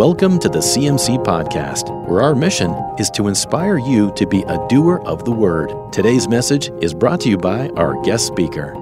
Welcome 0.00 0.38
to 0.38 0.48
the 0.48 0.60
CMC 0.60 1.22
Podcast, 1.26 1.90
where 2.08 2.22
our 2.22 2.34
mission 2.34 2.70
is 2.98 3.10
to 3.10 3.28
inspire 3.28 3.76
you 3.76 4.10
to 4.16 4.26
be 4.26 4.40
a 4.44 4.66
doer 4.66 5.02
of 5.04 5.26
the 5.26 5.30
Word. 5.30 5.92
Today's 5.92 6.26
message 6.26 6.70
is 6.80 6.94
brought 6.94 7.20
to 7.20 7.28
you 7.28 7.36
by 7.36 7.68
our 7.76 8.00
guest 8.00 8.26
speaker. 8.26 8.74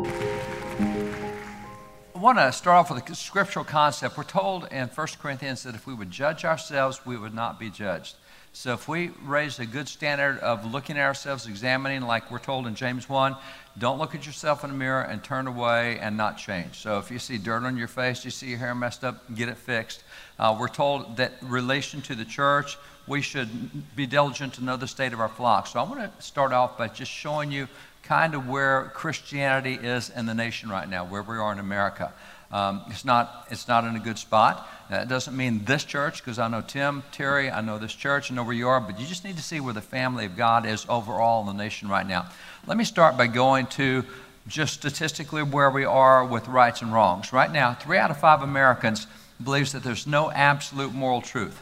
I 2.14 2.18
want 2.20 2.38
to 2.38 2.52
start 2.52 2.76
off 2.76 2.92
with 2.92 3.10
a 3.10 3.14
scriptural 3.16 3.64
concept. 3.64 4.16
We're 4.16 4.23
told 4.23 4.68
in 4.70 4.86
1 4.86 5.07
Corinthians 5.20 5.64
that 5.64 5.75
if 5.75 5.89
we 5.89 5.95
would 5.95 6.12
judge 6.12 6.45
ourselves, 6.45 7.04
we 7.04 7.16
would 7.16 7.35
not 7.35 7.59
be 7.59 7.69
judged. 7.69 8.14
So 8.59 8.72
if 8.72 8.88
we 8.88 9.12
raise 9.22 9.61
a 9.61 9.66
good 9.66 9.86
standard 9.86 10.40
of 10.40 10.72
looking 10.72 10.98
at 10.98 11.04
ourselves, 11.04 11.46
examining, 11.46 12.02
like 12.02 12.29
we're 12.29 12.40
told 12.40 12.66
in 12.66 12.75
James 12.75 13.08
1, 13.08 13.36
don't 13.79 14.00
look 14.00 14.16
at 14.16 14.27
yourself 14.27 14.64
in 14.64 14.70
the 14.70 14.77
mirror 14.77 15.02
and 15.02 15.22
turn 15.22 15.46
away 15.46 16.00
and 16.00 16.16
not 16.16 16.38
change. 16.38 16.75
So 16.75 16.98
if 16.98 17.08
you 17.08 17.21
see 17.21 17.39
dirt 17.39 17.62
on 17.62 17.76
your 17.76 17.86
face, 17.86 18.25
you 18.25 18.32
see 18.32 18.48
your 18.48 18.58
hair 18.58 18.75
messed 18.75 19.04
up, 19.04 19.32
get 19.32 19.48
it 19.48 19.58
fixed. 19.58 20.03
Uh, 20.40 20.57
we're 20.58 20.67
told 20.67 21.18
that 21.18 21.34
relation 21.40 22.03
to 22.03 22.17
the 22.17 22.25
church, 22.25 22.76
we 23.07 23.22
should 23.22 23.48
be 23.94 24.07
diligent 24.07 24.54
to 24.54 24.64
know 24.64 24.76
the 24.76 24.89
state 24.89 25.12
of 25.12 25.20
our 25.20 25.29
flock. 25.29 25.68
So 25.68 25.79
I 25.79 25.84
want 25.84 26.00
to 26.00 26.11
start 26.20 26.53
off 26.53 26.76
by 26.76 26.89
just 26.89 27.12
showing 27.12 27.53
you 27.53 27.68
kind 28.03 28.34
of 28.34 28.48
where 28.48 28.90
Christianity 28.93 29.75
is 29.75 30.11
in 30.11 30.26
the 30.26 30.34
nation 30.34 30.68
right 30.68 30.89
now, 30.89 31.04
where 31.04 31.22
we 31.22 31.36
are 31.36 31.53
in 31.53 31.61
America. 31.61 32.12
Um, 32.50 32.83
it's, 32.88 33.05
not, 33.05 33.47
it's 33.50 33.69
not 33.69 33.84
in 33.84 33.94
a 33.94 33.98
good 33.98 34.19
spot. 34.19 34.66
That 34.89 35.08
doesn't 35.08 35.36
mean 35.36 35.64
this 35.66 35.84
church, 35.84 36.22
because 36.22 36.39
I 36.39 36.48
know 36.48 36.62
Tim, 36.62 37.02
Terry, 37.12 37.50
I 37.50 37.61
know 37.61 37.77
this 37.77 37.92
church, 37.92 38.33
I 38.33 38.34
know 38.34 38.42
where 38.42 38.55
you 38.55 38.69
are, 38.69 38.80
but 38.80 38.98
you 38.98 39.06
just 39.06 39.22
need 39.22 39.36
to 39.36 39.42
see 39.42 39.61
where 39.61 39.75
the 39.75 39.83
family 39.83 40.25
of 40.25 40.34
God 40.34 40.64
is 40.64 40.86
overall 40.89 41.42
in 41.42 41.47
the 41.47 41.62
nation 41.62 41.89
right 41.89 42.06
now. 42.06 42.30
Let 42.66 42.78
me 42.78 42.84
start 42.84 43.19
by 43.19 43.27
going 43.27 43.66
to 43.66 44.03
just 44.47 44.72
statistically 44.72 45.42
where 45.42 45.70
we 45.70 45.84
are 45.84 46.25
with 46.25 46.48
rights 46.48 46.80
and 46.80 46.91
wrongs. 46.91 47.34
Right 47.34 47.53
now, 47.53 47.75
three 47.75 47.98
out 47.98 48.11
of 48.11 48.19
five 48.19 48.41
Americans 48.41 49.06
believes 49.44 49.72
that 49.72 49.83
there's 49.83 50.06
no 50.06 50.30
absolute 50.30 50.94
moral 50.94 51.20
truth. 51.20 51.61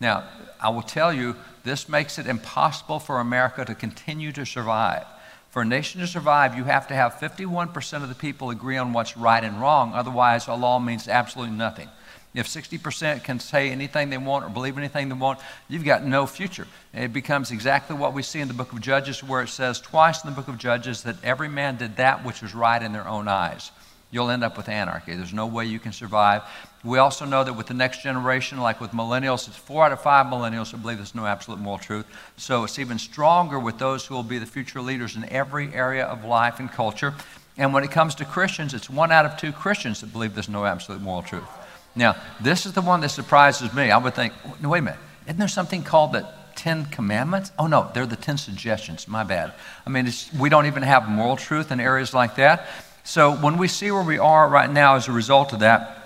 Now, 0.00 0.22
I 0.60 0.68
will 0.68 0.82
tell 0.82 1.12
you, 1.12 1.34
this 1.64 1.88
makes 1.88 2.16
it 2.16 2.28
impossible 2.28 3.00
for 3.00 3.18
America 3.18 3.64
to 3.64 3.74
continue 3.74 4.30
to 4.32 4.46
survive. 4.46 5.04
For 5.50 5.62
a 5.62 5.64
nation 5.64 6.00
to 6.00 6.06
survive, 6.06 6.56
you 6.56 6.64
have 6.64 6.88
to 6.88 6.94
have 6.94 7.14
51% 7.14 8.02
of 8.02 8.08
the 8.08 8.14
people 8.14 8.50
agree 8.50 8.76
on 8.76 8.92
what's 8.92 9.16
right 9.16 9.42
and 9.42 9.60
wrong. 9.60 9.94
Otherwise, 9.94 10.46
a 10.46 10.54
law 10.54 10.78
means 10.78 11.08
absolutely 11.08 11.56
nothing. 11.56 11.88
If 12.34 12.46
60% 12.46 13.24
can 13.24 13.40
say 13.40 13.70
anything 13.70 14.10
they 14.10 14.18
want 14.18 14.44
or 14.44 14.50
believe 14.50 14.76
anything 14.76 15.08
they 15.08 15.14
want, 15.14 15.40
you've 15.66 15.84
got 15.84 16.04
no 16.04 16.26
future. 16.26 16.66
It 16.92 17.12
becomes 17.12 17.50
exactly 17.50 17.96
what 17.96 18.12
we 18.12 18.22
see 18.22 18.40
in 18.40 18.48
the 18.48 18.54
book 18.54 18.72
of 18.72 18.82
Judges, 18.82 19.24
where 19.24 19.42
it 19.42 19.48
says 19.48 19.80
twice 19.80 20.22
in 20.22 20.30
the 20.30 20.36
book 20.36 20.48
of 20.48 20.58
Judges 20.58 21.02
that 21.04 21.16
every 21.24 21.48
man 21.48 21.76
did 21.76 21.96
that 21.96 22.24
which 22.24 22.42
was 22.42 22.54
right 22.54 22.82
in 22.82 22.92
their 22.92 23.08
own 23.08 23.28
eyes. 23.28 23.70
You'll 24.10 24.30
end 24.30 24.42
up 24.42 24.56
with 24.56 24.68
anarchy. 24.68 25.14
There's 25.14 25.34
no 25.34 25.46
way 25.46 25.66
you 25.66 25.78
can 25.78 25.92
survive. 25.92 26.42
We 26.82 26.98
also 26.98 27.26
know 27.26 27.44
that 27.44 27.52
with 27.52 27.66
the 27.66 27.74
next 27.74 28.02
generation, 28.02 28.58
like 28.58 28.80
with 28.80 28.92
millennials, 28.92 29.48
it's 29.48 29.56
four 29.56 29.84
out 29.84 29.92
of 29.92 30.00
five 30.00 30.26
millennials 30.26 30.70
who 30.70 30.78
believe 30.78 30.96
there's 30.96 31.14
no 31.14 31.26
absolute 31.26 31.60
moral 31.60 31.78
truth. 31.78 32.06
So 32.36 32.64
it's 32.64 32.78
even 32.78 32.98
stronger 32.98 33.58
with 33.58 33.78
those 33.78 34.06
who 34.06 34.14
will 34.14 34.22
be 34.22 34.38
the 34.38 34.46
future 34.46 34.80
leaders 34.80 35.16
in 35.16 35.28
every 35.30 35.74
area 35.74 36.06
of 36.06 36.24
life 36.24 36.58
and 36.58 36.70
culture. 36.70 37.14
And 37.58 37.74
when 37.74 37.84
it 37.84 37.90
comes 37.90 38.14
to 38.16 38.24
Christians, 38.24 38.72
it's 38.72 38.88
one 38.88 39.12
out 39.12 39.26
of 39.26 39.36
two 39.36 39.52
Christians 39.52 40.00
that 40.00 40.12
believe 40.12 40.34
there's 40.34 40.48
no 40.48 40.64
absolute 40.64 41.02
moral 41.02 41.22
truth. 41.22 41.48
Now, 41.94 42.16
this 42.40 42.64
is 42.64 42.72
the 42.72 42.80
one 42.80 43.00
that 43.00 43.10
surprises 43.10 43.74
me. 43.74 43.90
I 43.90 43.98
would 43.98 44.14
think, 44.14 44.32
wait 44.62 44.78
a 44.78 44.82
minute, 44.82 45.00
isn't 45.26 45.38
there 45.38 45.48
something 45.48 45.82
called 45.82 46.12
the 46.12 46.26
Ten 46.54 46.86
Commandments? 46.86 47.50
Oh, 47.58 47.66
no, 47.66 47.90
they're 47.92 48.06
the 48.06 48.16
Ten 48.16 48.38
Suggestions. 48.38 49.08
My 49.08 49.24
bad. 49.24 49.52
I 49.84 49.90
mean, 49.90 50.08
we 50.38 50.48
don't 50.48 50.66
even 50.66 50.84
have 50.84 51.08
moral 51.08 51.36
truth 51.36 51.72
in 51.72 51.80
areas 51.80 52.14
like 52.14 52.36
that. 52.36 52.66
So 53.08 53.34
when 53.34 53.56
we 53.56 53.68
see 53.68 53.90
where 53.90 54.02
we 54.02 54.18
are 54.18 54.46
right 54.46 54.70
now 54.70 54.96
as 54.96 55.08
a 55.08 55.12
result 55.12 55.54
of 55.54 55.60
that, 55.60 55.96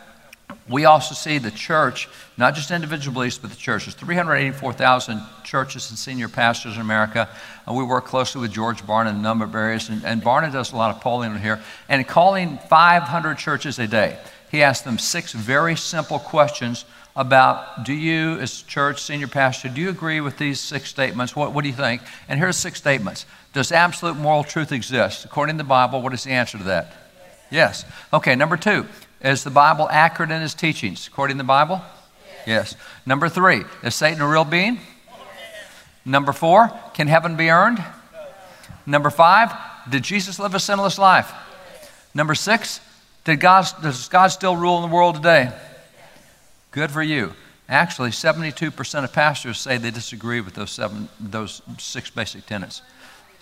we 0.68 0.84
also 0.84 1.16
see 1.16 1.38
the 1.38 1.50
church, 1.50 2.08
not 2.36 2.54
just 2.54 2.70
individual 2.70 3.12
beliefs, 3.12 3.38
but 3.38 3.50
the 3.50 3.56
church. 3.56 3.86
There's 3.86 3.96
384,000 3.96 5.20
churches 5.42 5.90
and 5.90 5.98
senior 5.98 6.28
pastors 6.28 6.76
in 6.76 6.80
America. 6.80 7.28
Uh, 7.68 7.72
we 7.72 7.82
work 7.82 8.04
closely 8.04 8.40
with 8.40 8.52
George 8.52 8.84
Barna 8.84 9.10
in 9.10 9.16
a 9.16 9.20
number 9.20 9.44
of 9.44 9.52
areas, 9.52 9.88
and, 9.88 10.04
and 10.04 10.22
Barna 10.22 10.52
does 10.52 10.72
a 10.72 10.76
lot 10.76 10.94
of 10.94 11.02
polling 11.02 11.36
here. 11.40 11.60
And 11.88 12.06
calling 12.06 12.58
500 12.70 13.36
churches 13.36 13.80
a 13.80 13.88
day, 13.88 14.16
he 14.52 14.62
asked 14.62 14.84
them 14.84 14.96
six 14.96 15.32
very 15.32 15.74
simple 15.74 16.20
questions 16.20 16.84
about 17.16 17.84
do 17.84 17.92
you, 17.92 18.38
as 18.38 18.62
church 18.62 19.02
senior 19.02 19.26
pastor, 19.26 19.68
do 19.68 19.80
you 19.80 19.90
agree 19.90 20.20
with 20.20 20.38
these 20.38 20.60
six 20.60 20.88
statements? 20.90 21.34
What, 21.34 21.52
what 21.52 21.62
do 21.62 21.68
you 21.68 21.74
think? 21.74 22.00
And 22.28 22.38
here 22.38 22.48
are 22.48 22.52
six 22.52 22.78
statements. 22.78 23.26
Does 23.52 23.70
absolute 23.70 24.16
moral 24.16 24.44
truth 24.44 24.72
exist? 24.72 25.24
According 25.24 25.56
to 25.56 25.62
the 25.62 25.68
Bible, 25.68 26.00
what 26.00 26.14
is 26.14 26.24
the 26.24 26.30
answer 26.30 26.58
to 26.58 26.64
that? 26.64 26.92
Yes. 27.50 27.84
Okay, 28.12 28.34
number 28.34 28.56
two, 28.56 28.86
is 29.20 29.44
the 29.44 29.50
Bible 29.50 29.88
accurate 29.90 30.30
in 30.30 30.42
its 30.42 30.54
teachings? 30.54 31.06
According 31.06 31.36
to 31.36 31.42
the 31.42 31.46
Bible? 31.46 31.82
Yes. 32.46 32.74
Number 33.04 33.28
three, 33.28 33.62
is 33.82 33.94
Satan 33.94 34.22
a 34.22 34.26
real 34.26 34.44
being? 34.44 34.80
Number 36.04 36.32
four, 36.32 36.72
can 36.94 37.06
heaven 37.08 37.36
be 37.36 37.50
earned? 37.50 37.82
Number 38.86 39.10
five, 39.10 39.52
did 39.88 40.02
Jesus 40.02 40.38
live 40.38 40.54
a 40.54 40.60
sinless 40.60 40.98
life? 40.98 41.32
Number 42.14 42.34
six, 42.34 42.80
did 43.24 43.38
God, 43.38 43.66
does 43.82 44.08
God 44.08 44.28
still 44.28 44.56
rule 44.56 44.82
in 44.82 44.88
the 44.88 44.94
world 44.94 45.16
today? 45.16 45.52
Good 46.72 46.90
for 46.90 47.02
you. 47.02 47.34
Actually, 47.68 48.10
72% 48.10 49.04
of 49.04 49.12
pastors 49.12 49.58
say 49.58 49.78
they 49.78 49.90
disagree 49.90 50.40
with 50.40 50.54
those, 50.54 50.70
seven, 50.70 51.08
those 51.20 51.62
six 51.78 52.10
basic 52.10 52.44
tenets. 52.46 52.82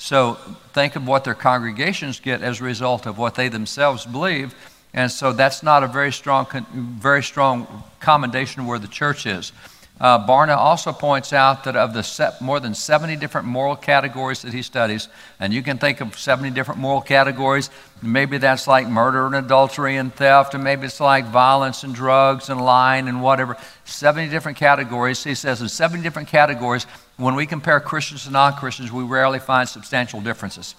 So 0.01 0.39
think 0.73 0.97
of 0.97 1.07
what 1.07 1.25
their 1.25 1.35
congregations 1.35 2.21
get 2.21 2.41
as 2.41 2.63
a 2.63 2.65
result 2.65 3.05
of 3.05 3.19
what 3.19 3.35
they 3.35 3.49
themselves 3.49 4.07
believe. 4.07 4.55
And 4.95 5.13
so 5.13 5.31
that's 5.31 5.63
not 5.63 5.85
a 5.85 5.87
very 5.87 6.11
strong, 6.11 6.47
very 6.73 7.23
strong 7.23 7.85
commendation 8.01 8.65
where 8.65 8.79
the 8.79 8.89
church 8.89 9.27
is. 9.27 9.53
Uh, 10.01 10.27
Barna 10.27 10.57
also 10.57 10.93
points 10.93 11.35
out 11.35 11.65
that 11.65 11.77
of 11.77 11.93
the 11.93 12.35
more 12.41 12.59
than 12.59 12.75
70 12.75 13.17
different 13.17 13.47
moral 13.47 13.77
categories 13.77 14.41
that 14.43 14.55
he 14.55 14.63
studies, 14.63 15.09
and 15.39 15.53
you 15.53 15.63
can 15.63 15.77
think 15.77 16.01
of 16.01 16.19
70 16.19 16.51
different 16.53 16.81
moral 16.81 17.03
categories, 17.03 17.69
maybe 18.01 18.39
that's 18.39 18.67
like 18.67 18.89
murder 18.89 19.27
and 19.27 19.35
adultery 19.35 19.97
and 19.97 20.15
theft, 20.15 20.55
and 20.55 20.65
maybe 20.65 20.87
it's 20.87 21.01
like 21.01 21.27
violence 21.27 21.85
and 21.85 21.95
drugs 21.95 22.49
and 22.49 22.59
lying 22.65 23.09
and 23.09 23.23
whatever. 23.23 23.59
70 23.85 24.31
different 24.31 24.57
categories. 24.57 25.23
He 25.23 25.35
says 25.35 25.61
in 25.61 25.69
70 25.69 26.03
different 26.03 26.29
categories, 26.29 26.87
when 27.19 27.35
we 27.35 27.45
compare 27.45 27.79
Christians 27.81 28.25
to 28.25 28.31
non 28.31 28.55
Christians, 28.55 28.91
we 28.91 29.05
rarely 29.05 29.39
find 29.39 29.69
substantial 29.69 30.23
differences. 30.23 30.75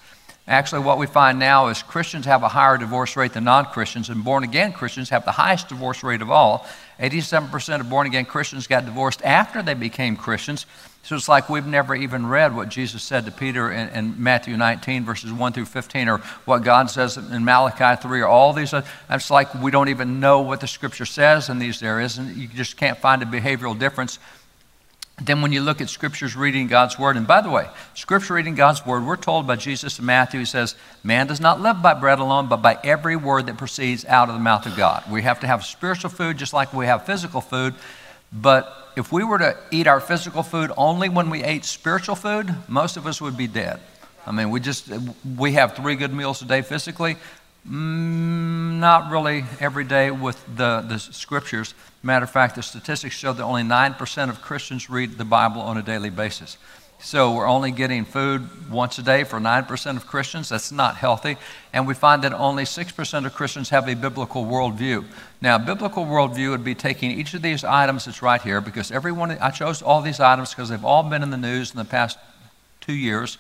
Actually, 0.48 0.82
what 0.82 0.98
we 0.98 1.06
find 1.06 1.38
now 1.38 1.68
is 1.68 1.84
Christians 1.84 2.26
have 2.26 2.42
a 2.42 2.48
higher 2.48 2.78
divorce 2.78 3.16
rate 3.16 3.34
than 3.34 3.44
non 3.44 3.66
Christians, 3.66 4.10
and 4.10 4.24
born 4.24 4.44
again 4.44 4.74
Christians 4.74 5.10
have 5.10 5.24
the 5.24 5.32
highest 5.32 5.70
divorce 5.70 6.04
rate 6.04 6.22
of 6.22 6.32
all. 6.32 6.66
87% 7.00 7.80
of 7.80 7.90
born 7.90 8.08
again 8.08 8.26
Christians 8.26 8.68
got 8.68 8.86
divorced 8.86 9.22
after 9.24 9.62
they 9.62 9.76
became 9.76 10.16
Christians. 10.16 10.66
So 11.04 11.16
it's 11.16 11.28
like 11.28 11.50
we've 11.50 11.66
never 11.66 11.96
even 11.96 12.28
read 12.28 12.56
what 12.56 12.70
Jesus 12.70 13.02
said 13.02 13.26
to 13.26 13.32
Peter 13.32 13.72
in, 13.72 13.90
in 13.90 14.22
Matthew 14.22 14.56
19, 14.58 15.04
verses 15.04 15.32
1 15.32 15.54
through 15.54 15.66
15, 15.66 16.10
or 16.10 16.18
what 16.46 16.64
God 16.64 16.90
says 16.90 17.18
in 17.18 17.46
Malachi 17.46 18.02
3, 18.02 18.22
or 18.22 18.28
all 18.28 18.54
these. 18.54 18.74
It's 19.10 19.32
like 19.32 19.54
we 19.56 19.72
don't 19.72 19.90
even 19.90 20.20
know 20.20 20.42
what 20.42 20.60
the 20.60 20.68
scripture 20.68 21.06
says 21.06 21.50
in 21.50 21.60
these 21.60 21.82
areas, 21.82 22.18
and 22.18 22.36
you 22.36 22.48
just 22.48 22.78
can't 22.78 22.98
find 22.98 23.22
a 23.22 23.26
behavioral 23.26 23.78
difference 23.78 24.20
then 25.26 25.42
when 25.42 25.52
you 25.52 25.62
look 25.62 25.82
at 25.82 25.90
scriptures 25.90 26.36
reading 26.36 26.68
God's 26.68 26.98
word, 26.98 27.16
and 27.16 27.28
by 27.28 27.42
the 27.42 27.50
way, 27.50 27.68
scripture 27.94 28.34
reading 28.34 28.56
God's 28.56 28.86
word, 28.86 29.06
we're 29.06 29.16
told 29.16 29.46
by 29.46 29.56
Jesus 29.56 30.00
in 30.00 30.06
Matthew, 30.06 30.40
he 30.40 30.46
says, 30.46 30.76
Man 31.04 31.28
does 31.28 31.40
not 31.40 31.62
live 31.62 31.82
by 31.82 31.94
bread 31.94 32.20
alone, 32.20 32.48
but 32.48 32.58
by 32.58 32.80
every 32.84 33.16
word 33.16 33.46
that 33.46 33.58
proceeds 33.58 34.04
out 34.06 34.30
of 34.30 34.36
the 34.36 34.42
mouth 34.42 34.66
of 34.66 34.76
God. 34.76 35.04
We 35.12 35.22
have 35.22 35.40
to 35.42 35.48
have 35.48 35.64
spiritual 35.64 36.10
food 36.10 36.38
just 36.38 36.54
like 36.54 36.74
we 36.74 36.88
have 36.88 37.06
physical 37.06 37.40
food. 37.40 37.76
But 38.34 38.76
if 38.96 39.12
we 39.12 39.24
were 39.24 39.38
to 39.38 39.58
eat 39.70 39.88
our 39.88 40.00
physical 40.00 40.44
food 40.44 40.72
only 40.76 41.10
when 41.10 41.30
we 41.30 41.44
ate 41.44 41.66
spiritual 41.66 42.16
food, 42.16 42.56
most 42.68 42.98
of 42.98 43.06
us 43.06 43.22
would 43.22 43.38
be 43.38 43.48
dead. 43.48 43.80
I 44.26 44.32
mean, 44.32 44.50
we 44.50 44.60
just, 44.60 44.90
we 45.38 45.54
have 45.54 45.76
three 45.76 45.96
good 45.96 46.14
meals 46.14 46.42
a 46.42 46.46
day 46.46 46.62
physically. 46.62 47.18
Mm, 47.70 48.80
not 48.80 49.12
really 49.12 49.46
every 49.60 49.84
day 49.84 50.10
with 50.10 50.44
the, 50.56 50.82
the 50.82 50.98
scriptures. 50.98 51.76
Matter 52.02 52.24
of 52.24 52.32
fact, 52.32 52.56
the 52.56 52.64
statistics 52.64 53.16
show 53.16 53.34
that 53.34 53.44
only 53.44 53.62
9% 53.62 54.30
of 54.30 54.42
Christians 54.42 54.90
read 54.90 55.18
the 55.18 55.26
Bible 55.26 55.62
on 55.62 55.78
a 55.78 55.84
daily 55.84 56.10
basis. 56.10 56.58
So 57.04 57.34
we're 57.34 57.48
only 57.48 57.72
getting 57.72 58.06
food 58.06 58.70
once 58.70 58.98
a 59.00 59.04
day 59.04 59.24
for 59.24 59.40
9% 59.40 59.96
of 59.96 60.08
Christians. 60.08 60.50
That's 60.50 60.72
not 60.72 60.98
healthy. 60.98 61.38
And 61.74 61.88
we 61.88 61.94
find 61.94 62.24
that 62.24 62.34
only 62.34 62.64
6% 62.64 63.26
of 63.26 63.34
Christians 63.34 63.70
have 63.70 63.88
a 63.88 63.96
biblical 63.96 64.46
worldview. 64.46 65.06
Now, 65.42 65.58
biblical 65.58 66.06
worldview 66.06 66.52
would 66.52 66.64
be 66.64 66.76
taking 66.76 67.12
each 67.12 67.34
of 67.34 67.42
these 67.42 67.64
items 67.64 68.06
that's 68.06 68.22
right 68.22 68.42
here, 68.42 68.62
because 68.62 68.92
everyone, 68.92 69.32
I 69.32 69.50
chose 69.50 69.82
all 69.82 70.02
these 70.02 70.20
items 70.20 70.52
because 70.52 70.70
they've 70.70 70.86
all 70.86 71.04
been 71.04 71.24
in 71.24 71.32
the 71.32 71.38
news 71.38 71.72
in 71.72 71.78
the 71.78 71.86
past 71.86 72.20
two 72.82 72.94
years 72.94 73.38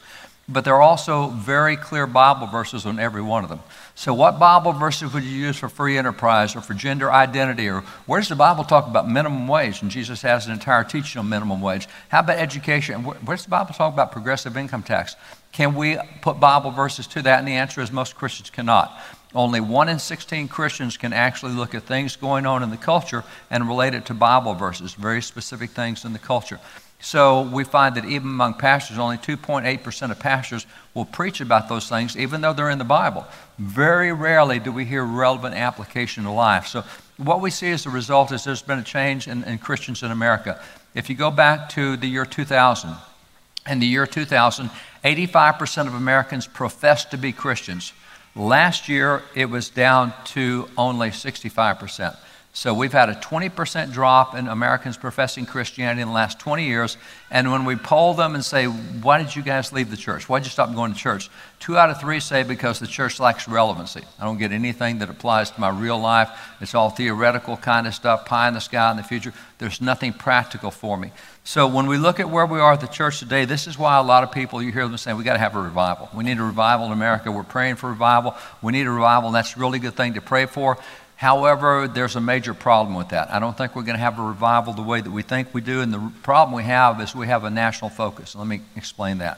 but 0.51 0.65
there 0.65 0.75
are 0.75 0.81
also 0.81 1.27
very 1.27 1.75
clear 1.75 2.05
Bible 2.05 2.47
verses 2.47 2.85
on 2.85 2.99
every 2.99 3.21
one 3.21 3.43
of 3.43 3.49
them. 3.49 3.61
So, 3.95 4.13
what 4.13 4.39
Bible 4.39 4.73
verses 4.73 5.13
would 5.13 5.23
you 5.23 5.29
use 5.29 5.57
for 5.57 5.69
free 5.69 5.97
enterprise 5.97 6.55
or 6.55 6.61
for 6.61 6.73
gender 6.73 7.11
identity? 7.11 7.69
Or 7.69 7.81
where 8.05 8.19
does 8.19 8.29
the 8.29 8.35
Bible 8.35 8.63
talk 8.63 8.87
about 8.87 9.09
minimum 9.09 9.47
wage? 9.47 9.81
And 9.81 9.91
Jesus 9.91 10.21
has 10.23 10.47
an 10.47 10.53
entire 10.53 10.83
teaching 10.83 11.19
on 11.19 11.29
minimum 11.29 11.61
wage. 11.61 11.87
How 12.09 12.19
about 12.19 12.37
education? 12.37 13.03
Where 13.03 13.35
does 13.35 13.45
the 13.45 13.51
Bible 13.51 13.73
talk 13.73 13.93
about 13.93 14.11
progressive 14.11 14.57
income 14.57 14.83
tax? 14.83 15.15
Can 15.51 15.75
we 15.75 15.97
put 16.21 16.39
Bible 16.39 16.71
verses 16.71 17.07
to 17.07 17.21
that? 17.23 17.39
And 17.39 17.47
the 17.47 17.53
answer 17.53 17.81
is 17.81 17.91
most 17.91 18.15
Christians 18.15 18.49
cannot. 18.49 18.97
only 19.33 19.61
one 19.61 19.87
in 19.87 19.97
16 19.97 20.49
Christians 20.49 20.97
can 20.97 21.13
actually 21.13 21.53
look 21.53 21.73
at 21.73 21.83
things 21.83 22.17
going 22.17 22.45
on 22.45 22.63
in 22.63 22.69
the 22.69 22.77
culture 22.77 23.23
and 23.49 23.67
relate 23.67 23.93
it 23.93 24.05
to 24.07 24.13
Bible 24.13 24.53
verses, 24.55 24.93
very 24.93 25.21
specific 25.21 25.69
things 25.69 26.03
in 26.03 26.11
the 26.11 26.19
culture. 26.19 26.59
So 27.01 27.41
we 27.41 27.63
find 27.63 27.95
that 27.95 28.05
even 28.05 28.29
among 28.29 28.53
pastors, 28.55 28.99
only 28.99 29.17
2.8% 29.17 30.11
of 30.11 30.19
pastors 30.19 30.67
will 30.93 31.05
preach 31.05 31.41
about 31.41 31.67
those 31.67 31.89
things, 31.89 32.15
even 32.15 32.41
though 32.41 32.53
they're 32.53 32.69
in 32.69 32.77
the 32.77 32.83
Bible. 32.83 33.25
Very 33.57 34.13
rarely 34.13 34.59
do 34.59 34.71
we 34.71 34.85
hear 34.85 35.03
relevant 35.03 35.55
application 35.55 36.23
to 36.25 36.31
life. 36.31 36.67
So 36.67 36.83
what 37.17 37.41
we 37.41 37.49
see 37.49 37.71
as 37.71 37.87
a 37.87 37.89
result 37.89 38.31
is 38.31 38.43
there's 38.43 38.61
been 38.61 38.79
a 38.79 38.83
change 38.83 39.27
in, 39.27 39.43
in 39.45 39.57
Christians 39.57 40.03
in 40.03 40.11
America. 40.11 40.61
If 40.93 41.09
you 41.09 41.15
go 41.15 41.31
back 41.31 41.69
to 41.69 41.97
the 41.97 42.07
year 42.07 42.25
2000, 42.25 42.95
in 43.67 43.79
the 43.79 43.87
year 43.87 44.05
2000, 44.05 44.69
85% 45.03 45.87
of 45.87 45.95
Americans 45.95 46.45
professed 46.45 47.11
to 47.11 47.17
be 47.17 47.31
Christians. 47.31 47.93
Last 48.35 48.87
year, 48.87 49.23
it 49.35 49.49
was 49.49 49.69
down 49.69 50.13
to 50.25 50.69
only 50.77 51.09
65%. 51.09 52.15
So 52.53 52.73
we've 52.73 52.91
had 52.91 53.07
a 53.07 53.15
20% 53.15 53.93
drop 53.93 54.35
in 54.35 54.49
Americans 54.49 54.97
professing 54.97 55.45
Christianity 55.45 56.01
in 56.01 56.09
the 56.09 56.13
last 56.13 56.37
20 56.39 56.65
years. 56.65 56.97
And 57.29 57.49
when 57.49 57.63
we 57.63 57.77
poll 57.77 58.13
them 58.13 58.35
and 58.35 58.43
say, 58.43 58.65
why 58.65 59.23
did 59.23 59.33
you 59.33 59.41
guys 59.41 59.71
leave 59.71 59.89
the 59.89 59.95
church? 59.95 60.27
Why 60.27 60.39
did 60.39 60.47
you 60.47 60.51
stop 60.51 60.73
going 60.75 60.91
to 60.91 60.99
church? 60.99 61.29
Two 61.61 61.77
out 61.77 61.89
of 61.89 62.01
three 62.01 62.19
say 62.19 62.43
because 62.43 62.79
the 62.79 62.87
church 62.87 63.21
lacks 63.21 63.47
relevancy. 63.47 64.01
I 64.19 64.25
don't 64.25 64.37
get 64.37 64.51
anything 64.51 64.97
that 64.99 65.09
applies 65.09 65.49
to 65.51 65.61
my 65.61 65.69
real 65.69 65.97
life. 65.97 66.29
It's 66.59 66.75
all 66.75 66.89
theoretical 66.89 67.55
kind 67.55 67.87
of 67.87 67.95
stuff, 67.95 68.25
pie 68.25 68.49
in 68.49 68.53
the 68.53 68.59
sky 68.59 68.91
in 68.91 68.97
the 68.97 69.03
future. 69.03 69.33
There's 69.57 69.79
nothing 69.79 70.11
practical 70.11 70.71
for 70.71 70.97
me. 70.97 71.11
So 71.43 71.67
when 71.67 71.87
we 71.87 71.97
look 71.97 72.19
at 72.19 72.29
where 72.29 72.45
we 72.45 72.59
are 72.59 72.73
at 72.73 72.81
the 72.81 72.87
church 72.87 73.19
today, 73.19 73.45
this 73.45 73.65
is 73.65 73.77
why 73.77 73.97
a 73.97 74.03
lot 74.03 74.23
of 74.23 74.31
people, 74.31 74.61
you 74.61 74.71
hear 74.71 74.87
them 74.87 74.97
saying, 74.97 75.17
we 75.17 75.23
got 75.23 75.33
to 75.33 75.39
have 75.39 75.55
a 75.55 75.61
revival. 75.61 76.09
We 76.13 76.23
need 76.23 76.37
a 76.37 76.43
revival 76.43 76.87
in 76.87 76.91
America. 76.91 77.31
We're 77.31 77.43
praying 77.43 77.75
for 77.75 77.89
revival. 77.89 78.35
We 78.61 78.73
need 78.73 78.87
a 78.87 78.91
revival, 78.91 79.29
and 79.29 79.35
that's 79.35 79.55
a 79.55 79.59
really 79.59 79.79
good 79.79 79.95
thing 79.95 80.15
to 80.15 80.21
pray 80.21 80.45
for. 80.45 80.77
However, 81.21 81.87
there's 81.87 82.15
a 82.15 82.19
major 82.19 82.55
problem 82.55 82.95
with 82.95 83.09
that. 83.09 83.31
I 83.31 83.37
don't 83.37 83.55
think 83.55 83.75
we're 83.75 83.83
going 83.83 83.95
to 83.95 84.01
have 84.01 84.17
a 84.17 84.23
revival 84.23 84.73
the 84.73 84.81
way 84.81 85.01
that 85.01 85.11
we 85.11 85.21
think 85.21 85.53
we 85.53 85.61
do. 85.61 85.81
And 85.81 85.93
the 85.93 86.11
problem 86.23 86.55
we 86.55 86.63
have 86.63 86.99
is 86.99 87.13
we 87.13 87.27
have 87.27 87.43
a 87.43 87.51
national 87.51 87.91
focus. 87.91 88.35
Let 88.35 88.47
me 88.47 88.61
explain 88.75 89.19
that. 89.19 89.37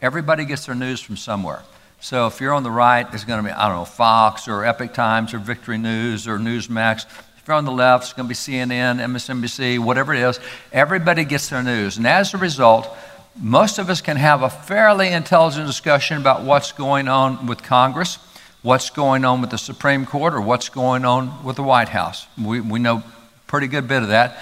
Everybody 0.00 0.46
gets 0.46 0.64
their 0.64 0.74
news 0.74 0.98
from 0.98 1.18
somewhere. 1.18 1.60
So 2.00 2.26
if 2.26 2.40
you're 2.40 2.54
on 2.54 2.62
the 2.62 2.70
right, 2.70 3.06
it's 3.12 3.24
going 3.24 3.44
to 3.44 3.46
be, 3.46 3.52
I 3.52 3.68
don't 3.68 3.76
know, 3.76 3.84
Fox 3.84 4.48
or 4.48 4.64
Epoch 4.64 4.94
Times 4.94 5.34
or 5.34 5.38
Victory 5.40 5.76
News 5.76 6.26
or 6.26 6.38
Newsmax. 6.38 7.04
If 7.04 7.46
you're 7.46 7.54
on 7.54 7.66
the 7.66 7.70
left, 7.70 8.04
it's 8.04 8.12
going 8.14 8.26
to 8.26 8.30
be 8.30 8.34
CNN, 8.34 8.96
MSNBC, 9.04 9.78
whatever 9.78 10.14
it 10.14 10.20
is. 10.20 10.40
Everybody 10.72 11.26
gets 11.26 11.50
their 11.50 11.62
news. 11.62 11.98
And 11.98 12.06
as 12.06 12.32
a 12.32 12.38
result, 12.38 12.96
most 13.38 13.78
of 13.78 13.90
us 13.90 14.00
can 14.00 14.16
have 14.16 14.40
a 14.40 14.48
fairly 14.48 15.08
intelligent 15.08 15.66
discussion 15.66 16.16
about 16.16 16.44
what's 16.44 16.72
going 16.72 17.08
on 17.08 17.44
with 17.44 17.62
Congress 17.62 18.18
what's 18.62 18.90
going 18.90 19.24
on 19.24 19.40
with 19.40 19.50
the 19.50 19.58
Supreme 19.58 20.06
Court 20.06 20.34
or 20.34 20.40
what's 20.40 20.68
going 20.68 21.04
on 21.04 21.44
with 21.44 21.56
the 21.56 21.62
White 21.62 21.88
House. 21.88 22.26
We, 22.42 22.60
we 22.60 22.78
know 22.78 23.02
pretty 23.46 23.66
good 23.66 23.88
bit 23.88 24.02
of 24.02 24.08
that. 24.08 24.38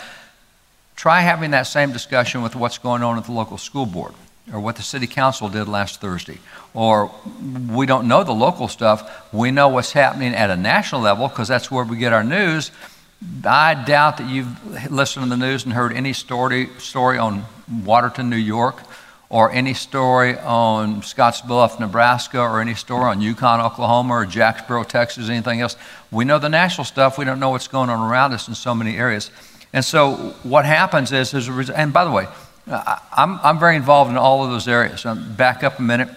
Try 0.96 1.20
having 1.20 1.52
that 1.52 1.62
same 1.62 1.92
discussion 1.92 2.42
with 2.42 2.56
what's 2.56 2.78
going 2.78 3.02
on 3.02 3.16
at 3.18 3.24
the 3.24 3.32
local 3.32 3.56
school 3.56 3.86
board 3.86 4.14
or 4.52 4.60
what 4.60 4.76
the 4.76 4.82
city 4.82 5.06
council 5.06 5.48
did 5.48 5.68
last 5.68 6.00
Thursday. 6.00 6.38
Or 6.74 7.12
we 7.70 7.86
don't 7.86 8.08
know 8.08 8.24
the 8.24 8.32
local 8.32 8.68
stuff. 8.68 9.32
We 9.32 9.50
know 9.50 9.68
what's 9.68 9.92
happening 9.92 10.34
at 10.34 10.50
a 10.50 10.56
national 10.56 11.02
level 11.02 11.28
because 11.28 11.48
that's 11.48 11.70
where 11.70 11.84
we 11.84 11.96
get 11.98 12.12
our 12.12 12.24
news. 12.24 12.72
I 13.44 13.74
doubt 13.74 14.18
that 14.18 14.28
you've 14.28 14.90
listened 14.90 15.24
to 15.24 15.30
the 15.30 15.36
news 15.36 15.64
and 15.64 15.72
heard 15.72 15.92
any 15.92 16.12
story, 16.12 16.68
story 16.78 17.18
on 17.18 17.44
Watertown, 17.84 18.30
New 18.30 18.36
York, 18.36 18.82
or 19.30 19.52
any 19.52 19.74
story 19.74 20.38
on 20.38 21.02
Scottsbluff, 21.02 21.78
Nebraska, 21.78 22.40
or 22.40 22.60
any 22.60 22.74
story 22.74 23.04
on 23.04 23.20
Yukon, 23.20 23.60
Oklahoma, 23.60 24.14
or 24.14 24.26
Jacksboro, 24.26 24.84
Texas, 24.84 25.28
anything 25.28 25.60
else. 25.60 25.76
We 26.10 26.24
know 26.24 26.38
the 26.38 26.48
national 26.48 26.86
stuff. 26.86 27.18
We 27.18 27.26
don't 27.26 27.38
know 27.38 27.50
what's 27.50 27.68
going 27.68 27.90
on 27.90 28.10
around 28.10 28.32
us 28.32 28.48
in 28.48 28.54
so 28.54 28.74
many 28.74 28.96
areas. 28.96 29.30
And 29.72 29.84
so 29.84 30.14
what 30.42 30.64
happens 30.64 31.12
is, 31.12 31.34
is 31.34 31.70
and 31.70 31.92
by 31.92 32.04
the 32.04 32.10
way, 32.10 32.26
I'm, 32.66 33.38
I'm 33.42 33.58
very 33.58 33.76
involved 33.76 34.10
in 34.10 34.16
all 34.16 34.44
of 34.44 34.50
those 34.50 34.68
areas. 34.68 35.04
Um, 35.04 35.34
back 35.34 35.62
up 35.62 35.78
a 35.78 35.82
minute. 35.82 36.08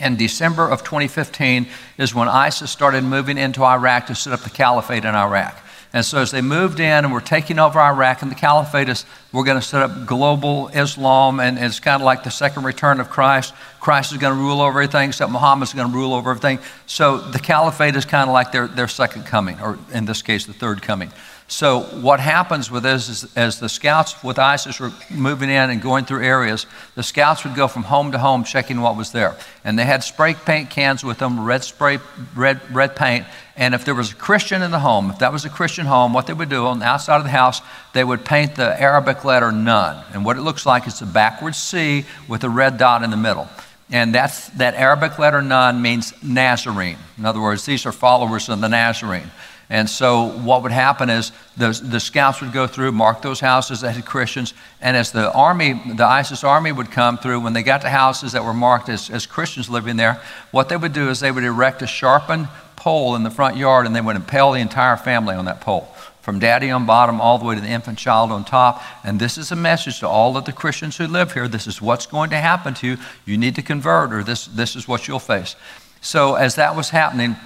In 0.00 0.16
December 0.16 0.68
of 0.68 0.80
2015 0.80 1.66
is 1.98 2.14
when 2.14 2.28
ISIS 2.28 2.70
started 2.70 3.04
moving 3.04 3.36
into 3.36 3.64
Iraq 3.64 4.06
to 4.06 4.14
set 4.14 4.32
up 4.32 4.40
the 4.40 4.50
caliphate 4.50 5.04
in 5.04 5.14
Iraq. 5.14 5.62
And 5.92 6.04
so 6.04 6.18
as 6.18 6.30
they 6.30 6.40
moved 6.40 6.78
in 6.78 7.04
and 7.04 7.12
were 7.12 7.20
taking 7.20 7.58
over 7.58 7.80
Iraq 7.80 8.22
and 8.22 8.30
the 8.30 8.36
caliphate 8.36 8.88
is, 8.88 9.04
we're 9.32 9.44
going 9.44 9.58
to 9.60 9.66
set 9.66 9.82
up 9.82 10.06
global 10.06 10.68
Islam 10.68 11.40
and 11.40 11.58
it's 11.58 11.80
kind 11.80 12.00
of 12.00 12.06
like 12.06 12.22
the 12.22 12.30
second 12.30 12.62
return 12.62 13.00
of 13.00 13.10
Christ. 13.10 13.52
Christ 13.80 14.12
is 14.12 14.18
going 14.18 14.32
to 14.32 14.40
rule 14.40 14.60
over 14.60 14.80
everything, 14.80 15.08
except 15.08 15.32
Muhammad 15.32 15.66
is 15.68 15.74
going 15.74 15.90
to 15.90 15.94
rule 15.94 16.14
over 16.14 16.30
everything. 16.30 16.60
So 16.86 17.18
the 17.18 17.40
caliphate 17.40 17.96
is 17.96 18.04
kind 18.04 18.28
of 18.28 18.34
like 18.34 18.52
their, 18.52 18.68
their 18.68 18.86
second 18.86 19.24
coming, 19.24 19.60
or 19.60 19.78
in 19.92 20.04
this 20.04 20.22
case, 20.22 20.46
the 20.46 20.52
third 20.52 20.80
coming. 20.80 21.10
So 21.50 21.80
what 21.80 22.20
happens 22.20 22.70
with 22.70 22.84
this 22.84 23.08
is 23.08 23.36
as 23.36 23.58
the 23.58 23.68
scouts 23.68 24.22
with 24.22 24.38
ISIS 24.38 24.78
were 24.78 24.92
moving 25.10 25.50
in 25.50 25.68
and 25.68 25.82
going 25.82 26.04
through 26.04 26.24
areas, 26.24 26.64
the 26.94 27.02
scouts 27.02 27.42
would 27.42 27.56
go 27.56 27.66
from 27.66 27.82
home 27.82 28.12
to 28.12 28.18
home 28.18 28.44
checking 28.44 28.80
what 28.80 28.96
was 28.96 29.10
there. 29.10 29.34
And 29.64 29.76
they 29.76 29.84
had 29.84 30.04
spray 30.04 30.34
paint 30.34 30.70
cans 30.70 31.02
with 31.02 31.18
them, 31.18 31.44
red 31.44 31.64
spray, 31.64 31.98
red, 32.36 32.60
red 32.72 32.94
paint. 32.94 33.26
And 33.56 33.74
if 33.74 33.84
there 33.84 33.96
was 33.96 34.12
a 34.12 34.14
Christian 34.14 34.62
in 34.62 34.70
the 34.70 34.78
home, 34.78 35.10
if 35.10 35.18
that 35.18 35.32
was 35.32 35.44
a 35.44 35.50
Christian 35.50 35.86
home, 35.86 36.12
what 36.12 36.28
they 36.28 36.34
would 36.34 36.48
do 36.48 36.66
on 36.66 36.78
the 36.78 36.84
outside 36.84 37.16
of 37.16 37.24
the 37.24 37.30
house, 37.30 37.60
they 37.94 38.04
would 38.04 38.24
paint 38.24 38.54
the 38.54 38.80
Arabic 38.80 39.24
letter 39.24 39.50
nun. 39.50 40.04
And 40.14 40.24
what 40.24 40.36
it 40.36 40.42
looks 40.42 40.64
like 40.66 40.86
is 40.86 41.02
a 41.02 41.06
backwards 41.06 41.58
C 41.58 42.04
with 42.28 42.44
a 42.44 42.48
red 42.48 42.78
dot 42.78 43.02
in 43.02 43.10
the 43.10 43.16
middle. 43.16 43.48
And 43.90 44.14
that's, 44.14 44.50
that 44.50 44.74
Arabic 44.74 45.18
letter 45.18 45.42
nun 45.42 45.82
means 45.82 46.14
Nazarene. 46.22 46.98
In 47.18 47.26
other 47.26 47.40
words, 47.40 47.66
these 47.66 47.86
are 47.86 47.92
followers 47.92 48.48
of 48.48 48.60
the 48.60 48.68
Nazarene. 48.68 49.32
And 49.70 49.88
so 49.88 50.26
what 50.40 50.64
would 50.64 50.72
happen 50.72 51.08
is 51.08 51.30
the, 51.56 51.70
the 51.82 52.00
scouts 52.00 52.40
would 52.40 52.52
go 52.52 52.66
through, 52.66 52.90
mark 52.90 53.22
those 53.22 53.38
houses 53.38 53.82
that 53.82 53.94
had 53.94 54.04
Christians, 54.04 54.52
and 54.80 54.96
as 54.96 55.12
the 55.12 55.32
army, 55.32 55.80
the 55.94 56.04
ISIS 56.04 56.42
army 56.42 56.72
would 56.72 56.90
come 56.90 57.16
through, 57.16 57.38
when 57.38 57.52
they 57.52 57.62
got 57.62 57.82
to 57.82 57.88
houses 57.88 58.32
that 58.32 58.44
were 58.44 58.52
marked 58.52 58.88
as, 58.88 59.08
as 59.10 59.26
Christians 59.26 59.70
living 59.70 59.96
there, 59.96 60.20
what 60.50 60.68
they 60.68 60.76
would 60.76 60.92
do 60.92 61.08
is 61.08 61.20
they 61.20 61.30
would 61.30 61.44
erect 61.44 61.82
a 61.82 61.86
sharpened 61.86 62.48
pole 62.74 63.14
in 63.14 63.22
the 63.22 63.30
front 63.30 63.56
yard 63.56 63.86
and 63.86 63.94
they 63.94 64.00
would 64.00 64.16
impale 64.16 64.50
the 64.50 64.60
entire 64.60 64.96
family 64.96 65.36
on 65.36 65.44
that 65.44 65.60
pole. 65.60 65.94
From 66.20 66.40
daddy 66.40 66.70
on 66.70 66.84
bottom 66.84 67.20
all 67.20 67.38
the 67.38 67.44
way 67.44 67.54
to 67.54 67.60
the 67.60 67.68
infant 67.68 67.98
child 67.98 68.32
on 68.32 68.44
top. 68.44 68.82
And 69.04 69.20
this 69.20 69.38
is 69.38 69.52
a 69.52 69.56
message 69.56 70.00
to 70.00 70.08
all 70.08 70.36
of 70.36 70.44
the 70.44 70.52
Christians 70.52 70.96
who 70.96 71.06
live 71.06 71.32
here. 71.32 71.48
This 71.48 71.66
is 71.66 71.80
what's 71.80 72.06
going 72.06 72.30
to 72.30 72.36
happen 72.36 72.74
to 72.74 72.88
you. 72.88 72.96
You 73.24 73.38
need 73.38 73.54
to 73.54 73.62
convert, 73.62 74.12
or 74.12 74.22
this, 74.22 74.46
this 74.46 74.76
is 74.76 74.86
what 74.86 75.08
you'll 75.08 75.18
face. 75.18 75.56
So, 76.02 76.34
as 76.34 76.54
that 76.54 76.76
was 76.76 76.90
happening, 76.90 77.36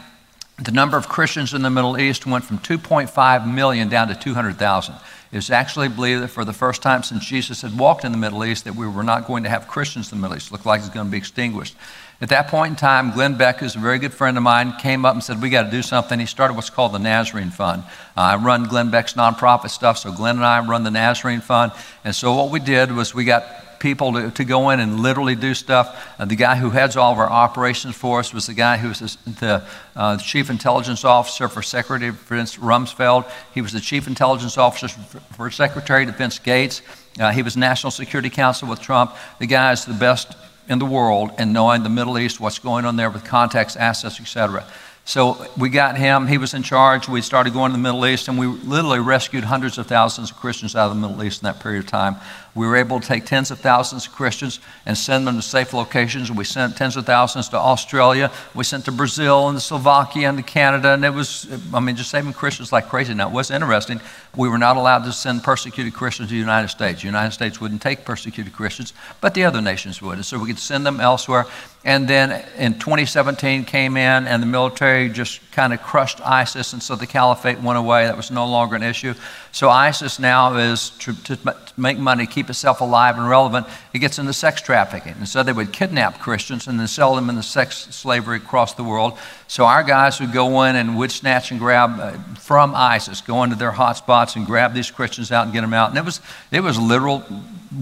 the 0.59 0.71
number 0.71 0.97
of 0.97 1.09
Christians 1.09 1.53
in 1.53 1.62
the 1.62 1.71
Middle 1.71 1.99
East 1.99 2.27
went 2.27 2.45
from 2.45 2.59
2.5 2.59 3.53
million 3.53 3.89
down 3.89 4.09
to 4.09 4.15
200,000. 4.15 4.95
It's 5.32 5.51
actually 5.51 5.89
believed 5.89 6.23
that 6.23 6.29
for 6.29 6.44
the 6.44 6.53
first 6.53 6.81
time 6.81 7.03
since 7.03 7.27
Jesus 7.27 7.63
had 7.63 7.77
walked 7.77 8.05
in 8.05 8.13
the 8.13 8.19
Middle 8.19 8.44
East 8.44 8.65
that 8.65 8.77
we 8.77 8.87
were 8.87 9.03
not 9.03 9.27
going 9.27 9.43
to 9.43 9.49
have 9.49 9.67
Christians 9.67 10.13
in 10.13 10.19
the 10.19 10.23
Middle 10.23 10.37
East. 10.37 10.49
It 10.49 10.53
looked 10.53 10.65
like 10.67 10.79
it 10.79 10.84
was 10.84 10.91
going 10.91 11.06
to 11.06 11.11
be 11.11 11.19
extinguished. 11.19 11.75
At 12.20 12.29
that 12.29 12.46
point 12.46 12.70
in 12.70 12.77
time, 12.77 13.11
Glenn 13.11 13.37
Beck, 13.37 13.58
who's 13.58 13.75
a 13.75 13.81
very 13.81 13.99
good 13.99 14.15
friend 14.15 14.37
of 14.37 14.44
mine, 14.44 14.75
came 14.79 15.05
up 15.05 15.15
and 15.15 15.25
said, 15.25 15.43
We 15.43 15.51
got 15.51 15.65
to 15.65 15.70
do 15.73 15.82
something. 15.82 16.20
He 16.20 16.27
started 16.27 16.55
what's 16.55 16.70
called 16.70 16.93
the 16.93 16.99
Nazarene 16.99 17.51
Fund. 17.51 17.82
Uh, 18.17 18.20
I 18.20 18.37
run 18.37 18.69
Glenn 18.69 18.91
Beck's 18.91 19.15
nonprofit 19.15 19.70
stuff, 19.70 19.99
so 19.99 20.13
Glenn 20.13 20.37
and 20.37 20.44
I 20.44 20.65
run 20.65 20.84
the 20.84 20.93
Nazarene 20.93 21.41
Fund. 21.41 21.73
And 22.05 22.15
so 22.15 22.32
what 22.37 22.53
we 22.53 22.61
did 22.61 22.93
was 22.93 23.13
we 23.13 23.25
got 23.25 23.74
people 23.84 24.14
to, 24.14 24.31
to 24.31 24.44
go 24.44 24.70
in 24.70 24.81
and 24.81 25.00
literally 25.00 25.34
do 25.34 25.53
stuff. 25.53 26.14
Uh, 26.19 26.24
the 26.24 26.34
guy 26.34 26.56
who 26.56 26.70
heads 26.70 26.96
all 26.96 27.12
of 27.12 27.19
our 27.19 27.29
operations 27.29 27.94
for 27.94 28.19
us 28.19 28.32
was 28.32 28.46
the 28.46 28.55
guy 28.55 28.79
who 28.79 28.88
was 28.88 29.19
the 29.26 29.62
uh, 29.94 30.17
chief 30.17 30.48
intelligence 30.48 31.05
officer 31.05 31.48
for 31.48 31.60
Secretary 31.60 32.08
of 32.08 32.19
Defense 32.19 32.56
Rumsfeld. 32.56 33.31
He 33.53 33.60
was 33.60 33.72
the 33.72 33.81
chief 33.81 34.06
intelligence 34.06 34.56
officer 34.56 34.88
for, 34.88 35.20
for 35.20 35.50
Secretary 35.50 36.05
of 36.05 36.10
Defense 36.10 36.38
Gates. 36.38 36.81
Uh, 37.20 37.31
he 37.31 37.43
was 37.43 37.58
National 37.58 37.91
Security 37.91 38.31
Council 38.31 38.67
with 38.67 38.81
Trump. 38.81 39.14
The 39.38 39.46
guy 39.46 39.72
is 39.72 39.84
the 39.84 39.93
best 39.93 40.34
in 40.67 40.79
the 40.79 40.86
world 40.86 41.32
in 41.38 41.53
knowing 41.53 41.82
the 41.82 41.91
Middle 41.91 42.19
East, 42.19 42.41
what's 42.41 42.58
going 42.58 42.86
on 42.86 42.96
there 42.96 43.10
with 43.10 43.24
contacts, 43.24 43.76
assets, 43.76 44.19
etc. 44.19 44.64
So 45.05 45.46
we 45.58 45.69
got 45.69 45.98
him. 45.98 46.26
He 46.26 46.38
was 46.38 46.55
in 46.55 46.62
charge. 46.62 47.08
We 47.08 47.20
started 47.20 47.53
going 47.53 47.70
to 47.72 47.76
the 47.76 47.82
Middle 47.82 48.06
East, 48.06 48.29
and 48.29 48.38
we 48.38 48.46
literally 48.46 49.00
rescued 49.00 49.44
hundreds 49.44 49.76
of 49.76 49.86
thousands 49.86 50.31
of 50.31 50.38
Christians 50.38 50.74
out 50.74 50.91
of 50.91 50.98
the 50.98 51.06
Middle 51.06 51.22
East 51.22 51.43
in 51.43 51.46
that 51.46 51.60
period 51.60 51.84
of 51.84 51.91
time. 51.91 52.17
We 52.55 52.67
were 52.67 52.77
able 52.77 53.01
to 53.01 53.06
take 53.06 53.25
tens 53.25 53.51
of 53.51 53.58
thousands 53.58 54.06
of 54.06 54.13
Christians 54.13 54.61
and 54.87 54.96
send 54.96 55.27
them 55.27 55.37
to 55.37 55.43
safe 55.43 55.73
locations. 55.73 56.31
We 56.31 56.44
sent 56.44 56.77
tens 56.77 56.96
of 56.96 57.05
thousands 57.05 57.49
to 57.49 57.56
Australia. 57.56 58.31
We 58.55 58.63
sent 58.63 58.84
to 58.84 58.93
Brazil 58.93 59.49
and 59.49 59.61
Slovakia 59.61 60.29
and 60.29 60.39
to 60.39 60.44
Canada. 60.44 60.91
And 60.91 61.05
it 61.05 61.13
was, 61.13 61.49
I 61.73 61.81
mean, 61.81 61.96
just 61.96 62.11
saving 62.11 62.32
Christians 62.32 62.73
like 62.73 62.89
crazy. 62.89 63.13
Now, 63.13 63.29
was 63.29 63.51
interesting. 63.51 64.01
We 64.37 64.49
were 64.49 64.58
not 64.58 64.77
allowed 64.77 65.05
to 65.05 65.13
send 65.13 65.43
persecuted 65.43 65.94
Christians 65.94 66.29
to 66.29 66.34
the 66.34 66.39
United 66.39 66.69
States. 66.69 67.01
The 67.01 67.06
United 67.06 67.32
States 67.32 67.61
wouldn't 67.61 67.82
take 67.82 68.05
persecuted 68.05 68.53
Christians, 68.53 68.93
but 69.20 69.34
the 69.34 69.44
other 69.44 69.61
nations 69.61 70.01
would. 70.01 70.15
And 70.15 70.25
so 70.25 70.39
we 70.39 70.46
could 70.46 70.58
send 70.58 70.87
them 70.87 71.01
elsewhere. 71.01 71.46
And 71.84 72.08
then 72.08 72.44
in 72.56 72.79
2017 72.79 73.65
came 73.65 73.96
in, 73.99 74.27
and 74.27 74.43
the 74.43 74.46
military 74.46 75.11
just 75.11 75.41
kind 75.53 75.73
of 75.75 75.82
crushed 75.82 76.20
ISIS, 76.23 76.73
and 76.73 76.82
so 76.82 76.96
the 76.96 77.06
caliphate 77.06 77.61
went 77.61 77.79
away. 77.79 78.05
That 78.06 78.17
was 78.17 78.31
no 78.31 78.46
longer 78.46 78.75
an 78.75 78.82
issue. 78.82 79.13
So 79.55 79.70
ISIS 79.70 80.19
now 80.19 80.56
is 80.56 80.91
to, 80.99 81.13
to 81.13 81.39
make 81.77 81.96
money, 81.96 82.27
keep 82.27 82.51
itself 82.51 82.81
alive 82.81 83.17
and 83.17 83.29
relevant. 83.29 83.69
It 83.93 84.01
gets 84.01 84.19
into 84.19 84.32
sex 84.32 84.61
trafficking, 84.61 85.15
and 85.17 85.29
so 85.29 85.44
they 85.44 85.53
would 85.53 85.73
kidnap 85.73 86.19
Christians 86.19 86.67
and 86.67 86.81
then 86.81 86.89
sell 86.89 87.15
them 87.15 87.31
into 87.31 87.44
sex 87.44 87.87
slavery 87.94 88.39
across 88.39 88.75
the 88.75 88.82
world. 88.82 89.17
So 89.46 89.65
our 89.65 89.84
guys 89.84 90.19
would 90.19 90.32
go 90.32 90.65
in 90.65 90.75
and 90.75 90.99
would 90.99 91.13
snatch 91.13 91.53
and 91.53 91.61
grab 91.61 92.01
uh, 92.01 92.13
from 92.34 92.75
ISIS, 92.75 93.20
go 93.20 93.44
into 93.44 93.55
their 93.55 93.70
hot 93.70 93.96
spots 93.96 94.34
and 94.34 94.44
grab 94.44 94.75
these 94.75 94.91
Christians 94.91 95.31
out 95.31 95.44
and 95.44 95.53
get 95.53 95.61
them 95.61 95.73
out. 95.73 95.91
And 95.91 95.99
it 95.99 96.05
was 96.05 96.20
it 96.51 96.61
was 96.61 96.77
literal 96.77 97.23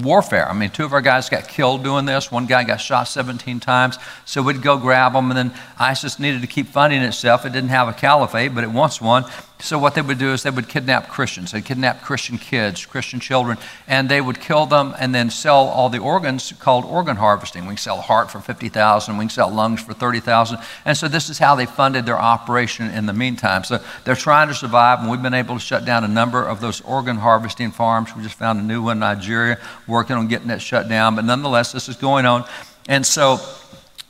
warfare. 0.02 0.46
I 0.46 0.52
mean, 0.52 0.68
two 0.68 0.84
of 0.84 0.92
our 0.92 1.00
guys 1.00 1.30
got 1.30 1.48
killed 1.48 1.84
doing 1.84 2.04
this. 2.04 2.30
One 2.30 2.44
guy 2.44 2.64
got 2.64 2.82
shot 2.82 3.04
17 3.04 3.60
times. 3.60 3.98
So 4.26 4.42
we'd 4.42 4.62
go 4.62 4.76
grab 4.76 5.14
them, 5.14 5.30
and 5.30 5.38
then 5.38 5.54
ISIS 5.78 6.18
needed 6.18 6.42
to 6.42 6.46
keep 6.46 6.68
funding 6.68 7.00
itself. 7.02 7.46
It 7.46 7.52
didn't 7.52 7.70
have 7.70 7.88
a 7.88 7.92
caliphate, 7.94 8.54
but 8.54 8.62
it 8.62 8.70
wants 8.70 9.00
one. 9.00 9.24
So 9.62 9.78
what 9.78 9.94
they 9.94 10.02
would 10.02 10.18
do 10.18 10.32
is 10.32 10.42
they 10.42 10.50
would 10.50 10.68
kidnap 10.68 11.08
Christians. 11.08 11.52
They'd 11.52 11.64
kidnap 11.64 12.02
Christian 12.02 12.36
kids, 12.36 12.84
Christian 12.84 13.20
children, 13.20 13.58
and 13.86 14.08
they 14.08 14.20
would 14.20 14.40
kill 14.40 14.66
them 14.66 14.92
and 14.98 15.14
then 15.14 15.30
sell 15.30 15.68
all 15.68 15.88
the 15.88 16.00
organs 16.00 16.52
called 16.58 16.84
organ 16.84 17.14
harvesting. 17.14 17.62
We 17.62 17.68
can 17.68 17.76
sell 17.76 18.00
heart 18.00 18.28
for 18.28 18.40
50,000, 18.40 19.16
we 19.16 19.22
can 19.22 19.30
sell 19.30 19.50
lungs 19.50 19.80
for 19.80 19.94
30,000. 19.94 20.58
And 20.84 20.96
so 20.96 21.06
this 21.06 21.30
is 21.30 21.38
how 21.38 21.54
they 21.54 21.66
funded 21.66 22.06
their 22.06 22.18
operation 22.18 22.90
in 22.90 23.06
the 23.06 23.12
meantime. 23.12 23.62
So 23.62 23.78
they're 24.04 24.16
trying 24.16 24.48
to 24.48 24.54
survive, 24.54 24.98
and 24.98 25.08
we've 25.08 25.22
been 25.22 25.32
able 25.32 25.54
to 25.54 25.60
shut 25.60 25.84
down 25.84 26.02
a 26.02 26.08
number 26.08 26.44
of 26.44 26.60
those 26.60 26.80
organ 26.80 27.16
harvesting 27.16 27.70
farms. 27.70 28.16
We 28.16 28.24
just 28.24 28.34
found 28.34 28.58
a 28.58 28.64
new 28.64 28.82
one 28.82 28.96
in 28.96 29.00
Nigeria, 29.00 29.58
working 29.86 30.16
on 30.16 30.26
getting 30.26 30.48
that 30.48 30.60
shut 30.60 30.88
down. 30.88 31.14
But 31.14 31.24
nonetheless, 31.24 31.70
this 31.70 31.88
is 31.88 31.94
going 31.94 32.26
on. 32.26 32.44
And 32.88 33.06
so 33.06 33.38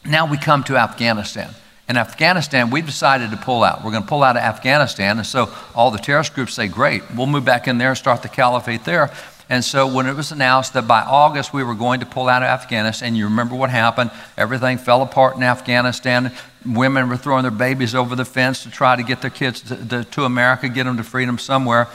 now 0.03 0.25
we 0.31 0.39
come 0.39 0.65
to 0.65 0.79
Afghanistan. 0.79 1.55
In 1.89 1.97
Afghanistan, 1.97 2.71
we 2.71 2.81
decided 2.81 3.31
to 3.33 3.37
pull 3.37 3.65
out. 3.65 3.85
We're 3.85 3.91
going 3.91 4.05
to 4.05 4.09
pull 4.09 4.23
out 4.23 4.37
of 4.37 4.43
Afghanistan. 4.43 5.19
And 5.19 5.27
so 5.27 5.53
all 5.75 5.91
the 5.91 5.99
terrorist 5.99 6.35
groups 6.35 6.55
say, 6.55 6.69
great, 6.69 7.03
we'll 7.15 7.27
move 7.27 7.45
back 7.45 7.67
in 7.67 7.79
there 7.79 7.89
and 7.89 7.99
start 7.99 8.23
the 8.23 8.29
caliphate 8.29 8.85
there. 8.85 9.11
And 9.49 9.63
so 9.63 9.87
when 9.87 10.07
it 10.07 10.15
was 10.15 10.33
announced 10.33 10.73
that 10.75 10.87
by 10.87 11.03
August 11.03 11.53
we 11.53 11.63
were 11.63 11.75
going 11.75 12.01
to 12.01 12.07
pull 12.07 12.29
out 12.29 12.43
of 12.43 12.49
Afghanistan, 12.49 13.15
you 13.15 13.25
remember 13.25 13.55
what 13.55 13.69
happened. 13.69 14.11
Everything 14.39 14.79
fell 14.79 15.03
apart 15.03 15.37
in 15.37 15.43
Afghanistan. 15.43 16.33
Women 16.65 17.09
were 17.09 17.17
throwing 17.17 17.43
their 17.43 17.51
babies 17.51 17.95
over 17.95 18.17
the 18.17 18.25
fence 18.25 18.63
to 18.63 18.71
try 18.71 18.97
to 18.97 19.03
get 19.03 19.21
their 19.21 19.31
kids 19.31 19.61
to, 19.63 19.77
to, 19.89 20.05
to 20.05 20.25
America, 20.25 20.69
get 20.69 20.85
them 20.85 20.97
to 20.97 21.05
freedom 21.05 21.37
somewhere. 21.37 21.89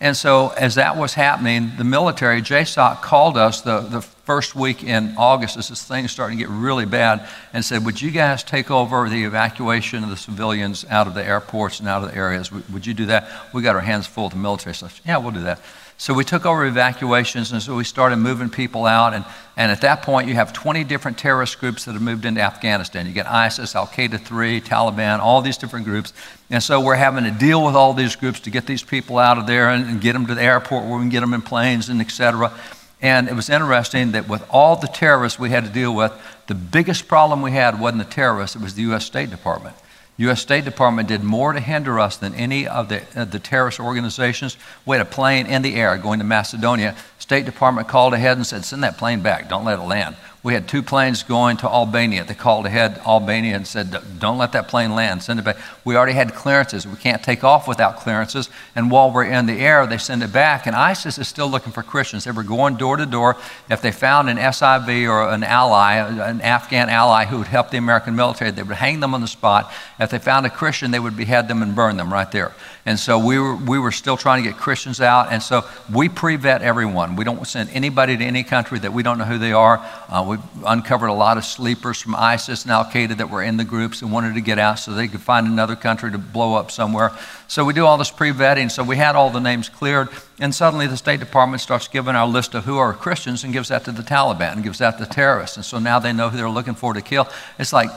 And 0.00 0.16
so, 0.16 0.48
as 0.50 0.76
that 0.76 0.96
was 0.96 1.14
happening, 1.14 1.72
the 1.76 1.84
military, 1.84 2.40
JSOC, 2.40 3.02
called 3.02 3.36
us 3.36 3.60
the, 3.60 3.80
the 3.80 4.00
first 4.30 4.54
week 4.54 4.84
in 4.84 5.12
August 5.16 5.56
as 5.56 5.70
this 5.70 5.82
thing 5.82 6.04
is 6.04 6.12
starting 6.12 6.38
to 6.38 6.44
get 6.44 6.48
really 6.52 6.86
bad 6.86 7.28
and 7.52 7.64
said, 7.64 7.84
Would 7.84 8.00
you 8.00 8.12
guys 8.12 8.44
take 8.44 8.70
over 8.70 9.08
the 9.08 9.24
evacuation 9.24 10.04
of 10.04 10.10
the 10.10 10.16
civilians 10.16 10.86
out 10.88 11.08
of 11.08 11.14
the 11.14 11.24
airports 11.24 11.80
and 11.80 11.88
out 11.88 12.04
of 12.04 12.12
the 12.12 12.16
areas? 12.16 12.52
Would 12.52 12.86
you 12.86 12.94
do 12.94 13.06
that? 13.06 13.28
We 13.52 13.60
got 13.60 13.74
our 13.74 13.80
hands 13.80 14.06
full 14.06 14.26
with 14.26 14.34
the 14.34 14.38
military 14.38 14.76
stuff. 14.76 15.00
Yeah, 15.04 15.16
we'll 15.16 15.32
do 15.32 15.42
that. 15.42 15.60
So 15.98 16.14
we 16.14 16.22
took 16.22 16.46
over 16.46 16.64
evacuations, 16.64 17.50
and 17.50 17.60
so 17.60 17.74
we 17.74 17.82
started 17.82 18.18
moving 18.18 18.50
people 18.50 18.86
out. 18.86 19.14
And, 19.14 19.24
and 19.56 19.72
at 19.72 19.80
that 19.80 20.02
point, 20.02 20.28
you 20.28 20.34
have 20.34 20.52
20 20.52 20.84
different 20.84 21.18
terrorist 21.18 21.58
groups 21.58 21.86
that 21.86 21.94
have 21.94 22.00
moved 22.00 22.24
into 22.24 22.40
Afghanistan. 22.40 23.06
You 23.06 23.12
get 23.12 23.26
ISIS, 23.26 23.74
Al 23.74 23.88
Qaeda 23.88 24.20
3, 24.20 24.60
Taliban, 24.60 25.18
all 25.18 25.42
these 25.42 25.56
different 25.56 25.86
groups. 25.86 26.12
And 26.50 26.62
so 26.62 26.80
we're 26.80 26.94
having 26.94 27.24
to 27.24 27.32
deal 27.32 27.66
with 27.66 27.74
all 27.74 27.94
these 27.94 28.14
groups 28.14 28.38
to 28.40 28.50
get 28.50 28.64
these 28.64 28.84
people 28.84 29.18
out 29.18 29.38
of 29.38 29.48
there 29.48 29.70
and, 29.70 29.88
and 29.88 30.00
get 30.00 30.12
them 30.12 30.26
to 30.26 30.36
the 30.36 30.42
airport 30.42 30.84
where 30.84 30.94
we 30.94 31.02
can 31.02 31.08
get 31.08 31.20
them 31.20 31.34
in 31.34 31.42
planes 31.42 31.88
and 31.88 32.00
et 32.00 32.12
cetera. 32.12 32.52
And 33.02 33.28
it 33.28 33.34
was 33.34 33.48
interesting 33.48 34.12
that 34.12 34.28
with 34.28 34.44
all 34.50 34.76
the 34.76 34.86
terrorists 34.86 35.38
we 35.38 35.50
had 35.50 35.64
to 35.64 35.70
deal 35.70 35.94
with, 35.94 36.12
the 36.46 36.54
biggest 36.54 37.08
problem 37.08 37.40
we 37.40 37.52
had 37.52 37.80
wasn't 37.80 38.02
the 38.04 38.14
terrorists, 38.14 38.56
it 38.56 38.62
was 38.62 38.74
the 38.74 38.82
U.S. 38.82 39.06
State 39.06 39.30
Department. 39.30 39.74
U.S. 40.18 40.42
State 40.42 40.66
Department 40.66 41.08
did 41.08 41.24
more 41.24 41.54
to 41.54 41.60
hinder 41.60 41.98
us 41.98 42.18
than 42.18 42.34
any 42.34 42.68
of 42.68 42.90
the, 42.90 43.02
uh, 43.16 43.24
the 43.24 43.38
terrorist 43.38 43.80
organizations. 43.80 44.58
We 44.84 44.98
had 44.98 45.06
a 45.06 45.08
plane 45.08 45.46
in 45.46 45.62
the 45.62 45.76
air 45.76 45.96
going 45.96 46.18
to 46.18 46.26
Macedonia. 46.26 46.94
State 47.18 47.46
Department 47.46 47.88
called 47.88 48.12
ahead 48.12 48.36
and 48.36 48.46
said, 48.46 48.66
send 48.66 48.82
that 48.82 48.98
plane 48.98 49.22
back. 49.22 49.48
Don't 49.48 49.64
let 49.64 49.78
it 49.78 49.82
land. 49.82 50.16
We 50.42 50.54
had 50.54 50.66
two 50.66 50.82
planes 50.82 51.22
going 51.22 51.58
to 51.58 51.68
Albania. 51.68 52.24
They 52.24 52.32
called 52.32 52.64
ahead 52.64 52.98
Albania 53.06 53.56
and 53.56 53.66
said, 53.66 53.94
Don't 54.18 54.38
let 54.38 54.52
that 54.52 54.68
plane 54.68 54.94
land, 54.94 55.22
send 55.22 55.38
it 55.38 55.42
back. 55.42 55.58
We 55.84 55.96
already 55.96 56.14
had 56.14 56.34
clearances. 56.34 56.86
We 56.86 56.96
can't 56.96 57.22
take 57.22 57.44
off 57.44 57.68
without 57.68 57.98
clearances. 57.98 58.48
And 58.74 58.90
while 58.90 59.12
we're 59.12 59.24
in 59.24 59.44
the 59.44 59.60
air, 59.60 59.86
they 59.86 59.98
send 59.98 60.22
it 60.22 60.32
back. 60.32 60.66
And 60.66 60.74
ISIS 60.74 61.18
is 61.18 61.28
still 61.28 61.48
looking 61.48 61.72
for 61.72 61.82
Christians. 61.82 62.24
They 62.24 62.30
were 62.30 62.42
going 62.42 62.76
door 62.76 62.96
to 62.96 63.04
door. 63.04 63.36
If 63.68 63.82
they 63.82 63.92
found 63.92 64.30
an 64.30 64.38
SIV 64.38 65.10
or 65.10 65.28
an 65.28 65.44
ally, 65.44 65.96
an 65.96 66.40
Afghan 66.40 66.88
ally 66.88 67.26
who 67.26 67.36
would 67.36 67.48
help 67.48 67.70
the 67.70 67.76
American 67.76 68.16
military, 68.16 68.50
they 68.50 68.62
would 68.62 68.76
hang 68.76 69.00
them 69.00 69.12
on 69.12 69.20
the 69.20 69.28
spot. 69.28 69.70
If 69.98 70.10
they 70.10 70.18
found 70.18 70.46
a 70.46 70.50
Christian, 70.50 70.90
they 70.90 71.00
would 71.00 71.18
behead 71.18 71.48
them 71.48 71.60
and 71.62 71.74
burn 71.74 71.98
them 71.98 72.10
right 72.10 72.30
there. 72.32 72.54
And 72.86 72.98
so 72.98 73.18
we 73.18 73.38
were, 73.38 73.56
we 73.56 73.78
were 73.78 73.92
still 73.92 74.16
trying 74.16 74.42
to 74.42 74.48
get 74.48 74.58
Christians 74.58 75.00
out. 75.00 75.30
And 75.30 75.42
so 75.42 75.64
we 75.92 76.08
pre 76.08 76.36
vet 76.36 76.62
everyone. 76.62 77.16
We 77.16 77.24
don't 77.24 77.46
send 77.46 77.70
anybody 77.70 78.16
to 78.16 78.24
any 78.24 78.42
country 78.42 78.78
that 78.78 78.92
we 78.92 79.02
don't 79.02 79.18
know 79.18 79.24
who 79.24 79.38
they 79.38 79.52
are. 79.52 79.84
Uh, 80.08 80.24
we've 80.28 80.64
uncovered 80.64 81.08
a 81.08 81.14
lot 81.14 81.36
of 81.36 81.44
sleepers 81.44 82.00
from 82.00 82.14
ISIS 82.14 82.62
and 82.64 82.72
Al 82.72 82.84
Qaeda 82.84 83.18
that 83.18 83.30
were 83.30 83.42
in 83.42 83.56
the 83.56 83.64
groups 83.64 84.02
and 84.02 84.10
wanted 84.10 84.34
to 84.34 84.40
get 84.40 84.58
out 84.58 84.78
so 84.78 84.92
they 84.92 85.08
could 85.08 85.20
find 85.20 85.46
another 85.46 85.76
country 85.76 86.10
to 86.10 86.18
blow 86.18 86.54
up 86.54 86.70
somewhere. 86.70 87.12
So 87.48 87.64
we 87.64 87.74
do 87.74 87.84
all 87.84 87.98
this 87.98 88.10
pre 88.10 88.30
vetting. 88.30 88.70
So 88.70 88.82
we 88.82 88.96
had 88.96 89.14
all 89.14 89.30
the 89.30 89.40
names 89.40 89.68
cleared. 89.68 90.08
And 90.40 90.54
suddenly 90.54 90.86
the 90.86 90.96
State 90.96 91.20
Department 91.20 91.60
starts 91.60 91.86
giving 91.86 92.14
our 92.14 92.26
list 92.26 92.54
of 92.54 92.64
who 92.64 92.78
are 92.78 92.94
Christians 92.94 93.44
and 93.44 93.52
gives 93.52 93.68
that 93.68 93.84
to 93.84 93.92
the 93.92 94.02
Taliban 94.02 94.52
and 94.54 94.62
gives 94.62 94.78
that 94.78 94.96
to 94.96 95.04
terrorists. 95.04 95.56
And 95.56 95.66
so 95.66 95.78
now 95.78 95.98
they 95.98 96.14
know 96.14 96.30
who 96.30 96.38
they're 96.38 96.48
looking 96.48 96.74
for 96.74 96.94
to 96.94 97.02
kill. 97.02 97.28
It's 97.58 97.74
like, 97.74 97.90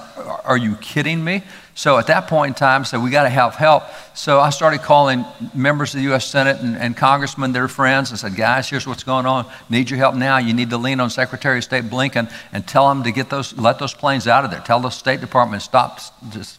are 0.44 0.58
you 0.58 0.76
kidding 0.76 1.24
me? 1.24 1.44
So 1.76 1.98
at 1.98 2.06
that 2.08 2.28
point 2.28 2.50
in 2.50 2.54
time, 2.54 2.86
said, 2.86 3.02
we 3.02 3.10
got 3.10 3.24
to 3.24 3.30
have 3.30 3.56
help. 3.56 3.84
So 4.14 4.40
I 4.40 4.52
started 4.52 4.82
calling 4.82 5.26
members 5.56 5.94
of 5.94 6.00
the 6.00 6.04
U.S. 6.10 6.26
Senate 6.26 6.60
and, 6.60 6.78
and 6.78 6.96
congressmen, 6.96 7.52
their 7.52 7.68
friends, 7.68 8.12
and 8.12 8.20
said, 8.20 8.36
guys, 8.36 8.70
here's 8.70 8.86
what's 8.86 9.04
going 9.04 9.26
on. 9.26 9.52
Need 9.70 9.90
your 9.90 9.98
help 9.98 10.14
now. 10.14 10.38
You 10.38 10.54
need 10.54 10.70
to 10.70 10.78
lean 10.78 11.00
on 11.00 11.10
Secretary 11.10 11.58
of 11.58 11.64
State 11.64 11.86
Blinken 11.86 12.32
and 12.52 12.68
tell 12.68 12.90
him 12.92 13.04
to 13.04 13.12
get 13.12 13.32
those, 13.32 13.58
let 13.58 13.80
those 13.80 13.94
planes 13.94 14.28
out 14.28 14.46
of 14.46 14.52
there. 14.52 14.60
Tell 14.60 14.80
the 14.80 14.92
State 14.92 15.20
Department 15.20 15.64
stop, 15.64 16.00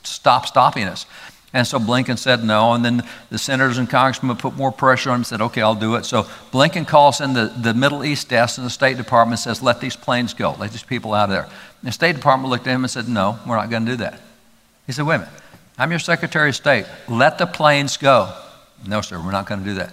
stop 0.02 0.46
stopping 0.46 0.84
us. 0.84 1.06
And 1.52 1.64
so 1.64 1.78
Blinken 1.78 2.18
said 2.18 2.42
no. 2.42 2.72
And 2.72 2.84
then 2.84 3.04
the 3.30 3.38
senators 3.38 3.78
and 3.78 3.88
congressmen 3.88 4.36
put 4.36 4.56
more 4.56 4.72
pressure 4.72 5.10
on 5.10 5.14
him 5.14 5.20
and 5.20 5.26
said, 5.26 5.40
okay, 5.40 5.62
I'll 5.62 5.76
do 5.76 5.94
it. 5.94 6.04
So 6.04 6.24
Blinken 6.50 6.88
calls 6.88 7.20
in 7.20 7.34
the, 7.34 7.54
the 7.56 7.72
Middle 7.72 8.04
East 8.04 8.28
desk 8.28 8.58
in 8.58 8.64
the 8.64 8.70
State 8.70 8.96
Department 8.96 9.38
and 9.38 9.44
says, 9.44 9.62
let 9.62 9.80
these 9.80 9.94
planes 9.94 10.34
go. 10.34 10.56
Let 10.58 10.72
these 10.72 10.82
people 10.82 11.14
out 11.14 11.24
of 11.24 11.30
there. 11.30 11.44
And 11.44 11.52
the 11.84 11.92
State 11.92 12.16
Department 12.16 12.50
looked 12.50 12.66
at 12.66 12.74
him 12.74 12.82
and 12.82 12.90
said, 12.90 13.08
no, 13.08 13.38
we're 13.46 13.54
not 13.54 13.70
going 13.70 13.86
to 13.86 13.92
do 13.92 13.96
that. 13.98 14.20
He 14.86 14.92
said, 14.92 15.06
wait 15.06 15.16
a 15.16 15.18
minute. 15.20 15.34
I'm 15.76 15.90
your 15.90 15.98
Secretary 15.98 16.50
of 16.50 16.56
State. 16.56 16.86
Let 17.08 17.38
the 17.38 17.46
planes 17.46 17.96
go. 17.96 18.32
No, 18.86 19.00
sir, 19.00 19.18
we're 19.18 19.32
not 19.32 19.46
going 19.46 19.60
to 19.60 19.66
do 19.66 19.74
that. 19.74 19.92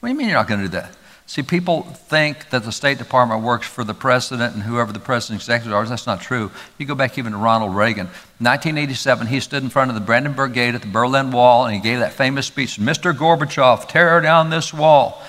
What 0.00 0.08
do 0.08 0.12
you 0.12 0.18
mean 0.18 0.28
you're 0.28 0.36
not 0.36 0.48
going 0.48 0.60
to 0.60 0.66
do 0.66 0.72
that? 0.72 0.94
See, 1.26 1.42
people 1.42 1.82
think 1.82 2.48
that 2.50 2.64
the 2.64 2.72
State 2.72 2.96
Department 2.96 3.42
works 3.42 3.66
for 3.66 3.84
the 3.84 3.92
president 3.92 4.54
and 4.54 4.62
whoever 4.62 4.92
the 4.92 4.98
president's 4.98 5.44
executives 5.44 5.74
are. 5.74 5.84
That's 5.84 6.06
not 6.06 6.22
true. 6.22 6.50
You 6.78 6.86
go 6.86 6.94
back 6.94 7.18
even 7.18 7.32
to 7.32 7.38
Ronald 7.38 7.76
Reagan. 7.76 8.06
1987, 8.38 9.26
he 9.26 9.40
stood 9.40 9.62
in 9.62 9.68
front 9.68 9.90
of 9.90 9.94
the 9.94 10.00
Brandenburg 10.00 10.54
Gate 10.54 10.74
at 10.74 10.80
the 10.80 10.88
Berlin 10.88 11.30
Wall 11.30 11.66
and 11.66 11.74
he 11.74 11.80
gave 11.82 11.98
that 11.98 12.14
famous 12.14 12.46
speech 12.46 12.78
Mr. 12.78 13.12
Gorbachev, 13.12 13.88
tear 13.88 14.20
down 14.22 14.48
this 14.48 14.72
wall. 14.72 15.22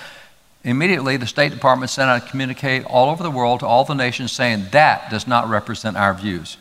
Immediately, 0.64 1.18
the 1.18 1.28
State 1.28 1.52
Department 1.52 1.90
sent 1.90 2.10
out 2.10 2.24
a 2.24 2.30
communique 2.30 2.86
all 2.86 3.10
over 3.10 3.22
the 3.22 3.32
world 3.32 3.62
to 3.62 3.66
all 3.66 3.84
the 3.84 3.94
nations 3.94 4.32
saying 4.32 4.68
that 4.72 5.10
does 5.10 5.28
not 5.28 5.50
represent 5.50 5.98
our 5.98 6.14
views. 6.14 6.58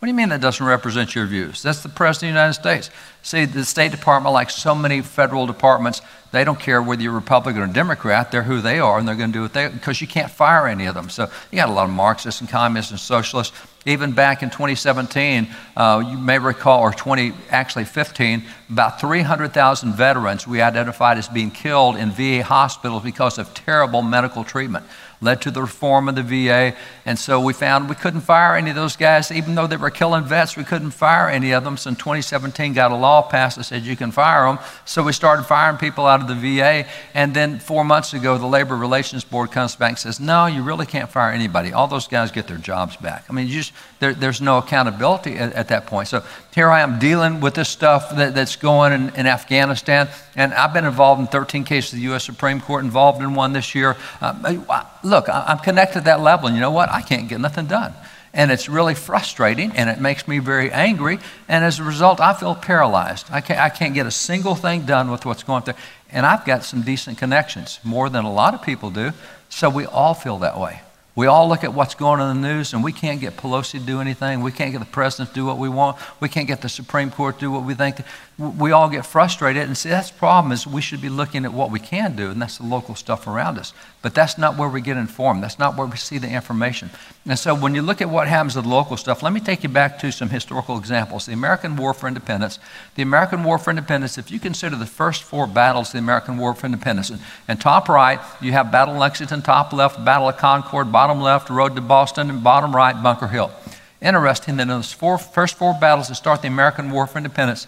What 0.00 0.06
do 0.06 0.12
you 0.12 0.16
mean 0.16 0.30
that 0.30 0.40
doesn't 0.40 0.64
represent 0.64 1.14
your 1.14 1.26
views? 1.26 1.62
That's 1.62 1.82
the 1.82 1.90
President 1.90 2.30
of 2.30 2.34
the 2.34 2.40
United 2.40 2.54
States. 2.54 2.90
See, 3.22 3.44
the 3.44 3.66
State 3.66 3.90
Department, 3.90 4.32
like 4.32 4.48
so 4.48 4.74
many 4.74 5.02
federal 5.02 5.46
departments, 5.46 6.00
they 6.32 6.42
don't 6.42 6.58
care 6.58 6.80
whether 6.80 7.02
you're 7.02 7.12
Republican 7.12 7.60
or 7.60 7.66
Democrat. 7.66 8.30
They're 8.32 8.44
who 8.44 8.62
they 8.62 8.78
are, 8.78 8.98
and 8.98 9.06
they're 9.06 9.14
going 9.14 9.30
to 9.30 9.38
do 9.38 9.42
what 9.42 9.52
they 9.52 9.68
because 9.68 10.00
you 10.00 10.06
can't 10.06 10.30
fire 10.30 10.66
any 10.66 10.86
of 10.86 10.94
them. 10.94 11.10
So 11.10 11.28
you 11.52 11.56
got 11.56 11.68
a 11.68 11.72
lot 11.72 11.84
of 11.84 11.90
Marxists 11.90 12.40
and 12.40 12.48
communists 12.48 12.92
and 12.92 12.98
socialists. 12.98 13.54
Even 13.84 14.12
back 14.12 14.42
in 14.42 14.48
2017, 14.48 15.48
uh, 15.76 16.02
you 16.06 16.16
may 16.16 16.38
recall, 16.38 16.80
or 16.80 16.92
20, 16.92 17.34
actually 17.50 17.84
15, 17.84 18.42
about 18.70 19.02
300,000 19.02 19.92
veterans 19.92 20.46
we 20.46 20.62
identified 20.62 21.18
as 21.18 21.28
being 21.28 21.50
killed 21.50 21.96
in 21.96 22.10
VA 22.10 22.42
hospitals 22.42 23.02
because 23.02 23.36
of 23.36 23.52
terrible 23.52 24.00
medical 24.00 24.44
treatment 24.44 24.86
led 25.20 25.42
to 25.42 25.50
the 25.50 25.60
reform 25.60 26.08
of 26.08 26.14
the 26.14 26.22
VA. 26.22 26.74
And 27.04 27.18
so 27.18 27.40
we 27.40 27.52
found 27.52 27.88
we 27.88 27.94
couldn't 27.94 28.22
fire 28.22 28.56
any 28.56 28.70
of 28.70 28.76
those 28.76 28.96
guys, 28.96 29.30
even 29.30 29.54
though 29.54 29.66
they 29.66 29.76
were 29.76 29.90
killing 29.90 30.24
vets, 30.24 30.56
we 30.56 30.64
couldn't 30.64 30.92
fire 30.92 31.28
any 31.28 31.52
of 31.52 31.64
them. 31.64 31.76
So 31.76 31.90
in 31.90 31.96
2017, 31.96 32.72
got 32.72 32.90
a 32.90 32.96
law 32.96 33.22
passed 33.22 33.56
that 33.56 33.64
said 33.64 33.82
you 33.82 33.96
can 33.96 34.12
fire 34.12 34.46
them. 34.46 34.58
So 34.84 35.02
we 35.02 35.12
started 35.12 35.44
firing 35.44 35.76
people 35.76 36.06
out 36.06 36.20
of 36.20 36.28
the 36.28 36.34
VA. 36.34 36.86
And 37.14 37.34
then 37.34 37.58
four 37.58 37.84
months 37.84 38.14
ago, 38.14 38.38
the 38.38 38.46
Labor 38.46 38.76
Relations 38.76 39.24
Board 39.24 39.50
comes 39.50 39.76
back 39.76 39.90
and 39.90 39.98
says, 39.98 40.20
no, 40.20 40.46
you 40.46 40.62
really 40.62 40.86
can't 40.86 41.10
fire 41.10 41.32
anybody. 41.32 41.72
All 41.72 41.86
those 41.86 42.08
guys 42.08 42.30
get 42.30 42.46
their 42.46 42.56
jobs 42.56 42.96
back. 42.96 43.24
I 43.28 43.32
mean, 43.32 43.48
just, 43.48 43.72
there, 43.98 44.14
there's 44.14 44.40
no 44.40 44.58
accountability 44.58 45.36
at, 45.36 45.52
at, 45.52 45.68
that 45.68 45.86
point. 45.86 46.08
So 46.08 46.24
here 46.54 46.70
I 46.70 46.80
am 46.80 46.98
dealing 46.98 47.40
with 47.40 47.54
this 47.54 47.68
stuff 47.68 48.16
that, 48.16 48.34
that's 48.34 48.56
going 48.56 48.92
in, 48.92 49.14
in, 49.14 49.26
Afghanistan. 49.26 50.08
And 50.34 50.54
I've 50.54 50.72
been 50.72 50.84
involved 50.84 51.20
in 51.20 51.26
13 51.26 51.64
cases 51.64 51.92
of 51.92 51.98
the 51.98 52.04
U.S. 52.04 52.24
Supreme 52.24 52.60
Court, 52.60 52.84
involved 52.84 53.22
in 53.22 53.34
one 53.34 53.52
this 53.52 53.74
year. 53.74 53.96
Uh, 54.20 54.80
look, 55.10 55.28
I'm 55.28 55.58
connected 55.58 56.00
to 56.00 56.04
that 56.06 56.20
level, 56.20 56.46
and 56.46 56.56
you 56.56 56.60
know 56.60 56.70
what? 56.70 56.88
I 56.90 57.02
can't 57.02 57.28
get 57.28 57.40
nothing 57.40 57.66
done. 57.66 57.92
And 58.32 58.52
it's 58.52 58.68
really 58.68 58.94
frustrating 58.94 59.72
and 59.72 59.90
it 59.90 60.00
makes 60.00 60.28
me 60.28 60.38
very 60.38 60.70
angry. 60.70 61.18
And 61.48 61.64
as 61.64 61.80
a 61.80 61.84
result, 61.84 62.20
I 62.20 62.32
feel 62.32 62.54
paralyzed. 62.54 63.26
I 63.30 63.40
can't, 63.40 63.58
I 63.58 63.70
can't 63.70 63.92
get 63.92 64.06
a 64.06 64.10
single 64.12 64.54
thing 64.54 64.82
done 64.82 65.10
with 65.10 65.26
what's 65.26 65.42
going 65.42 65.62
on 65.62 65.64
there. 65.64 65.74
And 66.12 66.24
I've 66.24 66.44
got 66.44 66.62
some 66.62 66.82
decent 66.82 67.18
connections, 67.18 67.80
more 67.82 68.08
than 68.08 68.24
a 68.24 68.32
lot 68.32 68.54
of 68.54 68.62
people 68.62 68.90
do. 68.90 69.12
So 69.48 69.68
we 69.68 69.84
all 69.84 70.14
feel 70.14 70.38
that 70.38 70.58
way. 70.60 70.80
We 71.16 71.26
all 71.26 71.48
look 71.48 71.64
at 71.64 71.74
what's 71.74 71.96
going 71.96 72.20
on 72.20 72.36
in 72.36 72.40
the 72.40 72.48
news 72.48 72.72
and 72.72 72.84
we 72.84 72.92
can't 72.92 73.20
get 73.20 73.36
Pelosi 73.36 73.72
to 73.72 73.80
do 73.80 74.00
anything. 74.00 74.42
We 74.42 74.52
can't 74.52 74.70
get 74.70 74.78
the 74.78 74.86
president 74.86 75.30
to 75.30 75.34
do 75.34 75.44
what 75.44 75.58
we 75.58 75.68
want. 75.68 75.98
We 76.20 76.28
can't 76.28 76.46
get 76.46 76.62
the 76.62 76.68
Supreme 76.68 77.10
Court 77.10 77.34
to 77.34 77.40
do 77.40 77.50
what 77.50 77.64
we 77.64 77.74
think. 77.74 77.96
We 78.40 78.72
all 78.72 78.88
get 78.88 79.04
frustrated 79.04 79.64
and 79.64 79.76
see 79.76 79.90
that's 79.90 80.10
the 80.10 80.18
problem 80.18 80.50
is 80.50 80.66
we 80.66 80.80
should 80.80 81.02
be 81.02 81.10
looking 81.10 81.44
at 81.44 81.52
what 81.52 81.70
we 81.70 81.78
can 81.78 82.16
do 82.16 82.30
and 82.30 82.40
that's 82.40 82.56
the 82.56 82.64
local 82.64 82.94
stuff 82.94 83.26
around 83.26 83.58
us. 83.58 83.74
But 84.00 84.14
that's 84.14 84.38
not 84.38 84.56
where 84.56 84.68
we 84.70 84.80
get 84.80 84.96
informed. 84.96 85.42
That's 85.42 85.58
not 85.58 85.76
where 85.76 85.86
we 85.86 85.98
see 85.98 86.16
the 86.16 86.30
information. 86.30 86.88
And 87.26 87.38
so 87.38 87.54
when 87.54 87.74
you 87.74 87.82
look 87.82 88.00
at 88.00 88.08
what 88.08 88.28
happens 88.28 88.54
to 88.54 88.62
the 88.62 88.68
local 88.68 88.96
stuff, 88.96 89.22
let 89.22 89.34
me 89.34 89.40
take 89.40 89.62
you 89.62 89.68
back 89.68 89.98
to 89.98 90.10
some 90.10 90.30
historical 90.30 90.78
examples. 90.78 91.26
The 91.26 91.34
American 91.34 91.76
War 91.76 91.92
for 91.92 92.08
Independence. 92.08 92.58
The 92.94 93.02
American 93.02 93.44
War 93.44 93.58
for 93.58 93.68
Independence, 93.68 94.16
if 94.16 94.30
you 94.30 94.40
consider 94.40 94.74
the 94.74 94.86
first 94.86 95.22
four 95.22 95.46
battles 95.46 95.88
of 95.88 95.92
the 95.92 95.98
American 95.98 96.38
War 96.38 96.54
for 96.54 96.64
Independence, 96.64 97.10
and, 97.10 97.20
and 97.46 97.60
top 97.60 97.90
right, 97.90 98.20
you 98.40 98.52
have 98.52 98.72
Battle 98.72 98.94
of 98.94 99.00
Lexington, 99.00 99.42
top 99.42 99.74
left, 99.74 100.02
Battle 100.02 100.30
of 100.30 100.38
Concord, 100.38 100.90
bottom 100.90 101.20
left, 101.20 101.50
Road 101.50 101.76
to 101.76 101.82
Boston, 101.82 102.30
and 102.30 102.42
bottom 102.42 102.74
right, 102.74 103.00
Bunker 103.02 103.28
Hill. 103.28 103.52
Interesting 104.00 104.56
that 104.56 104.62
in 104.62 104.68
those 104.68 104.94
four, 104.94 105.18
first 105.18 105.58
four 105.58 105.74
battles 105.78 106.08
that 106.08 106.14
start 106.14 106.40
the 106.40 106.48
American 106.48 106.90
War 106.90 107.06
for 107.06 107.18
Independence, 107.18 107.66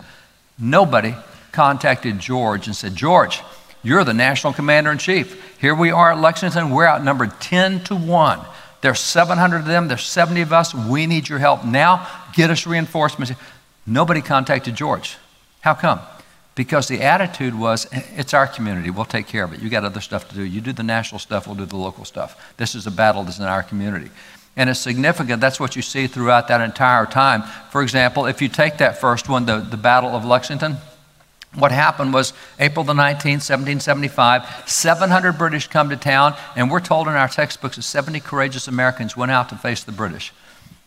nobody 0.62 1.14
contacted 1.50 2.18
George 2.18 2.66
and 2.66 2.74
said, 2.74 2.96
George, 2.96 3.42
you're 3.82 4.04
the 4.04 4.14
national 4.14 4.52
commander 4.52 4.90
in 4.90 4.98
chief. 4.98 5.58
Here 5.60 5.74
we 5.74 5.90
are 5.90 6.12
at 6.12 6.18
Lexington. 6.18 6.70
We're 6.70 6.86
outnumbered 6.86 7.40
10 7.40 7.84
to 7.84 7.96
1. 7.96 8.40
There's 8.80 9.00
700 9.00 9.58
of 9.58 9.66
them. 9.66 9.88
There's 9.88 10.04
70 10.04 10.40
of 10.40 10.52
us. 10.52 10.74
We 10.74 11.06
need 11.06 11.28
your 11.28 11.38
help 11.38 11.64
now. 11.64 12.06
Get 12.32 12.50
us 12.50 12.66
reinforcements. 12.66 13.32
Nobody 13.86 14.22
contacted 14.22 14.74
George. 14.74 15.16
How 15.60 15.74
come? 15.74 16.00
Because 16.54 16.88
the 16.88 17.00
attitude 17.02 17.54
was, 17.54 17.86
it's 17.92 18.34
our 18.34 18.46
community. 18.46 18.90
We'll 18.90 19.04
take 19.04 19.26
care 19.26 19.44
of 19.44 19.52
it. 19.52 19.60
You 19.60 19.70
got 19.70 19.84
other 19.84 20.00
stuff 20.00 20.28
to 20.28 20.34
do. 20.34 20.42
You 20.42 20.60
do 20.60 20.72
the 20.72 20.82
national 20.82 21.18
stuff. 21.18 21.46
We'll 21.46 21.56
do 21.56 21.64
the 21.64 21.76
local 21.76 22.04
stuff. 22.04 22.54
This 22.56 22.74
is 22.74 22.86
a 22.86 22.90
battle 22.90 23.22
that's 23.24 23.38
in 23.38 23.44
our 23.44 23.62
community. 23.62 24.10
And 24.56 24.68
it's 24.68 24.80
significant. 24.80 25.40
That's 25.40 25.58
what 25.58 25.76
you 25.76 25.82
see 25.82 26.06
throughout 26.06 26.48
that 26.48 26.60
entire 26.60 27.06
time. 27.06 27.42
For 27.70 27.82
example, 27.82 28.26
if 28.26 28.42
you 28.42 28.48
take 28.48 28.78
that 28.78 28.98
first 28.98 29.28
one, 29.28 29.46
the, 29.46 29.58
the 29.58 29.78
Battle 29.78 30.10
of 30.10 30.24
Lexington, 30.24 30.76
what 31.54 31.70
happened 31.70 32.14
was 32.14 32.32
April 32.58 32.84
the 32.84 32.94
19th, 32.94 33.44
1775, 33.44 34.68
700 34.68 35.32
British 35.32 35.68
come 35.68 35.90
to 35.90 35.96
town, 35.96 36.34
and 36.56 36.70
we're 36.70 36.80
told 36.80 37.08
in 37.08 37.14
our 37.14 37.28
textbooks 37.28 37.76
that 37.76 37.82
70 37.82 38.20
courageous 38.20 38.68
Americans 38.68 39.16
went 39.16 39.32
out 39.32 39.50
to 39.50 39.56
face 39.56 39.84
the 39.84 39.92
British. 39.92 40.32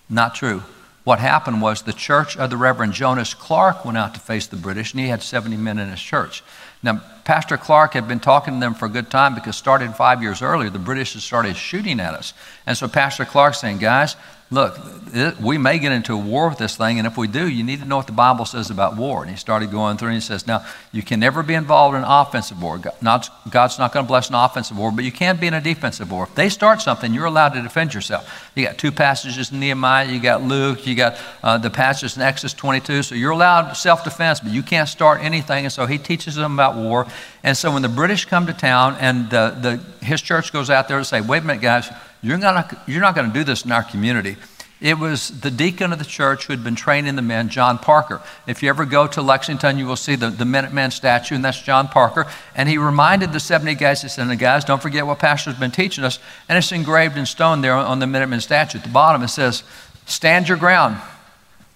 Not 0.10 0.34
true. 0.34 0.64
What 1.04 1.20
happened 1.20 1.62
was 1.62 1.84
the 1.84 1.94
church 1.94 2.36
of 2.36 2.50
the 2.50 2.58
Reverend 2.58 2.94
Jonas 2.94 3.36
Clark 3.36 3.86
went 3.86 3.98
out 3.98 4.16
to 4.16 4.20
face 4.20 4.48
the 4.48 4.56
British, 4.56 4.92
and 4.92 5.00
he 5.00 5.08
had 5.08 5.22
70 5.22 5.56
men 5.56 5.78
in 5.78 5.90
his 5.90 6.02
church. 6.02 6.44
Now, 6.86 7.02
Pastor 7.24 7.58
Clark 7.58 7.96
had 7.96 8.08
been 8.08 8.20
talking 8.20 8.54
to 8.54 8.60
them 8.60 8.76
for 8.76 8.86
a 8.86 8.90
good 8.90 9.10
time 9.10 9.34
because 9.34 9.56
started 9.56 9.96
five 9.96 10.22
years 10.22 10.44
earlier, 10.44 10.70
the 10.70 10.78
British 10.78 11.14
had 11.14 11.24
started 11.24 11.56
shooting 11.56 12.00
at 12.00 12.14
us. 12.14 12.36
And 12.68 12.78
so 12.78 12.88
Pastor 12.88 13.26
Clark 13.26 13.56
saying, 13.56 13.80
guys, 13.80 14.16
look, 14.52 14.78
it, 15.14 15.40
we 15.40 15.58
may 15.58 15.80
get 15.80 15.92
into 15.92 16.14
a 16.14 16.18
war 16.18 16.50
with 16.50 16.58
this 16.58 16.76
thing, 16.76 16.98
and 17.00 17.08
if 17.08 17.18
we 17.18 17.28
do, 17.28 17.48
you 17.48 17.64
need 17.64 17.80
to 17.80 17.86
know 17.86 17.98
what 17.98 18.08
the 18.08 18.14
Bible 18.14 18.46
says 18.46 18.70
about 18.70 18.96
war. 18.96 19.22
And 19.22 19.32
he 19.32 19.38
started 19.38 19.72
going 19.72 19.98
through 19.98 20.10
and 20.10 20.16
he 20.16 20.22
says, 20.22 20.46
Now, 20.46 20.66
you 20.92 21.02
can 21.02 21.20
never 21.20 21.42
be 21.42 21.54
involved 21.54 21.96
in 21.96 22.04
an 22.04 22.10
offensive 22.10 22.62
war. 22.62 22.78
God, 22.78 22.94
not, 23.02 23.30
God's 23.50 23.80
not 23.80 23.94
going 23.94 24.06
to 24.06 24.08
bless 24.08 24.30
an 24.30 24.36
offensive 24.36 24.78
war, 24.78 24.92
but 24.92 25.04
you 25.04 25.12
can 25.12 25.38
be 25.38 25.48
in 25.48 25.54
a 25.54 25.62
defensive 25.62 26.12
war. 26.12 26.24
If 26.24 26.36
they 26.36 26.50
start 26.50 26.82
something, 26.82 27.14
you're 27.14 27.26
allowed 27.26 27.50
to 27.50 27.62
defend 27.62 27.94
yourself. 27.94 28.52
You 28.56 28.66
got 28.66 28.78
two 28.78 28.92
passages 28.92 29.52
in 29.52 29.60
Nehemiah, 29.60 30.08
you 30.08 30.20
got 30.20 30.44
Luke, 30.44 30.86
you 30.86 30.96
got 30.96 31.18
uh, 31.44 31.58
the 31.58 31.70
passages 31.70 32.18
in 32.18 32.24
Exodus 32.24 32.54
22, 32.54 33.04
so 33.04 33.16
you're 33.16 33.32
allowed 33.32 33.74
self 33.74 34.04
defense, 34.04 34.40
but 34.40 34.52
you 34.52 34.64
can't 34.64 34.90
start 34.90 35.22
anything. 35.22 35.66
And 35.66 35.72
so 35.72 35.86
he 35.86 35.98
teaches 35.98 36.36
them 36.36 36.54
about 36.54 36.76
war. 36.76 37.08
And 37.46 37.56
so 37.56 37.72
when 37.72 37.84
the 37.84 37.90
British 37.90 38.26
come 38.26 38.48
to 38.48 38.54
town 38.54 38.98
and 39.00 39.30
the, 39.30 39.56
the, 39.62 40.04
his 40.04 40.20
church 40.20 40.52
goes 40.52 40.72
out 40.72 40.88
there 40.88 40.98
to 40.98 41.06
say, 41.06 41.22
Wait 41.22 41.44
a 41.44 41.46
minute, 41.46 41.62
guys, 41.62 41.88
you're, 42.24 42.40
gonna, 42.40 42.68
you're 42.88 43.02
not 43.02 43.14
going 43.14 43.28
to 43.28 43.34
do 43.34 43.44
this 43.44 43.64
in 43.64 43.72
our 43.72 43.84
community. 43.84 44.36
It 44.82 44.98
was 44.98 45.42
the 45.42 45.52
deacon 45.52 45.94
of 45.94 46.00
the 46.00 46.06
church 46.06 46.46
who 46.48 46.54
had 46.54 46.64
been 46.64 46.74
training 46.74 47.16
the 47.16 47.22
men, 47.22 47.50
John 47.50 47.78
Parker. 47.78 48.20
If 48.48 48.64
you 48.64 48.70
ever 48.70 48.84
go 48.84 49.06
to 49.06 49.22
Lexington, 49.22 49.78
you 49.78 49.86
will 49.86 49.96
see 49.96 50.16
the, 50.16 50.32
the 50.32 50.44
Minuteman 50.44 50.92
statue, 50.92 51.36
and 51.36 51.46
that's 51.46 51.62
John 51.62 51.88
Parker. 51.88 52.26
And 52.56 52.68
he 52.68 52.80
reminded 52.80 53.32
the 53.32 53.40
70 53.40 53.76
guys, 53.76 54.02
he 54.02 54.10
said, 54.10 54.40
guys, 54.40 54.66
don't 54.66 54.82
forget 54.82 55.06
what 55.06 55.20
Pastor's 55.20 55.54
been 55.54 55.70
teaching 55.70 56.04
us. 56.04 56.18
And 56.50 56.58
it's 56.58 56.72
engraved 56.72 57.16
in 57.16 57.28
stone 57.28 57.62
there 57.62 57.76
on 57.76 58.00
the 58.00 58.08
Minuteman 58.08 58.42
statue. 58.42 58.80
At 58.80 58.84
the 58.84 58.90
bottom, 58.90 59.22
it 59.22 59.28
says, 59.28 59.62
Stand 60.08 60.50
your 60.50 60.58
ground, 60.58 60.98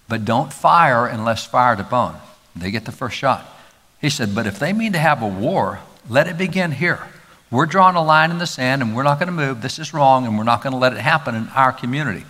but 0.08 0.24
don't 0.24 0.52
fire 0.52 1.06
unless 1.06 1.46
fired 1.46 1.78
upon. 1.78 2.20
They 2.56 2.72
get 2.72 2.86
the 2.86 2.92
first 2.92 3.16
shot. 3.16 3.46
He 4.00 4.10
said, 4.10 4.34
But 4.34 4.46
if 4.46 4.58
they 4.58 4.72
mean 4.72 4.92
to 4.92 4.98
have 4.98 5.22
a 5.22 5.28
war, 5.28 5.80
let 6.08 6.26
it 6.26 6.38
begin 6.38 6.72
here. 6.72 7.00
We're 7.50 7.66
drawing 7.66 7.96
a 7.96 8.02
line 8.02 8.30
in 8.30 8.38
the 8.38 8.46
sand 8.46 8.80
and 8.80 8.94
we're 8.94 9.02
not 9.02 9.18
going 9.18 9.26
to 9.26 9.32
move. 9.32 9.60
This 9.60 9.78
is 9.78 9.92
wrong 9.92 10.26
and 10.26 10.38
we're 10.38 10.44
not 10.44 10.62
going 10.62 10.72
to 10.72 10.78
let 10.78 10.92
it 10.92 11.00
happen 11.00 11.34
in 11.34 11.48
our 11.48 11.72
community. 11.72 12.24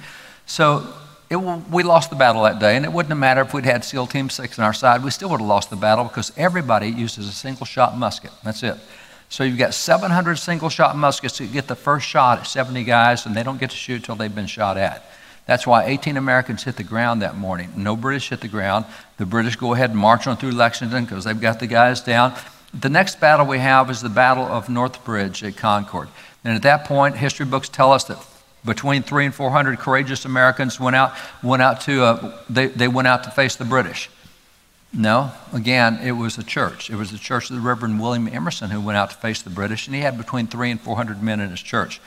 So 0.46 0.94
it, 1.28 1.36
we 1.36 1.82
lost 1.84 2.10
the 2.10 2.16
battle 2.16 2.42
that 2.42 2.58
day, 2.58 2.74
and 2.74 2.84
it 2.84 2.92
wouldn't 2.92 3.10
have 3.10 3.18
mattered 3.18 3.42
if 3.42 3.54
we'd 3.54 3.64
had 3.64 3.84
SEAL 3.84 4.08
Team 4.08 4.28
6 4.28 4.58
on 4.58 4.64
our 4.64 4.72
side. 4.72 5.04
We 5.04 5.12
still 5.12 5.30
would 5.30 5.40
have 5.40 5.48
lost 5.48 5.70
the 5.70 5.76
battle 5.76 6.04
because 6.04 6.32
everybody 6.36 6.88
uses 6.88 7.28
a 7.28 7.32
single 7.32 7.66
shot 7.66 7.96
musket. 7.96 8.32
That's 8.42 8.64
it. 8.64 8.76
So 9.28 9.44
you've 9.44 9.58
got 9.58 9.72
700 9.72 10.36
single 10.36 10.70
shot 10.70 10.96
muskets 10.96 11.36
to 11.36 11.46
get 11.46 11.68
the 11.68 11.76
first 11.76 12.04
shot 12.04 12.40
at 12.40 12.46
70 12.48 12.82
guys, 12.82 13.26
and 13.26 13.36
they 13.36 13.44
don't 13.44 13.60
get 13.60 13.70
to 13.70 13.76
shoot 13.76 13.96
until 13.96 14.16
they've 14.16 14.34
been 14.34 14.46
shot 14.46 14.76
at. 14.76 15.04
That's 15.46 15.66
why 15.66 15.84
18 15.86 16.16
Americans 16.16 16.62
hit 16.62 16.76
the 16.76 16.84
ground 16.84 17.22
that 17.22 17.36
morning. 17.36 17.72
No 17.76 17.96
British 17.96 18.28
hit 18.28 18.40
the 18.40 18.48
ground. 18.48 18.84
The 19.16 19.26
British 19.26 19.56
go 19.56 19.74
ahead 19.74 19.90
and 19.90 19.98
march 19.98 20.26
on 20.26 20.36
through 20.36 20.52
Lexington 20.52 21.04
because 21.04 21.24
they've 21.24 21.40
got 21.40 21.60
the 21.60 21.66
guys 21.66 22.00
down. 22.00 22.34
The 22.72 22.88
next 22.88 23.20
battle 23.20 23.46
we 23.46 23.58
have 23.58 23.90
is 23.90 24.00
the 24.00 24.08
Battle 24.08 24.44
of 24.44 24.68
North 24.68 25.04
Bridge 25.04 25.42
at 25.42 25.56
Concord. 25.56 26.08
And 26.44 26.54
at 26.54 26.62
that 26.62 26.84
point, 26.84 27.16
history 27.16 27.46
books 27.46 27.68
tell 27.68 27.92
us 27.92 28.04
that 28.04 28.24
between 28.64 29.02
three 29.02 29.24
and 29.24 29.34
400 29.34 29.78
courageous 29.78 30.24
Americans 30.24 30.78
went 30.78 30.94
out, 30.94 31.14
went 31.42 31.62
out 31.62 31.80
to, 31.82 32.04
uh, 32.04 32.38
they, 32.48 32.66
they 32.66 32.88
went 32.88 33.08
out 33.08 33.24
to 33.24 33.30
face 33.30 33.56
the 33.56 33.64
British. 33.64 34.10
No, 34.92 35.30
again, 35.52 36.00
it 36.02 36.12
was 36.12 36.36
a 36.36 36.42
church. 36.42 36.90
It 36.90 36.96
was 36.96 37.12
the 37.12 37.18
church 37.18 37.48
of 37.48 37.56
the 37.56 37.62
Reverend 37.62 38.00
William 38.00 38.26
Emerson 38.26 38.70
who 38.70 38.80
went 38.80 38.98
out 38.98 39.10
to 39.10 39.16
face 39.16 39.40
the 39.40 39.50
British, 39.50 39.86
and 39.86 39.94
he 39.94 40.02
had 40.02 40.18
between 40.18 40.48
three 40.48 40.70
and 40.70 40.80
400 40.80 41.22
men 41.22 41.38
in 41.38 41.50
his 41.50 41.60
church. 41.60 42.00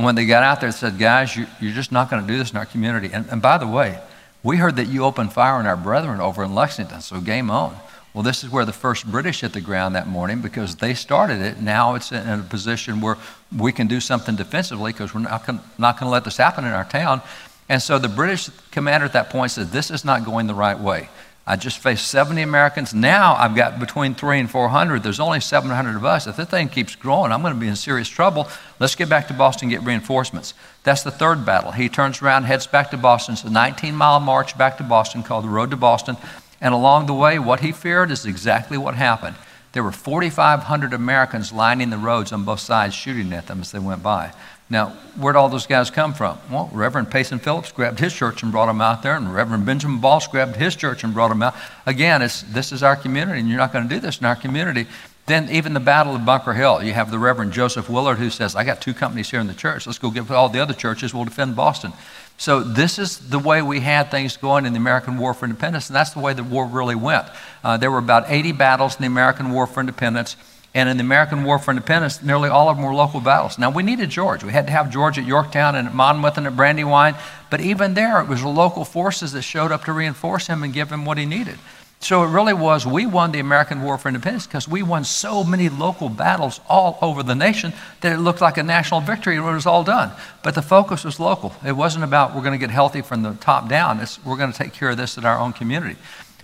And 0.00 0.04
when 0.06 0.14
they 0.14 0.24
got 0.24 0.42
out 0.42 0.62
there, 0.62 0.70
they 0.70 0.76
said, 0.78 0.98
Guys, 0.98 1.36
you, 1.36 1.42
are 1.44 1.72
just 1.74 1.92
not 1.92 2.08
going 2.08 2.22
to 2.22 2.26
do 2.26 2.38
this 2.38 2.52
in 2.52 2.56
our 2.56 2.64
community. 2.64 3.10
And, 3.12 3.28
and 3.28 3.42
by 3.42 3.58
the 3.58 3.66
way, 3.66 4.00
we 4.42 4.56
heard 4.56 4.76
that 4.76 4.86
you 4.86 5.04
opened 5.04 5.34
fire 5.34 5.56
on 5.56 5.66
our 5.66 5.76
brethren 5.76 6.22
over 6.22 6.42
in 6.42 6.54
Lexington, 6.54 7.02
so 7.02 7.20
game 7.20 7.50
on. 7.50 7.76
Well, 8.14 8.22
this 8.22 8.42
is 8.42 8.48
where 8.48 8.64
the 8.64 8.72
first 8.72 9.04
British 9.10 9.42
hit 9.42 9.52
the 9.52 9.60
ground 9.60 9.94
that 9.96 10.08
morning 10.08 10.40
because 10.40 10.76
they 10.76 10.94
started 10.94 11.42
it. 11.42 11.60
Now 11.60 11.96
it's 11.96 12.12
in 12.12 12.26
a 12.26 12.42
position 12.42 13.02
where 13.02 13.18
we 13.54 13.72
can 13.72 13.88
do 13.88 14.00
something 14.00 14.36
defensively 14.36 14.92
because 14.92 15.12
we're 15.12 15.20
not 15.20 15.46
going 15.46 15.60
to 15.78 16.08
let 16.08 16.24
this 16.24 16.38
happen 16.38 16.64
in 16.64 16.70
our 16.70 16.88
town. 16.88 17.20
And 17.68 17.82
so 17.82 17.98
the 17.98 18.08
British 18.08 18.48
commander 18.70 19.04
at 19.04 19.12
that 19.12 19.28
point 19.28 19.50
said, 19.50 19.66
This 19.66 19.90
is 19.90 20.02
not 20.02 20.24
going 20.24 20.46
the 20.46 20.54
right 20.54 20.80
way. 20.80 21.10
I 21.50 21.56
just 21.56 21.78
faced 21.78 22.06
70 22.06 22.42
Americans. 22.42 22.94
Now 22.94 23.34
I've 23.34 23.56
got 23.56 23.80
between 23.80 24.14
three 24.14 24.38
and 24.38 24.48
400. 24.48 25.02
There's 25.02 25.18
only 25.18 25.40
700 25.40 25.96
of 25.96 26.04
us. 26.04 26.28
If 26.28 26.36
this 26.36 26.48
thing 26.48 26.68
keeps 26.68 26.94
growing, 26.94 27.32
I'm 27.32 27.42
going 27.42 27.52
to 27.52 27.58
be 27.58 27.66
in 27.66 27.74
serious 27.74 28.08
trouble. 28.08 28.46
Let's 28.78 28.94
get 28.94 29.08
back 29.08 29.26
to 29.26 29.34
Boston 29.34 29.66
and 29.66 29.72
get 29.72 29.84
reinforcements. 29.84 30.54
That's 30.84 31.02
the 31.02 31.10
third 31.10 31.44
battle. 31.44 31.72
He 31.72 31.88
turns 31.88 32.22
around, 32.22 32.44
heads 32.44 32.68
back 32.68 32.92
to 32.92 32.96
Boston. 32.96 33.32
It's 33.32 33.42
a 33.42 33.50
19 33.50 33.96
mile 33.96 34.20
march 34.20 34.56
back 34.56 34.76
to 34.76 34.84
Boston 34.84 35.24
called 35.24 35.42
the 35.42 35.48
Road 35.48 35.72
to 35.72 35.76
Boston. 35.76 36.16
And 36.60 36.72
along 36.72 37.06
the 37.06 37.14
way, 37.14 37.40
what 37.40 37.58
he 37.58 37.72
feared 37.72 38.12
is 38.12 38.26
exactly 38.26 38.78
what 38.78 38.94
happened. 38.94 39.34
There 39.72 39.82
were 39.82 39.90
4,500 39.90 40.92
Americans 40.92 41.52
lining 41.52 41.90
the 41.90 41.98
roads 41.98 42.30
on 42.30 42.44
both 42.44 42.60
sides, 42.60 42.94
shooting 42.94 43.32
at 43.32 43.48
them 43.48 43.60
as 43.62 43.72
they 43.72 43.80
went 43.80 44.04
by. 44.04 44.32
Now, 44.70 44.90
where'd 45.18 45.34
all 45.34 45.48
those 45.48 45.66
guys 45.66 45.90
come 45.90 46.14
from? 46.14 46.38
Well, 46.48 46.70
Reverend 46.72 47.10
Payson 47.10 47.40
Phillips 47.40 47.72
grabbed 47.72 47.98
his 47.98 48.14
church 48.14 48.44
and 48.44 48.52
brought 48.52 48.66
them 48.66 48.80
out 48.80 49.02
there, 49.02 49.16
and 49.16 49.34
Reverend 49.34 49.66
Benjamin 49.66 50.00
Balch 50.00 50.30
grabbed 50.30 50.54
his 50.54 50.76
church 50.76 51.02
and 51.02 51.12
brought 51.12 51.28
them 51.28 51.42
out. 51.42 51.56
Again, 51.86 52.20
this 52.20 52.70
is 52.70 52.84
our 52.84 52.94
community, 52.94 53.40
and 53.40 53.48
you're 53.48 53.58
not 53.58 53.72
going 53.72 53.88
to 53.88 53.92
do 53.92 54.00
this 54.00 54.20
in 54.20 54.26
our 54.26 54.36
community. 54.36 54.86
Then, 55.26 55.48
even 55.50 55.74
the 55.74 55.80
Battle 55.80 56.14
of 56.14 56.24
Bunker 56.24 56.54
Hill, 56.54 56.82
you 56.82 56.92
have 56.92 57.10
the 57.10 57.18
Reverend 57.18 57.52
Joseph 57.52 57.88
Willard 57.90 58.18
who 58.18 58.30
says, 58.30 58.54
I 58.54 58.64
got 58.64 58.80
two 58.80 58.94
companies 58.94 59.30
here 59.30 59.40
in 59.40 59.48
the 59.48 59.54
church. 59.54 59.86
Let's 59.86 59.98
go 59.98 60.10
get 60.10 60.30
all 60.30 60.48
the 60.48 60.60
other 60.60 60.74
churches. 60.74 61.12
We'll 61.12 61.24
defend 61.24 61.56
Boston. 61.56 61.92
So 62.36 62.62
this 62.62 62.98
is 62.98 63.28
the 63.28 63.38
way 63.38 63.60
we 63.60 63.80
had 63.80 64.10
things 64.10 64.36
going 64.36 64.66
in 64.66 64.72
the 64.72 64.78
American 64.78 65.18
War 65.18 65.34
for 65.34 65.44
Independence, 65.44 65.88
and 65.88 65.96
that's 65.96 66.10
the 66.10 66.20
way 66.20 66.32
the 66.32 66.42
war 66.42 66.66
really 66.66 66.94
went. 66.94 67.26
Uh, 67.62 67.76
there 67.76 67.90
were 67.90 67.98
about 67.98 68.24
80 68.28 68.52
battles 68.52 68.96
in 68.96 69.02
the 69.02 69.08
American 69.08 69.50
War 69.50 69.66
for 69.66 69.80
Independence, 69.80 70.36
and 70.74 70.88
in 70.88 70.96
the 70.96 71.02
American 71.02 71.42
War 71.42 71.58
for 71.58 71.72
Independence, 71.72 72.22
nearly 72.22 72.48
all 72.48 72.68
of 72.68 72.76
them 72.76 72.86
were 72.86 72.94
local 72.94 73.20
battles. 73.20 73.58
Now, 73.58 73.70
we 73.70 73.82
needed 73.82 74.10
George. 74.10 74.44
We 74.44 74.52
had 74.52 74.66
to 74.66 74.72
have 74.72 74.90
George 74.90 75.18
at 75.18 75.24
Yorktown 75.26 75.74
and 75.74 75.88
at 75.88 75.94
Monmouth 75.94 76.38
and 76.38 76.46
at 76.46 76.56
Brandywine, 76.56 77.16
but 77.50 77.60
even 77.60 77.94
there, 77.94 78.20
it 78.20 78.28
was 78.28 78.42
the 78.42 78.48
local 78.48 78.84
forces 78.84 79.32
that 79.32 79.42
showed 79.42 79.72
up 79.72 79.84
to 79.84 79.92
reinforce 79.92 80.46
him 80.46 80.62
and 80.62 80.72
give 80.72 80.90
him 80.90 81.04
what 81.04 81.18
he 81.18 81.26
needed. 81.26 81.58
So 82.02 82.22
it 82.22 82.28
really 82.28 82.54
was, 82.54 82.86
we 82.86 83.04
won 83.04 83.30
the 83.30 83.40
American 83.40 83.82
War 83.82 83.98
for 83.98 84.08
Independence 84.08 84.46
because 84.46 84.66
we 84.66 84.82
won 84.82 85.04
so 85.04 85.44
many 85.44 85.68
local 85.68 86.08
battles 86.08 86.58
all 86.66 86.98
over 87.02 87.22
the 87.22 87.34
nation 87.34 87.74
that 88.00 88.12
it 88.12 88.18
looked 88.18 88.40
like 88.40 88.56
a 88.56 88.62
national 88.62 89.02
victory 89.02 89.38
when 89.38 89.52
it 89.52 89.56
was 89.56 89.66
all 89.66 89.84
done. 89.84 90.10
But 90.42 90.54
the 90.54 90.62
focus 90.62 91.04
was 91.04 91.20
local. 91.20 91.54
It 91.64 91.72
wasn't 91.72 92.04
about 92.04 92.34
we're 92.34 92.40
going 92.40 92.58
to 92.58 92.66
get 92.66 92.70
healthy 92.70 93.02
from 93.02 93.22
the 93.22 93.34
top 93.34 93.68
down, 93.68 94.00
it's 94.00 94.24
we're 94.24 94.38
going 94.38 94.50
to 94.50 94.56
take 94.56 94.72
care 94.72 94.88
of 94.88 94.96
this 94.96 95.18
in 95.18 95.26
our 95.26 95.38
own 95.38 95.52
community. 95.52 95.96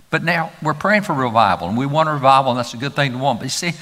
But 0.09 0.23
now 0.23 0.51
we're 0.61 0.75
praying 0.75 1.01
for 1.01 1.13
revival, 1.13 1.67
and 1.67 1.77
we 1.77 1.85
want 1.85 2.07
a 2.07 2.13
revival, 2.13 2.51
and 2.51 2.59
that's 2.59 2.73
a 2.73 2.77
good 2.77 2.93
thing 2.93 3.11
to 3.11 3.17
want. 3.17 3.39
But 3.39 3.45
you 3.45 3.49
see, 3.49 3.73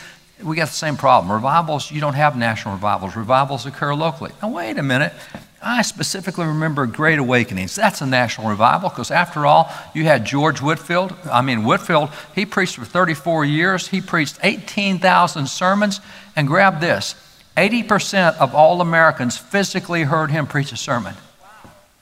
we 0.44 0.56
got 0.56 0.68
the 0.68 0.74
same 0.74 0.98
problem. 0.98 1.32
Revivals, 1.32 1.92
you 1.92 2.02
don't 2.02 2.14
have 2.16 2.38
national 2.38 2.76
revivals. 2.76 3.16
Revivals 3.16 3.66
occur 3.66 3.94
locally. 3.96 4.32
Now, 4.42 4.50
wait 4.50 4.78
a 4.78 4.84
minute. 4.84 5.14
I 5.62 5.82
specifically 5.82 6.46
remember 6.46 6.86
Great 6.86 7.18
Awakenings. 7.18 7.74
That's 7.74 8.02
a 8.02 8.06
national 8.06 8.50
revival 8.50 8.90
because, 8.90 9.10
after 9.10 9.46
all, 9.46 9.72
you 9.96 10.04
had 10.04 10.26
George 10.26 10.62
Whitefield. 10.62 11.16
I 11.32 11.42
mean, 11.42 11.64
Whitefield, 11.64 12.10
he 12.36 12.46
preached 12.46 12.76
for 12.76 12.86
34 12.86 13.46
years. 13.46 13.88
He 13.88 14.02
preached 14.02 14.38
18,000 14.44 15.48
sermons. 15.48 16.02
And 16.36 16.48
grab 16.48 16.82
this 16.82 17.16
80% 17.58 18.38
of 18.38 18.54
all 18.54 18.82
Americans 18.82 19.38
physically 19.38 20.04
heard 20.04 20.30
him 20.30 20.46
preach 20.46 20.72
a 20.72 20.78
sermon. 20.78 21.16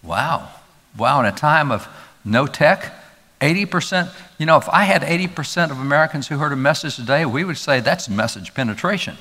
Wow. 0.02 0.50
Wow. 0.98 1.22
In 1.22 1.26
a 1.28 1.32
time 1.32 1.72
of 1.72 1.88
no 2.26 2.48
tech, 2.48 2.94
80%, 3.42 4.10
you 4.38 4.46
know, 4.46 4.58
if 4.58 4.70
I 4.70 4.84
had 4.84 5.02
80% 5.02 5.72
of 5.72 5.80
Americans 5.80 6.28
who 6.28 6.38
heard 6.38 6.54
a 6.54 6.58
message 6.58 6.96
today, 6.96 7.26
we 7.26 7.44
would 7.44 7.58
say 7.58 7.80
that's 7.80 8.08
message 8.08 8.54
penetration. 8.54 9.18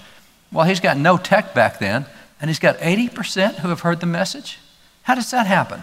Well, 0.53 0.67
he's 0.67 0.81
got 0.81 0.97
no 0.97 1.17
tech 1.17 1.55
back 1.55 1.79
then 1.79 2.07
and 2.41 2.51
he's 2.51 2.59
got 2.59 2.79
80% 2.79 3.57
who 3.61 3.69
have 3.69 3.81
heard 3.81 4.01
the 4.01 4.07
message? 4.07 4.59
How 5.03 5.15
does 5.15 5.31
that 5.31 5.47
happen? 5.47 5.83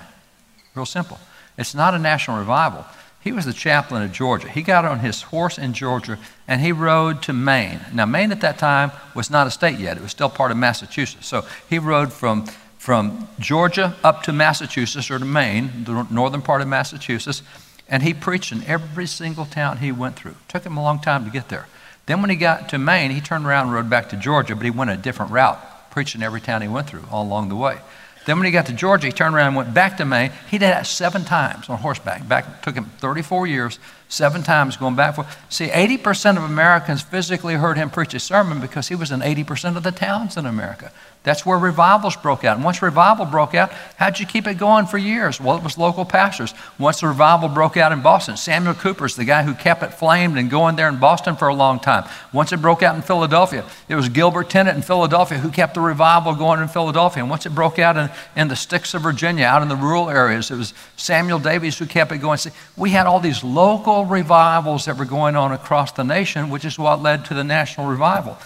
Real 0.76 0.86
simple. 0.86 1.20
It's 1.58 1.74
not 1.74 1.94
a 1.94 2.00
national 2.00 2.38
revival. 2.38 2.86
He 3.22 3.32
was 3.32 3.46
the 3.46 3.54
chaplain 3.54 4.04
of 4.04 4.12
Georgia. 4.12 4.50
He 4.50 4.62
got 4.62 4.86
on 4.86 5.00
his 5.00 5.24
horse 5.24 5.58
in 5.58 5.74
Georgia 5.74 6.18
and 6.48 6.62
he 6.62 6.72
rode 6.72 7.22
to 7.24 7.34
Maine. 7.34 7.82
Now, 7.94 8.06
Maine 8.06 8.32
at 8.32 8.42
that 8.42 8.58
time 8.58 8.92
was 9.14 9.30
not 9.30 9.48
a 9.48 9.52
state 9.52 9.80
yet, 9.80 9.98
it 9.98 10.04
was 10.04 10.12
still 10.12 10.30
part 10.30 10.52
of 10.52 10.58
Massachusetts. 10.58 11.28
So 11.28 11.46
he 11.70 11.80
rode 11.80 12.14
from, 12.14 12.46
from 12.78 13.28
Georgia 13.40 13.96
up 14.04 14.24
to 14.24 14.34
Massachusetts 14.34 15.12
or 15.12 15.20
to 15.20 15.26
Maine, 15.26 15.84
the 15.84 16.08
northern 16.10 16.42
part 16.42 16.62
of 16.62 16.68
Massachusetts, 16.68 17.42
and 17.90 18.04
he 18.04 18.14
preached 18.14 18.52
in 18.52 18.64
every 18.66 19.08
single 19.08 19.46
town 19.46 19.78
he 19.78 19.92
went 19.92 20.16
through. 20.16 20.36
Took 20.48 20.66
him 20.66 20.78
a 20.78 20.84
long 20.84 21.00
time 21.00 21.26
to 21.26 21.32
get 21.32 21.50
there. 21.50 21.68
Then, 22.06 22.22
when 22.22 22.30
he 22.30 22.36
got 22.36 22.70
to 22.70 22.80
Maine, 22.80 23.12
he 23.12 23.22
turned 23.22 23.46
around 23.46 23.68
and 23.68 23.74
rode 23.74 23.90
back 23.90 24.10
to 24.10 24.16
Georgia, 24.16 24.56
but 24.56 24.66
he 24.66 24.72
went 24.72 24.90
a 24.90 24.98
different 24.98 25.32
route 25.32 25.60
preaching 25.92 26.24
every 26.24 26.42
town 26.42 26.62
he 26.62 26.68
went 26.68 26.90
through 26.90 27.04
all 27.12 27.24
along 27.24 27.50
the 27.50 27.56
way. 27.56 27.78
Then 28.26 28.38
when 28.38 28.46
he 28.46 28.52
got 28.52 28.68
to 28.68 28.74
Georgia, 28.74 29.08
he 29.08 29.14
turned 29.14 29.34
around 29.34 29.48
and 29.48 29.56
went 29.56 29.74
back 29.74 29.98
to 29.98 30.06
Maine. 30.06 30.32
He 30.52 30.58
did 30.58 30.68
that 30.68 30.86
seven 30.86 31.24
times 31.24 31.70
on 31.70 31.80
horseback. 31.80 32.28
Back 32.28 32.62
took 32.62 32.76
him 32.76 32.86
34 33.00 33.48
years, 33.48 33.80
seven 34.08 34.44
times 34.44 34.78
going 34.78 34.96
back 34.96 35.16
for. 35.16 35.26
See, 35.50 35.68
80% 35.68 36.38
of 36.38 36.44
Americans 36.44 37.02
physically 37.02 37.56
heard 37.56 37.78
him 37.78 37.90
preach 37.90 38.14
a 38.14 38.20
sermon 38.20 38.60
because 38.60 38.88
he 38.88 38.96
was 38.96 39.12
in 39.12 39.22
80% 39.22 39.78
of 39.78 39.84
the 39.84 39.92
towns 39.92 40.38
in 40.38 40.46
America. 40.46 40.92
That's 41.24 41.46
where 41.46 41.58
revivals 41.58 42.16
broke 42.16 42.46
out. 42.46 42.56
And 42.56 42.64
once 42.64 42.82
revival 42.82 43.26
broke 43.26 43.54
out, 43.54 43.74
how'd 43.98 44.20
you 44.20 44.26
keep 44.26 44.48
it 44.48 44.54
going 44.54 44.86
for 44.86 44.98
years? 44.98 45.40
Well, 45.40 45.58
it 45.58 45.64
was 45.64 45.78
local 45.78 46.06
pastors. 46.06 46.54
Once 46.80 47.02
the 47.02 47.08
revival 47.08 47.50
broke 47.50 47.76
out 47.76 47.92
in 47.92 48.02
Boston, 48.02 48.38
Samuel 48.38 48.74
Cooper's 48.74 49.18
the 49.18 49.26
guy 49.26 49.44
who 49.44 49.54
kept 49.54 49.84
it 49.84 49.94
flamed 49.94 50.38
and 50.38 50.50
going 50.50 50.78
there 50.78 50.88
in 50.88 50.98
Boston 50.98 51.36
for 51.36 51.50
a 51.50 51.54
long 51.54 51.82
time. 51.82 52.08
Once 52.32 52.54
it 52.54 52.62
broke 52.62 52.84
out 52.84 52.96
in 52.96 53.02
Philadelphia, 53.02 53.66
it 53.90 53.96
was 53.96 54.08
Gilbert 54.08 54.50
Tennent 54.50 54.78
in 54.78 54.82
Philadelphia 54.82 55.40
who 55.40 55.50
kept 55.50 55.74
the 55.74 55.82
revival 55.82 56.34
going 56.36 56.62
in 56.62 56.70
Philadelphia. 56.70 57.22
And 57.22 57.30
once 57.30 57.46
it 57.46 57.54
broke 57.54 57.80
out 57.80 57.98
in, 57.98 58.10
in 58.38 58.48
the 58.48 58.56
sticks 58.56 58.94
of 58.94 59.02
Virginia, 59.02 59.44
out 59.44 59.62
in 59.62 59.68
the 59.68 59.76
rural 59.76 60.10
areas, 60.10 60.50
it 60.52 60.56
was 60.56 60.74
Samuel 60.96 61.40
Davies 61.40 61.78
who 61.78 61.86
kept 61.86 62.14
it 62.14 62.20
going. 62.20 62.40
We 62.78 62.92
had 62.92 63.08
all 63.08 63.20
these 63.20 63.44
local 63.44 64.06
revivals 64.06 64.86
that 64.86 64.96
were 64.96 65.04
going 65.04 65.36
on 65.36 65.52
across 65.52 65.92
the 65.92 66.04
nation, 66.04 66.50
which 66.50 66.64
is 66.64 66.80
what 66.80 67.02
led 67.02 67.26
to 67.26 67.34
the 67.34 67.44
national 67.44 67.88
revival. 67.88 68.38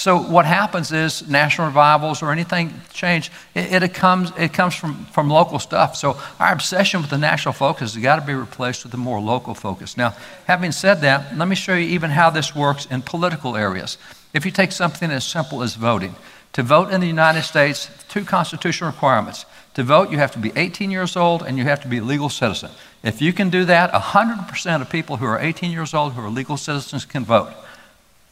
So 0.00 0.16
what 0.16 0.46
happens 0.46 0.92
is 0.92 1.28
national 1.28 1.66
revivals 1.66 2.22
or 2.22 2.32
anything 2.32 2.72
change, 2.90 3.30
it, 3.54 3.82
it, 3.82 3.92
comes, 3.92 4.32
it 4.38 4.50
comes 4.50 4.74
from, 4.74 5.04
from 5.12 5.28
local 5.28 5.58
stuff. 5.58 5.94
So 5.94 6.18
our 6.38 6.54
obsession 6.54 7.02
with 7.02 7.10
the 7.10 7.18
national 7.18 7.52
focus 7.52 7.92
has 7.92 8.02
got 8.02 8.16
to 8.16 8.24
be 8.24 8.32
replaced 8.32 8.82
with 8.82 8.94
a 8.94 8.96
more 8.96 9.20
local 9.20 9.54
focus. 9.54 9.98
Now, 9.98 10.14
having 10.46 10.72
said 10.72 11.02
that, 11.02 11.36
let 11.36 11.48
me 11.48 11.54
show 11.54 11.74
you 11.74 11.86
even 11.88 12.12
how 12.12 12.30
this 12.30 12.56
works 12.56 12.86
in 12.86 13.02
political 13.02 13.58
areas. 13.58 13.98
If 14.32 14.46
you 14.46 14.50
take 14.50 14.72
something 14.72 15.10
as 15.10 15.22
simple 15.22 15.62
as 15.62 15.74
voting, 15.74 16.14
to 16.54 16.62
vote 16.62 16.90
in 16.90 17.02
the 17.02 17.06
United 17.06 17.42
States, 17.42 17.90
two 18.08 18.24
constitutional 18.24 18.92
requirements. 18.92 19.44
To 19.74 19.82
vote, 19.82 20.10
you 20.10 20.16
have 20.16 20.32
to 20.32 20.38
be 20.38 20.50
18 20.56 20.90
years 20.90 21.14
old 21.14 21.42
and 21.42 21.58
you 21.58 21.64
have 21.64 21.82
to 21.82 21.88
be 21.88 21.98
a 21.98 22.02
legal 22.02 22.30
citizen. 22.30 22.70
If 23.02 23.20
you 23.20 23.34
can 23.34 23.50
do 23.50 23.66
that, 23.66 23.92
100% 23.92 24.80
of 24.80 24.88
people 24.88 25.18
who 25.18 25.26
are 25.26 25.38
18 25.38 25.70
years 25.70 25.92
old 25.92 26.14
who 26.14 26.22
are 26.22 26.30
legal 26.30 26.56
citizens 26.56 27.04
can 27.04 27.22
vote. 27.26 27.52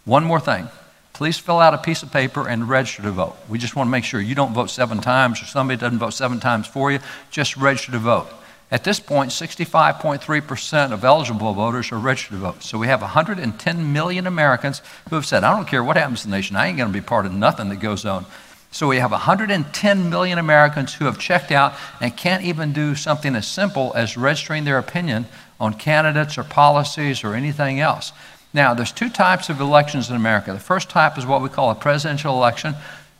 One 0.06 0.24
more 0.24 0.40
thing 0.40 0.70
please 1.18 1.36
fill 1.36 1.58
out 1.58 1.74
a 1.74 1.78
piece 1.78 2.04
of 2.04 2.12
paper 2.12 2.48
and 2.48 2.68
register 2.68 3.02
to 3.02 3.10
vote. 3.10 3.36
We 3.48 3.58
just 3.58 3.74
want 3.74 3.88
to 3.88 3.90
make 3.90 4.04
sure 4.04 4.20
you 4.20 4.36
don't 4.36 4.54
vote 4.54 4.70
seven 4.70 5.00
times 5.00 5.42
or 5.42 5.46
somebody 5.46 5.76
doesn't 5.76 5.98
vote 5.98 6.14
seven 6.14 6.38
times 6.38 6.68
for 6.68 6.92
you. 6.92 7.00
Just 7.32 7.56
register 7.56 7.90
to 7.90 7.98
vote. 7.98 8.28
At 8.70 8.84
this 8.84 9.00
point, 9.00 9.32
65.3% 9.32 10.92
of 10.92 11.04
eligible 11.04 11.52
voters 11.54 11.90
are 11.90 11.98
registered 11.98 12.34
to 12.34 12.36
vote. 12.36 12.62
So 12.62 12.78
we 12.78 12.86
have 12.86 13.00
110 13.00 13.92
million 13.92 14.28
Americans 14.28 14.80
who 15.10 15.16
have 15.16 15.26
said, 15.26 15.42
I 15.42 15.56
don't 15.56 15.66
care 15.66 15.82
what 15.82 15.96
happens 15.96 16.24
in 16.24 16.30
the 16.30 16.36
nation, 16.36 16.54
I 16.54 16.68
ain't 16.68 16.78
going 16.78 16.92
to 16.92 16.96
be 16.96 17.04
part 17.04 17.26
of 17.26 17.32
nothing 17.32 17.68
that 17.70 17.80
goes 17.80 18.06
on. 18.06 18.24
So 18.70 18.86
we 18.86 18.98
have 18.98 19.10
110 19.10 20.10
million 20.10 20.38
Americans 20.38 20.94
who 20.94 21.06
have 21.06 21.18
checked 21.18 21.50
out 21.50 21.74
and 22.00 22.16
can't 22.16 22.44
even 22.44 22.72
do 22.72 22.94
something 22.94 23.34
as 23.34 23.48
simple 23.48 23.92
as 23.96 24.16
registering 24.16 24.62
their 24.62 24.78
opinion 24.78 25.26
on 25.58 25.74
candidates 25.74 26.38
or 26.38 26.44
policies 26.44 27.24
or 27.24 27.34
anything 27.34 27.80
else. 27.80 28.12
Now, 28.58 28.74
there's 28.74 28.90
two 28.90 29.08
types 29.08 29.50
of 29.50 29.60
elections 29.60 30.10
in 30.10 30.16
America. 30.16 30.52
The 30.52 30.58
first 30.58 30.90
type 30.90 31.16
is 31.16 31.24
what 31.24 31.42
we 31.42 31.48
call 31.48 31.70
a 31.70 31.76
presidential 31.76 32.34
election. 32.34 32.74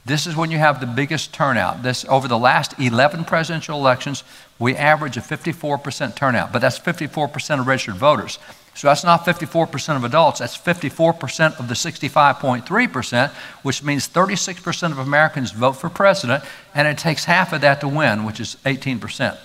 This 0.05 0.27
is 0.27 0.35
when 0.35 0.51
you 0.51 0.59
have 0.59 0.81
the 0.81 0.87
biggest 0.87 1.33
turnout. 1.33 1.85
This 1.85 2.05
over 2.07 2.27
the 2.27 2.37
last 2.37 2.77
11 2.81 3.25
presidential 3.25 3.79
elections, 3.79 4.25
we 4.59 4.75
average 4.75 5.17
a 5.17 5.21
54% 5.21 6.17
turnout, 6.17 6.53
but 6.53 6.59
that's 6.59 6.81
54% 6.81 7.61
of 7.61 7.69
registered 7.69 7.95
voters. 7.95 8.41
So 8.75 8.89
that's 8.89 9.05
not 9.05 9.25
54% 9.25 9.95
of 9.95 10.03
adults, 10.03 10.41
that's 10.41 10.59
54% 10.59 11.61
of 11.61 11.69
the 11.69 11.75
65.3%, 11.75 13.31
which 13.63 13.85
means 13.85 14.09
36% 14.09 14.91
of 14.91 14.99
Americans 14.99 15.53
vote 15.53 15.75
for 15.75 15.89
president, 15.89 16.43
and 16.75 16.89
it 16.89 16.99
takes 16.99 17.27
half 17.27 17.53
of 17.53 17.61
that 17.61 17.81
to 17.83 17.87
win, 17.87 18.25
which 18.25 18.41
is 18.41 18.57
18% 18.65 19.39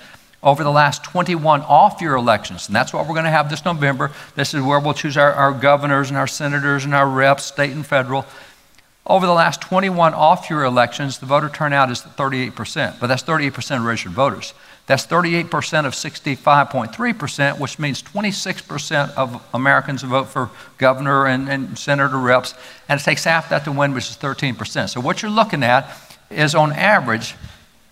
over 0.44 0.64
the 0.64 0.72
last 0.72 1.04
21 1.04 1.62
off 1.62 2.02
year 2.02 2.16
elections. 2.16 2.68
And 2.68 2.76
that's 2.76 2.94
what 2.94 3.08
we're 3.08 3.14
going 3.14 3.26
to 3.26 3.32
have 3.32 3.50
this 3.50 3.66
November. 3.66 4.12
This 4.36 4.54
is 4.54 4.62
where 4.62 4.80
we'll 4.80 4.94
choose 4.94 5.18
our, 5.18 5.32
our 5.34 5.54
governors 5.54 6.10
and 6.10 6.18
our 6.18 6.28
senators 6.28 6.86
and 6.86 6.94
our 6.94 7.08
reps, 7.08 7.46
state 7.46 7.72
and 7.72 7.86
federal. 7.86 8.26
Over 9.06 9.26
the 9.26 9.34
last 9.34 9.62
21 9.62 10.14
off 10.14 10.50
year 10.50 10.64
elections, 10.64 11.18
the 11.18 11.26
voter 11.26 11.50
turnout 11.50 11.92
is 11.92 12.02
38%, 12.02 13.00
but 13.02 13.08
that's 13.08 13.24
38% 13.24 13.78
of 13.78 13.84
registered 13.84 14.14
voters. 14.14 14.54
That's 14.86 15.06
38% 15.08 15.86
of 15.86 15.94
65.3%, 15.94 17.60
which 17.60 17.80
means 17.80 18.04
26% 18.04 19.14
of 19.16 19.42
Americans 19.54 20.04
vote 20.04 20.28
for 20.28 20.50
governor 20.78 21.26
and, 21.28 21.50
and 21.50 21.78
senator 21.78 22.18
reps, 22.18 22.54
and 22.88 23.00
it 23.00 23.04
takes 23.04 23.24
half 23.24 23.50
that 23.50 23.64
to 23.66 23.72
win, 23.72 23.94
which 23.94 24.10
is 24.10 24.18
13%. 24.18 24.90
So 24.90 25.00
what 25.02 25.22
you're 25.22 25.32
looking 25.32 25.64
at 25.64 25.90
is 26.30 26.56
on 26.56 26.74
average, 26.74 27.36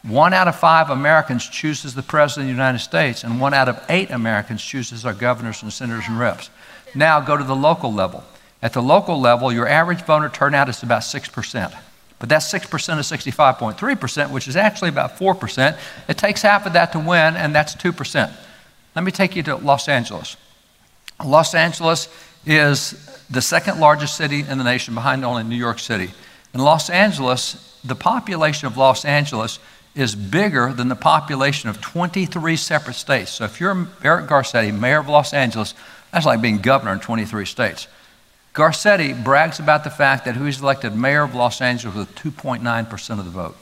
one 0.03 0.33
out 0.33 0.47
of 0.47 0.55
five 0.55 0.89
Americans 0.89 1.47
chooses 1.47 1.93
the 1.93 2.01
President 2.01 2.45
of 2.45 2.47
the 2.47 2.57
United 2.57 2.79
States, 2.79 3.23
and 3.23 3.39
one 3.39 3.53
out 3.53 3.69
of 3.69 3.83
eight 3.87 4.09
Americans 4.09 4.63
chooses 4.63 5.05
our 5.05 5.13
governors 5.13 5.61
and 5.61 5.71
senators 5.71 6.05
and 6.07 6.17
reps. 6.17 6.49
Now 6.95 7.19
go 7.19 7.37
to 7.37 7.43
the 7.43 7.55
local 7.55 7.93
level. 7.93 8.23
At 8.63 8.73
the 8.73 8.81
local 8.81 9.19
level, 9.19 9.51
your 9.51 9.67
average 9.67 10.01
voter 10.01 10.29
turnout 10.29 10.69
is 10.69 10.81
about 10.83 11.01
6%. 11.01 11.75
But 12.19 12.29
that's 12.29 12.51
6% 12.51 12.63
of 12.63 13.05
65.3%, 13.05 14.31
which 14.31 14.47
is 14.47 14.55
actually 14.55 14.89
about 14.89 15.17
4%. 15.17 15.77
It 16.07 16.17
takes 16.17 16.41
half 16.41 16.65
of 16.65 16.73
that 16.73 16.91
to 16.91 16.99
win, 16.99 17.35
and 17.35 17.53
that's 17.53 17.75
2%. 17.75 18.31
Let 18.95 19.03
me 19.03 19.11
take 19.11 19.35
you 19.35 19.43
to 19.43 19.55
Los 19.55 19.87
Angeles. 19.87 20.37
Los 21.23 21.55
Angeles 21.55 22.07
is 22.45 23.25
the 23.29 23.41
second 23.41 23.79
largest 23.79 24.17
city 24.17 24.43
in 24.47 24.57
the 24.57 24.63
nation, 24.63 24.93
behind 24.93 25.23
only 25.23 25.43
New 25.43 25.55
York 25.55 25.79
City. 25.79 26.11
In 26.53 26.59
Los 26.59 26.89
Angeles, 26.89 27.79
the 27.83 27.95
population 27.95 28.67
of 28.67 28.77
Los 28.77 29.05
Angeles 29.05 29.59
is 29.95 30.15
bigger 30.15 30.71
than 30.73 30.87
the 30.87 30.95
population 30.95 31.69
of 31.69 31.81
23 31.81 32.55
separate 32.55 32.93
states. 32.93 33.31
So 33.31 33.45
if 33.45 33.59
you're 33.59 33.87
Eric 34.03 34.27
Garcetti, 34.27 34.77
mayor 34.77 34.99
of 34.99 35.09
Los 35.09 35.33
Angeles, 35.33 35.73
that's 36.11 36.25
like 36.25 36.41
being 36.41 36.59
governor 36.59 36.93
in 36.93 36.99
23 36.99 37.45
states. 37.45 37.87
Garcetti 38.53 39.21
brags 39.23 39.59
about 39.59 39.83
the 39.83 39.89
fact 39.89 40.25
that 40.25 40.35
he's 40.35 40.61
elected 40.61 40.95
mayor 40.95 41.23
of 41.23 41.35
Los 41.35 41.61
Angeles 41.61 41.95
with 41.95 42.15
2.9% 42.15 43.19
of 43.19 43.25
the 43.25 43.31
vote. 43.31 43.57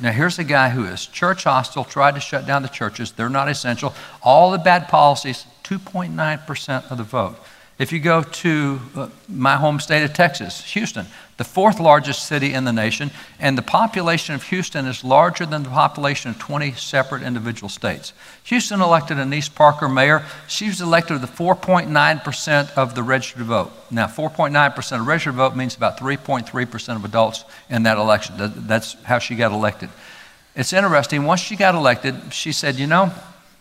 Now, 0.00 0.12
here's 0.12 0.38
a 0.38 0.44
guy 0.44 0.70
who 0.70 0.84
is 0.84 1.06
church 1.06 1.44
hostile, 1.44 1.84
tried 1.84 2.16
to 2.16 2.20
shut 2.20 2.46
down 2.46 2.62
the 2.62 2.68
churches. 2.68 3.12
They're 3.12 3.30
not 3.30 3.48
essential. 3.48 3.94
All 4.22 4.50
the 4.50 4.58
bad 4.58 4.88
policies, 4.88 5.46
2.9% 5.64 6.90
of 6.90 6.98
the 6.98 7.04
vote. 7.04 7.38
If 7.78 7.92
you 7.92 8.00
go 8.00 8.22
to 8.22 8.80
uh, 8.94 9.08
my 9.28 9.56
home 9.56 9.80
state 9.80 10.02
of 10.02 10.14
Texas, 10.14 10.64
Houston, 10.72 11.04
the 11.36 11.44
fourth 11.44 11.78
largest 11.78 12.26
city 12.26 12.54
in 12.54 12.64
the 12.64 12.72
nation, 12.72 13.10
and 13.38 13.58
the 13.58 13.62
population 13.62 14.34
of 14.34 14.44
Houston 14.44 14.86
is 14.86 15.04
larger 15.04 15.44
than 15.44 15.62
the 15.62 15.68
population 15.68 16.30
of 16.30 16.38
20 16.38 16.72
separate 16.72 17.22
individual 17.22 17.68
states. 17.68 18.14
Houston 18.44 18.80
elected 18.80 19.18
Annise 19.18 19.50
Parker 19.50 19.90
mayor. 19.90 20.24
She 20.48 20.68
was 20.68 20.80
elected 20.80 21.20
with 21.20 21.30
4.9% 21.30 22.72
of 22.78 22.94
the 22.94 23.02
registered 23.02 23.42
vote. 23.42 23.70
Now, 23.90 24.06
4.9% 24.06 25.00
of 25.00 25.06
registered 25.06 25.34
vote 25.34 25.54
means 25.54 25.76
about 25.76 25.98
3.3% 25.98 26.96
of 26.96 27.04
adults 27.04 27.44
in 27.68 27.82
that 27.82 27.98
election. 27.98 28.36
That's 28.38 28.94
how 29.02 29.18
she 29.18 29.36
got 29.36 29.52
elected. 29.52 29.90
It's 30.54 30.72
interesting. 30.72 31.24
Once 31.24 31.42
she 31.42 31.56
got 31.56 31.74
elected, 31.74 32.32
she 32.32 32.52
said, 32.52 32.76
You 32.76 32.86
know, 32.86 33.12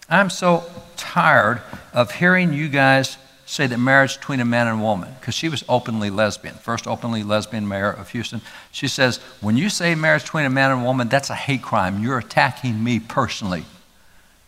I'm 0.10 0.30
so 0.30 0.63
tired 0.95 1.62
of 1.93 2.12
hearing 2.12 2.54
you 2.54 2.69
guys 2.69 3.17
say 3.45 3.67
that 3.67 3.77
marriage 3.77 4.17
between 4.17 4.39
a 4.39 4.45
man 4.45 4.67
and 4.67 4.79
a 4.81 4.84
woman, 4.84 5.13
because 5.19 5.36
she 5.36 5.49
was 5.49 5.63
openly 5.69 6.10
lesbian, 6.10 6.55
first 6.55 6.88
openly 6.88 7.23
lesbian 7.23 7.67
mayor 7.67 7.91
of 7.91 8.10
Houston. 8.10 8.41
She 8.71 8.88
says, 8.88 9.17
when 9.39 9.55
you 9.55 9.69
say 9.69 9.93
marriage 9.95 10.23
between 10.23 10.45
a 10.45 10.49
man 10.49 10.71
and 10.71 10.81
a 10.81 10.84
woman, 10.84 11.10
that's 11.10 11.29
a 11.29 11.36
hate 11.36 11.62
crime. 11.62 12.01
You're 12.01 12.17
attacking 12.17 12.84
me 12.84 12.99
personally. 12.99 13.65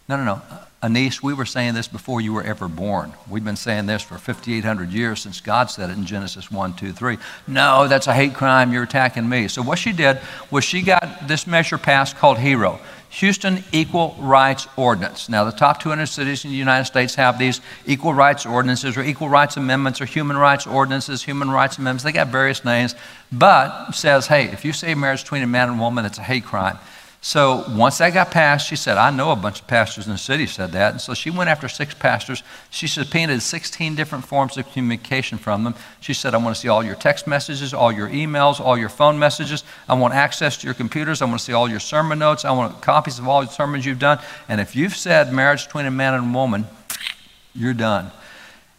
No, 0.09 0.17
no, 0.17 0.23
no. 0.23 0.41
Uh, 0.49 0.63
Annise, 0.83 1.23
we 1.23 1.33
were 1.33 1.45
saying 1.45 1.73
this 1.73 1.87
before 1.87 2.21
you 2.21 2.33
were 2.33 2.43
ever 2.43 2.67
born. 2.67 3.11
We've 3.29 3.43
been 3.43 3.55
saying 3.55 3.87
this 3.87 4.03
for 4.03 4.17
5,800 4.17 4.91
years 4.91 5.21
since 5.21 5.41
God 5.41 5.71
said 5.71 5.89
it 5.89 5.97
in 5.97 6.05
Genesis 6.05 6.51
1, 6.51 6.75
2, 6.75 6.93
3. 6.93 7.17
No, 7.47 7.87
that's 7.87 8.05
a 8.07 8.13
hate 8.13 8.35
crime. 8.35 8.71
You're 8.71 8.83
attacking 8.83 9.27
me. 9.27 9.47
So, 9.47 9.63
what 9.63 9.79
she 9.79 9.91
did 9.91 10.19
was 10.51 10.63
she 10.63 10.83
got 10.83 11.27
this 11.27 11.47
measure 11.47 11.79
passed 11.79 12.15
called 12.15 12.37
HERO 12.37 12.79
Houston 13.09 13.63
Equal 13.71 14.15
Rights 14.19 14.67
Ordinance. 14.75 15.29
Now, 15.29 15.43
the 15.43 15.51
top 15.51 15.81
200 15.81 16.07
cities 16.07 16.43
in 16.43 16.51
the 16.51 16.57
United 16.57 16.85
States 16.85 17.15
have 17.15 17.39
these 17.39 17.61
equal 17.85 18.13
rights 18.13 18.45
ordinances 18.45 18.97
or 18.97 19.01
equal 19.01 19.29
rights 19.29 19.57
amendments 19.57 20.01
or 20.01 20.05
human 20.05 20.37
rights 20.37 20.67
ordinances, 20.67 21.23
human 21.23 21.49
rights 21.49 21.77
amendments. 21.77 22.03
They 22.03 22.11
got 22.11 22.27
various 22.27 22.65
names, 22.65 22.95
but 23.31 23.91
says, 23.91 24.27
hey, 24.27 24.45
if 24.45 24.65
you 24.65 24.73
say 24.73 24.93
marriage 24.93 25.23
between 25.23 25.43
a 25.43 25.47
man 25.47 25.69
and 25.69 25.79
a 25.79 25.81
woman, 25.81 26.05
it's 26.05 26.17
a 26.17 26.23
hate 26.23 26.45
crime. 26.45 26.77
So 27.19 27.65
once 27.69 27.97
that 27.97 28.13
got 28.13 28.31
passed, 28.31 28.67
she 28.67 28.75
said, 28.75 28.97
I 28.97 29.09
know 29.09 29.31
a 29.31 29.35
bunch 29.35 29.61
of 29.61 29.67
pastors 29.67 30.05
in 30.05 30.13
the 30.13 30.17
city 30.19 30.45
said 30.45 30.71
that. 30.73 30.91
And 30.91 31.01
so 31.01 31.13
she 31.13 31.29
went 31.29 31.49
after 31.49 31.67
six 31.67 31.93
pastors. 31.93 32.43
She 32.69 32.87
subpoenaed 32.87 33.41
16 33.41 33.95
different 33.95 34.23
forms 34.23 34.55
of 34.55 34.71
communication 34.71 35.37
from 35.37 35.63
them. 35.63 35.75
She 35.99 36.13
said, 36.13 36.35
I 36.35 36.37
want 36.37 36.55
to 36.55 36.61
see 36.61 36.67
all 36.67 36.83
your 36.83 36.95
text 36.95 37.25
messages, 37.25 37.73
all 37.73 37.91
your 37.91 38.07
emails, 38.09 38.59
all 38.59 38.77
your 38.77 38.89
phone 38.89 39.17
messages. 39.17 39.63
I 39.89 39.95
want 39.95 40.13
access 40.13 40.57
to 40.57 40.67
your 40.67 40.75
computers. 40.75 41.21
I 41.21 41.25
want 41.25 41.39
to 41.39 41.43
see 41.43 41.53
all 41.53 41.67
your 41.67 41.79
sermon 41.79 42.19
notes. 42.19 42.45
I 42.45 42.51
want 42.51 42.81
copies 42.81 43.17
of 43.17 43.27
all 43.27 43.41
the 43.41 43.47
sermons 43.47 43.85
you've 43.85 43.99
done. 43.99 44.19
And 44.47 44.61
if 44.61 44.75
you've 44.75 44.95
said 44.95 45.33
marriage 45.33 45.65
between 45.65 45.87
a 45.87 45.91
man 45.91 46.13
and 46.13 46.33
a 46.33 46.37
woman, 46.37 46.67
you're 47.55 47.73
done. 47.73 48.11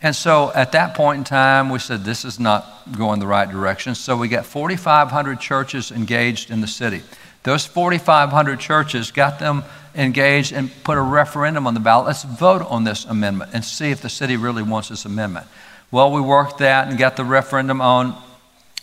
And 0.01 0.15
so 0.15 0.53
at 0.55 0.73
that 0.73 0.95
point 0.95 1.19
in 1.19 1.25
time, 1.25 1.71
we 1.71 1.81
said, 1.81 2.05
this 2.05 2.25
is 2.25 2.39
not 2.39 2.65
going 2.97 3.19
the 3.19 3.27
right 3.27 3.51
direction. 3.51 3.97
So 3.97 4.17
we 4.17 4.29
got 4.29 4.47
4,500 4.47 5.41
churches 5.41 5.91
engaged 5.91 6.53
in 6.53 6.61
the 6.61 6.69
city. 6.69 7.03
Those 7.43 7.65
4,500 7.67 8.61
churches 8.61 9.11
got 9.11 9.39
them 9.39 9.65
engaged 9.95 10.53
and 10.53 10.71
put 10.85 10.99
a 10.99 11.03
referendum 11.03 11.67
on 11.67 11.75
the 11.75 11.81
ballot. 11.81 12.07
Let's 12.07 12.25
vote 12.25 12.63
on 12.63 12.85
this 12.85 13.05
amendment 13.05 13.51
and 13.55 13.65
see 13.65 13.91
if 13.91 14.01
the 14.01 14.09
city 14.09 14.37
really 14.37 14.63
wants 14.63 14.89
this 14.89 15.05
amendment. 15.05 15.47
Well, 15.91 16.13
we 16.13 16.21
worked 16.21 16.59
that 16.59 16.89
and 16.89 16.99
got 16.99 17.17
the 17.17 17.25
referendum 17.25 17.81
on. 17.81 18.21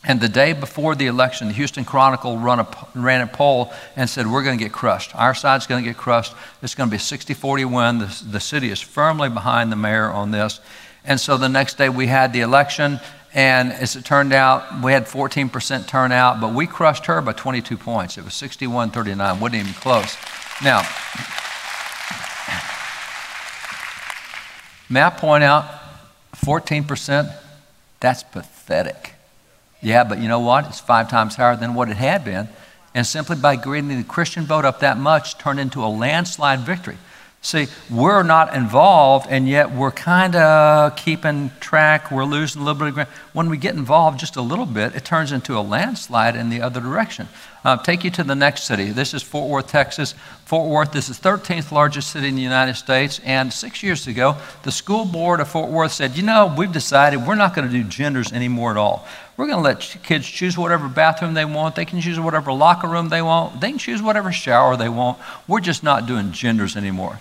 And 0.08 0.22
the 0.22 0.30
day 0.30 0.54
before 0.54 0.94
the 0.94 1.08
election, 1.08 1.48
the 1.48 1.54
Houston 1.54 1.84
Chronicle 1.84 2.34
a, 2.34 2.68
ran 2.94 3.22
a 3.22 3.28
poll 3.28 3.74
and 3.96 4.08
said, 4.08 4.28
We're 4.28 4.44
going 4.44 4.58
to 4.58 4.64
get 4.64 4.72
crushed. 4.72 5.16
Our 5.16 5.34
side's 5.34 5.66
going 5.66 5.84
to 5.84 5.90
get 5.90 5.98
crushed. 5.98 6.36
It's 6.62 6.76
going 6.76 6.90
to 6.90 6.92
be 6.92 6.98
a 6.98 7.00
60 7.00 7.34
40 7.34 7.66
win. 7.66 8.00
The 8.00 8.40
city 8.40 8.70
is 8.70 8.80
firmly 8.80 9.30
behind 9.30 9.72
the 9.72 9.76
mayor 9.76 10.12
on 10.12 10.30
this. 10.32 10.60
And 11.04 11.20
so 11.20 11.38
the 11.38 11.50
next 11.50 11.78
day 11.78 11.90
we 11.90 12.08
had 12.08 12.34
the 12.34 12.42
election, 12.42 13.00
and 13.36 13.74
as 13.74 13.98
it 13.98 14.06
turned 14.06 14.32
out, 14.32 14.82
we 14.82 14.94
had 14.94 15.08
14% 15.08 15.88
turnout, 15.88 16.40
but 16.40 16.54
we 16.54 16.66
crushed 16.66 17.08
her 17.08 17.22
by 17.22 17.34
22 17.34 17.76
points. 17.76 18.18
It 18.18 18.24
was 18.24 18.34
61 18.34 18.92
39, 18.92 19.40
wasn't 19.42 19.56
even 19.56 19.74
close. 19.74 20.16
Now, 20.64 20.80
may 24.90 25.04
I 25.04 25.10
point 25.10 25.44
out 25.44 25.66
14%? 26.38 27.36
That's 28.00 28.24
pathetic. 28.24 29.16
Yeah, 29.82 30.06
but 30.06 30.20
you 30.20 30.30
know 30.30 30.40
what? 30.40 30.68
It's 30.68 30.80
five 30.80 31.10
times 31.10 31.36
higher 31.36 31.58
than 31.58 31.74
what 31.74 31.90
it 31.90 31.98
had 31.98 32.24
been. 32.24 32.48
And 32.94 33.06
simply 33.06 33.36
by 33.36 33.58
getting 33.58 33.90
the 33.90 34.04
Christian 34.06 34.46
vote 34.46 34.64
up 34.64 34.80
that 34.80 34.98
much 34.98 35.38
turned 35.38 35.60
into 35.60 35.84
a 35.84 35.88
landslide 35.88 36.62
victory. 36.62 36.98
See, 37.46 37.68
we're 37.92 38.24
not 38.24 38.56
involved, 38.56 39.28
and 39.30 39.48
yet 39.48 39.70
we're 39.70 39.92
kind 39.92 40.36
of 40.36 40.96
keeping 40.96 41.52
track. 41.60 42.10
We're 42.10 42.26
losing 42.26 42.60
a 42.60 42.66
little 42.66 42.80
bit 42.80 42.88
of 42.88 42.94
ground. 42.96 43.10
When 43.34 43.52
we 43.52 43.58
get 43.58 43.76
involved 43.76 44.20
just 44.20 44.36
a 44.36 44.42
little 44.42 44.66
bit, 44.66 44.96
it 44.96 45.06
turns 45.06 45.32
into 45.32 45.56
a 45.56 45.62
landslide 45.62 46.36
in 46.36 46.50
the 46.50 46.64
other 46.64 46.82
direction. 46.82 47.28
Uh, 47.66 47.76
take 47.76 48.04
you 48.04 48.12
to 48.12 48.24
the 48.24 48.36
next 48.36 48.66
city. 48.66 48.92
This 48.92 49.16
is 49.16 49.24
Fort 49.24 49.50
Worth, 49.50 49.70
Texas. 49.70 50.14
Fort 50.46 50.70
Worth 50.70 50.96
is 50.96 51.08
the 51.08 51.16
13th 51.16 51.72
largest 51.72 52.12
city 52.12 52.28
in 52.28 52.36
the 52.36 52.42
United 52.44 52.76
States. 52.76 53.20
And 53.26 53.52
six 53.52 53.82
years 53.82 54.06
ago, 54.06 54.38
the 54.62 54.72
school 54.72 55.04
board 55.04 55.40
of 55.40 55.48
Fort 55.48 55.72
Worth 55.72 55.92
said, 55.92 56.16
you 56.16 56.22
know, 56.22 56.54
we've 56.56 56.72
decided 56.72 57.26
we're 57.26 57.34
not 57.34 57.56
going 57.56 57.68
to 57.68 57.74
do 57.74 57.84
genders 57.84 58.32
anymore 58.32 58.70
at 58.70 58.78
all. 58.78 59.08
We're 59.36 59.48
going 59.48 59.58
to 59.58 59.64
let 59.64 59.98
kids 60.04 60.28
choose 60.28 60.56
whatever 60.56 60.88
bathroom 60.88 61.34
they 61.34 61.44
want. 61.44 61.76
They 61.76 61.86
can 61.86 62.02
choose 62.02 62.20
whatever 62.20 62.54
locker 62.54 62.88
room 62.88 63.10
they 63.10 63.24
want. 63.24 63.60
They 63.62 63.70
can 63.70 63.80
choose 63.80 64.00
whatever 64.00 64.32
shower 64.32 64.78
they 64.78 64.88
want. 64.88 65.18
We're 65.48 65.60
just 65.60 65.82
not 65.82 66.06
doing 66.06 66.34
genders 66.34 66.78
anymore. 66.78 67.18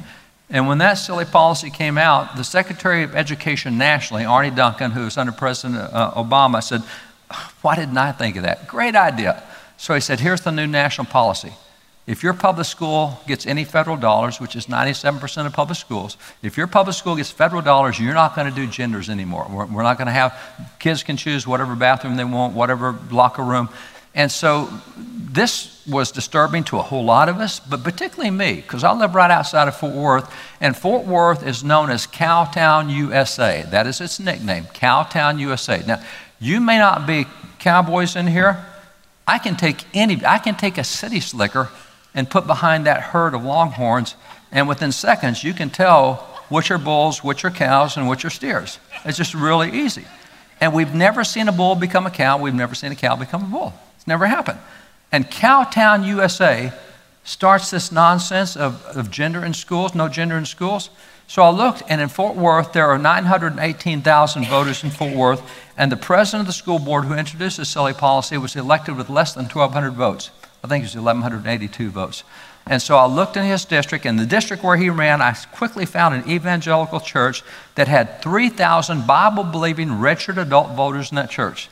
And 0.51 0.69
when 0.69 0.77
that 0.77 0.95
silly 0.95 1.25
policy 1.25 1.71
came 1.71 1.97
out, 1.97 2.37
the 2.37 2.45
Secretary 2.45 3.03
of 3.03 3.17
Education 3.17 3.79
nationally, 3.79 4.27
Arne 4.27 4.55
Duncan, 4.55 4.91
who 4.91 5.05
was 5.05 5.17
under 5.17 5.33
President 5.33 5.91
uh, 5.91 6.13
Obama, 6.13 6.63
said, 6.63 6.83
Why 7.63 7.77
didn't 7.77 7.97
I 7.97 8.13
think 8.13 8.37
of 8.37 8.43
that? 8.43 8.69
Great 8.69 8.95
idea. 8.95 9.43
So 9.85 9.93
he 9.93 10.01
said, 10.01 10.19
Here's 10.19 10.41
the 10.41 10.51
new 10.51 10.67
national 10.67 11.05
policy. 11.09 11.53
If 12.07 12.23
your 12.23 12.33
public 12.33 12.67
school 12.67 13.21
gets 13.27 13.47
any 13.47 13.65
federal 13.65 13.99
dollars, 13.99 14.41
which 14.41 14.57
is 14.57 14.65
97% 14.65 15.45
of 15.45 15.53
public 15.53 15.77
schools, 15.77 16.17
if 16.43 16.57
your 16.57 16.67
public 16.67 16.97
school 16.97 17.17
gets 17.17 17.31
federal 17.31 17.61
dollars, 17.61 18.01
you're 18.01 18.15
not 18.15 18.35
going 18.35 18.49
to 18.49 18.55
do 18.55 18.67
genders 18.67 19.11
anymore. 19.11 19.47
We're, 19.51 19.67
we're 19.67 19.83
not 19.83 19.99
going 19.99 20.07
to 20.07 20.13
have 20.13 20.35
kids 20.79 21.03
can 21.03 21.19
choose 21.19 21.47
whatever 21.47 21.77
bathroom 21.77 22.17
they 22.17 22.25
want, 22.25 22.55
whatever 22.55 22.99
locker 23.11 23.43
room. 23.43 23.69
And 24.15 24.33
so 24.33 24.71
this 24.97 25.87
was 25.87 26.13
disturbing 26.13 26.65
to 26.65 26.79
a 26.79 26.83
whole 26.83 27.05
lot 27.05 27.29
of 27.29 27.37
us, 27.37 27.61
but 27.61 27.85
particularly 27.85 28.31
me, 28.31 28.55
because 28.55 28.85
I 28.85 28.93
live 28.95 29.15
right 29.15 29.31
outside 29.31 29.69
of 29.69 29.77
Fort 29.77 29.95
Worth, 29.95 30.35
and 30.63 30.75
Fort 30.75 31.05
Worth 31.05 31.47
is 31.47 31.63
known 31.63 31.91
as 31.91 32.07
Cowtown, 32.07 32.91
USA. 32.91 33.67
That 33.71 33.87
is 33.87 34.01
its 34.01 34.19
nickname, 34.19 34.65
Cowtown, 34.65 35.39
USA. 35.41 35.85
Now, 35.87 36.03
you 36.41 36.63
may 36.63 36.79
not 36.79 37.07
be 37.07 37.27
cowboys 37.59 38.17
in 38.17 38.27
here. 38.27 38.65
I 39.27 39.39
can 39.39 39.57
take 39.57 39.85
any, 39.95 40.25
I 40.25 40.39
can 40.39 40.55
take 40.55 40.79
a 40.79 40.85
city 40.85 41.21
slicker 41.21 41.71
and 42.15 42.29
put 42.29 42.47
behind 42.47 42.87
that 42.87 43.01
herd 43.01 43.35
of 43.35 43.45
longhorns, 43.45 44.15
and 44.53 44.69
within 44.69 44.93
seconds, 44.93 45.43
you 45.43 45.53
can 45.53 45.71
tell 45.71 46.17
which 46.49 46.71
are 46.71 46.79
bulls, 46.79 47.25
which 47.25 47.45
are 47.45 47.51
cows, 47.51 47.97
and 47.97 48.09
which 48.09 48.25
are 48.25 48.31
steers. 48.31 48.79
It's 49.05 49.19
just 49.19 49.35
really 49.35 49.73
easy. 49.73 50.05
And 50.61 50.73
we've 50.73 50.95
never 50.95 51.25
seen 51.25 51.49
a 51.49 51.53
bull 51.53 51.75
become 51.75 52.07
a 52.07 52.11
cow. 52.11 52.39
We've 52.39 52.55
never 52.55 52.75
seen 52.75 52.93
a 52.93 52.97
cow 52.97 53.17
become 53.17 53.45
a 53.45 53.49
bull. 53.49 53.73
It's 53.97 54.07
never 54.07 54.27
happened. 54.27 54.59
And 55.11 55.31
Cowtown, 55.31 56.07
USA 56.07 56.73
starts 57.25 57.71
this 57.71 57.91
nonsense 57.91 58.57
of, 58.57 58.85
of 58.87 59.11
gender 59.11 59.45
in 59.45 59.55
schools, 59.55 59.95
no 59.95 60.09
gender 60.09 60.37
in 60.37 60.47
schools. 60.47 60.91
So 61.27 61.43
I 61.43 61.51
looked, 61.51 61.83
and 61.89 62.01
in 62.01 62.09
Fort 62.09 62.37
Worth, 62.37 62.73
there 62.73 62.87
are 62.87 62.99
918,000 62.99 64.47
voters 64.47 64.85
in 64.85 64.91
Fort 64.91 65.15
Worth, 65.15 65.43
and 65.77 65.91
the 65.91 65.97
president 65.97 66.43
of 66.43 66.47
the 66.47 66.53
school 66.53 66.79
board 66.79 67.07
who 67.07 67.15
introduced 67.15 67.57
this 67.57 67.71
silly 67.71 67.95
policy 67.95 68.37
was 68.37 68.55
elected 68.55 68.97
with 68.97 69.09
less 69.09 69.33
than 69.33 69.47
1,200 69.47 69.95
votes. 69.95 70.31
I 70.63 70.69
think 70.69 70.83
it 70.83 70.87
was 70.87 70.97
1,182 70.97 71.91
votes. 71.91 72.25
And 72.67 72.81
so 72.81 72.97
I 72.97 73.07
looked 73.07 73.37
in 73.37 73.45
his 73.45 73.65
district, 73.65 74.07
and 74.07 74.19
the 74.19 74.27
district 74.27 74.63
where 74.63 74.77
he 74.77 74.91
ran, 74.91 75.21
I 75.21 75.35
quickly 75.53 75.87
found 75.87 76.15
an 76.15 76.31
evangelical 76.31 77.01
church 77.01 77.43
that 77.75 77.89
had 77.89 78.23
3,000 78.23 79.07
Bible 79.07 79.45
believing 79.45 80.01
registered 80.01 80.39
adult 80.39 80.71
voters 80.71 81.11
in 81.11 81.17
that 81.17 81.31
church. 81.31 81.69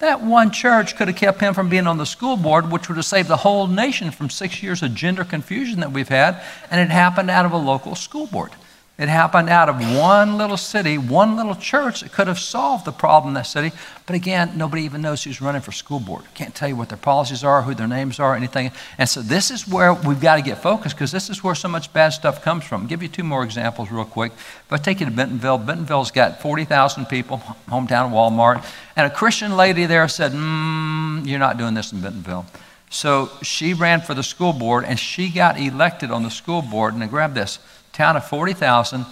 That 0.00 0.22
one 0.22 0.50
church 0.50 0.96
could 0.96 1.08
have 1.08 1.16
kept 1.16 1.40
him 1.40 1.52
from 1.52 1.68
being 1.68 1.86
on 1.86 1.98
the 1.98 2.06
school 2.06 2.36
board, 2.36 2.70
which 2.70 2.88
would 2.88 2.96
have 2.96 3.06
saved 3.06 3.28
the 3.28 3.36
whole 3.36 3.66
nation 3.66 4.10
from 4.10 4.30
six 4.30 4.62
years 4.62 4.82
of 4.82 4.94
gender 4.94 5.24
confusion 5.24 5.80
that 5.80 5.92
we've 5.92 6.08
had, 6.08 6.42
and 6.70 6.80
it 6.80 6.92
happened 6.92 7.30
out 7.30 7.44
of 7.46 7.52
a 7.52 7.58
local 7.58 7.94
school 7.94 8.26
board. 8.26 8.52
It 9.00 9.08
happened 9.08 9.48
out 9.48 9.70
of 9.70 9.76
one 9.96 10.36
little 10.36 10.58
city, 10.58 10.98
one 10.98 11.34
little 11.34 11.54
church 11.54 12.02
that 12.02 12.12
could 12.12 12.26
have 12.26 12.38
solved 12.38 12.84
the 12.84 12.92
problem 12.92 13.30
in 13.30 13.34
that 13.34 13.46
city. 13.46 13.72
But 14.04 14.14
again, 14.14 14.52
nobody 14.56 14.82
even 14.82 15.00
knows 15.00 15.24
who's 15.24 15.40
running 15.40 15.62
for 15.62 15.72
school 15.72 16.00
board. 16.00 16.24
Can't 16.34 16.54
tell 16.54 16.68
you 16.68 16.76
what 16.76 16.90
their 16.90 16.98
policies 16.98 17.42
are, 17.42 17.62
who 17.62 17.74
their 17.74 17.88
names 17.88 18.20
are, 18.20 18.36
anything. 18.36 18.72
And 18.98 19.08
so 19.08 19.22
this 19.22 19.50
is 19.50 19.66
where 19.66 19.94
we've 19.94 20.20
got 20.20 20.36
to 20.36 20.42
get 20.42 20.58
focused 20.58 20.96
because 20.96 21.12
this 21.12 21.30
is 21.30 21.42
where 21.42 21.54
so 21.54 21.66
much 21.66 21.90
bad 21.94 22.10
stuff 22.10 22.42
comes 22.42 22.64
from. 22.64 22.82
I'll 22.82 22.88
give 22.88 23.02
you 23.02 23.08
two 23.08 23.24
more 23.24 23.42
examples 23.42 23.90
real 23.90 24.04
quick. 24.04 24.32
If 24.32 24.70
I 24.70 24.76
take 24.76 25.00
you 25.00 25.06
to 25.06 25.12
Bentonville, 25.12 25.56
Bentonville's 25.56 26.10
got 26.10 26.42
40,000 26.42 27.06
people, 27.06 27.38
hometown 27.68 28.04
of 28.04 28.12
Walmart. 28.12 28.62
And 28.96 29.10
a 29.10 29.14
Christian 29.14 29.56
lady 29.56 29.86
there 29.86 30.08
said, 30.08 30.32
mm, 30.32 31.26
You're 31.26 31.38
not 31.38 31.56
doing 31.56 31.72
this 31.72 31.90
in 31.90 32.02
Bentonville. 32.02 32.44
So 32.90 33.30
she 33.40 33.72
ran 33.72 34.02
for 34.02 34.12
the 34.12 34.22
school 34.22 34.52
board 34.52 34.84
and 34.84 34.98
she 34.98 35.30
got 35.30 35.58
elected 35.58 36.10
on 36.10 36.22
the 36.22 36.30
school 36.30 36.60
board. 36.60 36.92
And 36.92 37.08
grab 37.08 37.32
this 37.32 37.60
town 37.92 38.16
of 38.16 38.24
40,000, 38.26 39.06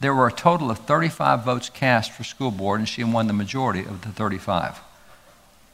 There 0.00 0.14
were 0.14 0.28
a 0.28 0.32
total 0.32 0.70
of 0.70 0.78
35 0.78 1.44
votes 1.44 1.68
cast 1.68 2.12
for 2.12 2.24
school 2.24 2.50
board, 2.50 2.80
and 2.80 2.88
she 2.88 3.04
won 3.04 3.26
the 3.26 3.34
majority 3.34 3.80
of 3.80 4.00
the 4.00 4.08
35. 4.08 4.80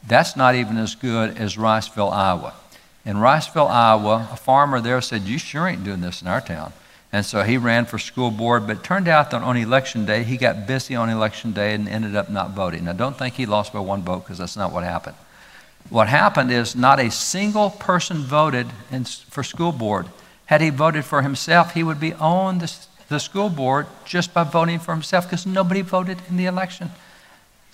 That's 0.07 0.37
not 0.37 0.55
even 0.55 0.77
as 0.79 0.95
good 0.95 1.37
as 1.39 1.57
Riceville, 1.57 2.13
Iowa. 2.13 2.55
In 3.05 3.17
Riceville, 3.19 3.71
Iowa, 3.71 4.29
a 4.33 4.37
farmer 4.37 4.81
there 4.81 5.01
said, 5.01 5.23
You 5.23 5.39
sure 5.39 5.69
ain't 5.69 5.85
doing 5.85 6.01
this 6.01 6.23
in 6.23 6.29
our 6.29 6.41
town. 6.41 6.73
And 7.13 7.25
so 7.25 7.45
he 7.45 7.57
ran 7.57 7.87
for 7.87 7.99
school 7.99 8.31
board, 8.31 8.67
but 8.67 8.83
turned 8.83 9.09
out 9.09 9.31
that 9.31 9.43
on 9.43 9.57
election 9.57 10.05
day, 10.05 10.25
he 10.25 10.37
got 10.37 10.67
busy 10.67 10.97
on 10.97 11.09
election 11.09 11.53
day 11.53 11.73
and 11.73 11.89
ended 11.89 12.17
up 12.17 12.29
not 12.29 12.51
voting. 12.51 12.85
Now, 12.85 12.93
don't 12.93 13.17
think 13.17 13.35
he 13.35 13.47
lost 13.47 13.73
by 13.73 13.79
one 13.79 14.03
vote 14.03 14.25
because 14.25 14.39
that's 14.39 14.57
not 14.57 14.73
what 14.73 14.83
happened. 14.83 15.17
What 15.89 16.09
happened 16.09 16.51
is 16.51 16.75
not 16.75 16.99
a 16.99 17.11
single 17.11 17.71
person 17.71 18.19
voted 18.19 18.67
in, 18.91 19.05
for 19.05 19.45
school 19.45 19.71
board. 19.71 20.07
Had 20.47 20.61
he 20.61 20.71
voted 20.71 21.05
for 21.05 21.23
himself, 21.23 21.75
he 21.75 21.83
would 21.83 22.01
be 22.01 22.13
on 22.15 22.59
the, 22.59 22.73
the 23.09 23.21
school 23.21 23.49
board 23.49 23.87
just 24.05 24.33
by 24.33 24.45
voting 24.45 24.79
for 24.79 24.93
himself 24.93 25.25
because 25.25 25.47
nobody 25.47 25.83
voted 25.83 26.19
in 26.29 26.37
the 26.37 26.47
election. 26.47 26.91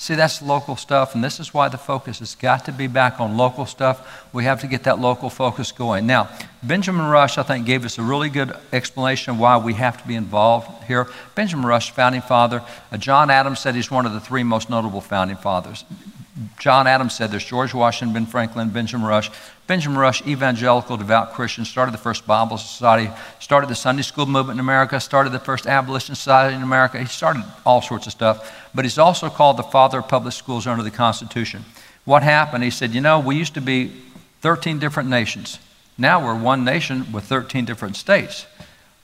See, 0.03 0.17
that's 0.17 0.43
local 0.43 0.75
stuff, 0.75 1.15
and 1.15 1.23
this 1.23 1.39
is 1.39 1.55
why 1.55 1.69
the 1.69 1.79
focus 1.79 2.19
has 2.19 2.35
got 2.35 2.65
to 2.65 2.73
be 2.73 2.89
back 2.89 3.21
on 3.21 3.37
local 3.37 3.67
stuff. 3.67 4.27
We 4.33 4.43
have 4.43 4.61
to 4.63 4.67
get 4.67 4.83
that 4.83 4.99
local 4.99 5.31
focus 5.31 5.71
going. 5.71 6.09
Now, 6.09 6.29
Benjamin 6.61 7.07
Rush, 7.07 7.39
I 7.39 7.45
think, 7.45 7.67
gave 7.67 7.85
us 7.85 7.99
a 7.99 8.03
really 8.03 8.29
good 8.29 8.53
explanation 8.73 9.35
of 9.35 9.39
why 9.39 9.59
we 9.59 9.75
have 9.75 10.03
to 10.03 10.09
be 10.09 10.17
involved 10.17 10.83
here. 10.89 11.07
Benjamin 11.37 11.67
Rush, 11.67 11.93
founding 11.93 12.21
father. 12.21 12.65
Uh, 12.91 12.97
John 12.97 13.31
Adams 13.31 13.61
said 13.61 13.77
he's 13.77 13.93
one 13.93 14.05
of 14.05 14.13
the 14.13 14.19
three 14.19 14.43
most 14.43 14.69
notable 14.69 15.01
founding 15.01 15.37
fathers. 15.37 15.85
John 16.59 16.87
Adams 16.87 17.15
said 17.15 17.31
there's 17.31 17.45
George 17.45 17.75
Washington, 17.75 18.15
Ben 18.15 18.27
Franklin, 18.27 18.71
Benjamin 18.71 19.07
Rush. 19.07 19.31
Benjamin 19.67 19.99
Rush, 19.99 20.27
evangelical, 20.27 20.97
devout 20.97 21.33
Christian, 21.33 21.65
started 21.65 21.93
the 21.93 21.99
first 21.99 22.27
Bible 22.27 22.59
Society, 22.59 23.11
started 23.39 23.69
the 23.69 23.75
Sunday 23.75 24.03
school 24.03 24.27
movement 24.27 24.57
in 24.57 24.61
America, 24.61 25.01
started 25.01 25.31
the 25.31 25.39
first 25.39 25.67
abolition 25.67 26.15
society 26.15 26.57
in 26.57 26.63
America. 26.63 26.99
He 26.99 27.07
started 27.07 27.45
all 27.65 27.81
sorts 27.81 28.07
of 28.07 28.13
stuff, 28.13 28.55
but 28.75 28.85
he's 28.85 28.99
also 28.99 29.29
called 29.29 29.57
the 29.57 29.63
father 29.63 29.99
of 29.99 30.09
public 30.09 30.35
schools 30.35 30.67
under 30.67 30.83
the 30.83 30.91
Constitution. 30.91 31.65
What 32.05 32.23
happened? 32.23 32.65
He 32.65 32.71
said, 32.71 32.93
You 32.93 33.01
know, 33.01 33.21
we 33.21 33.37
used 33.37 33.55
to 33.55 33.61
be 33.61 33.93
13 34.41 34.79
different 34.79 35.09
nations. 35.09 35.59
Now 35.97 36.25
we're 36.25 36.39
one 36.39 36.65
nation 36.65 37.13
with 37.13 37.25
13 37.25 37.65
different 37.65 37.97
states. 37.97 38.47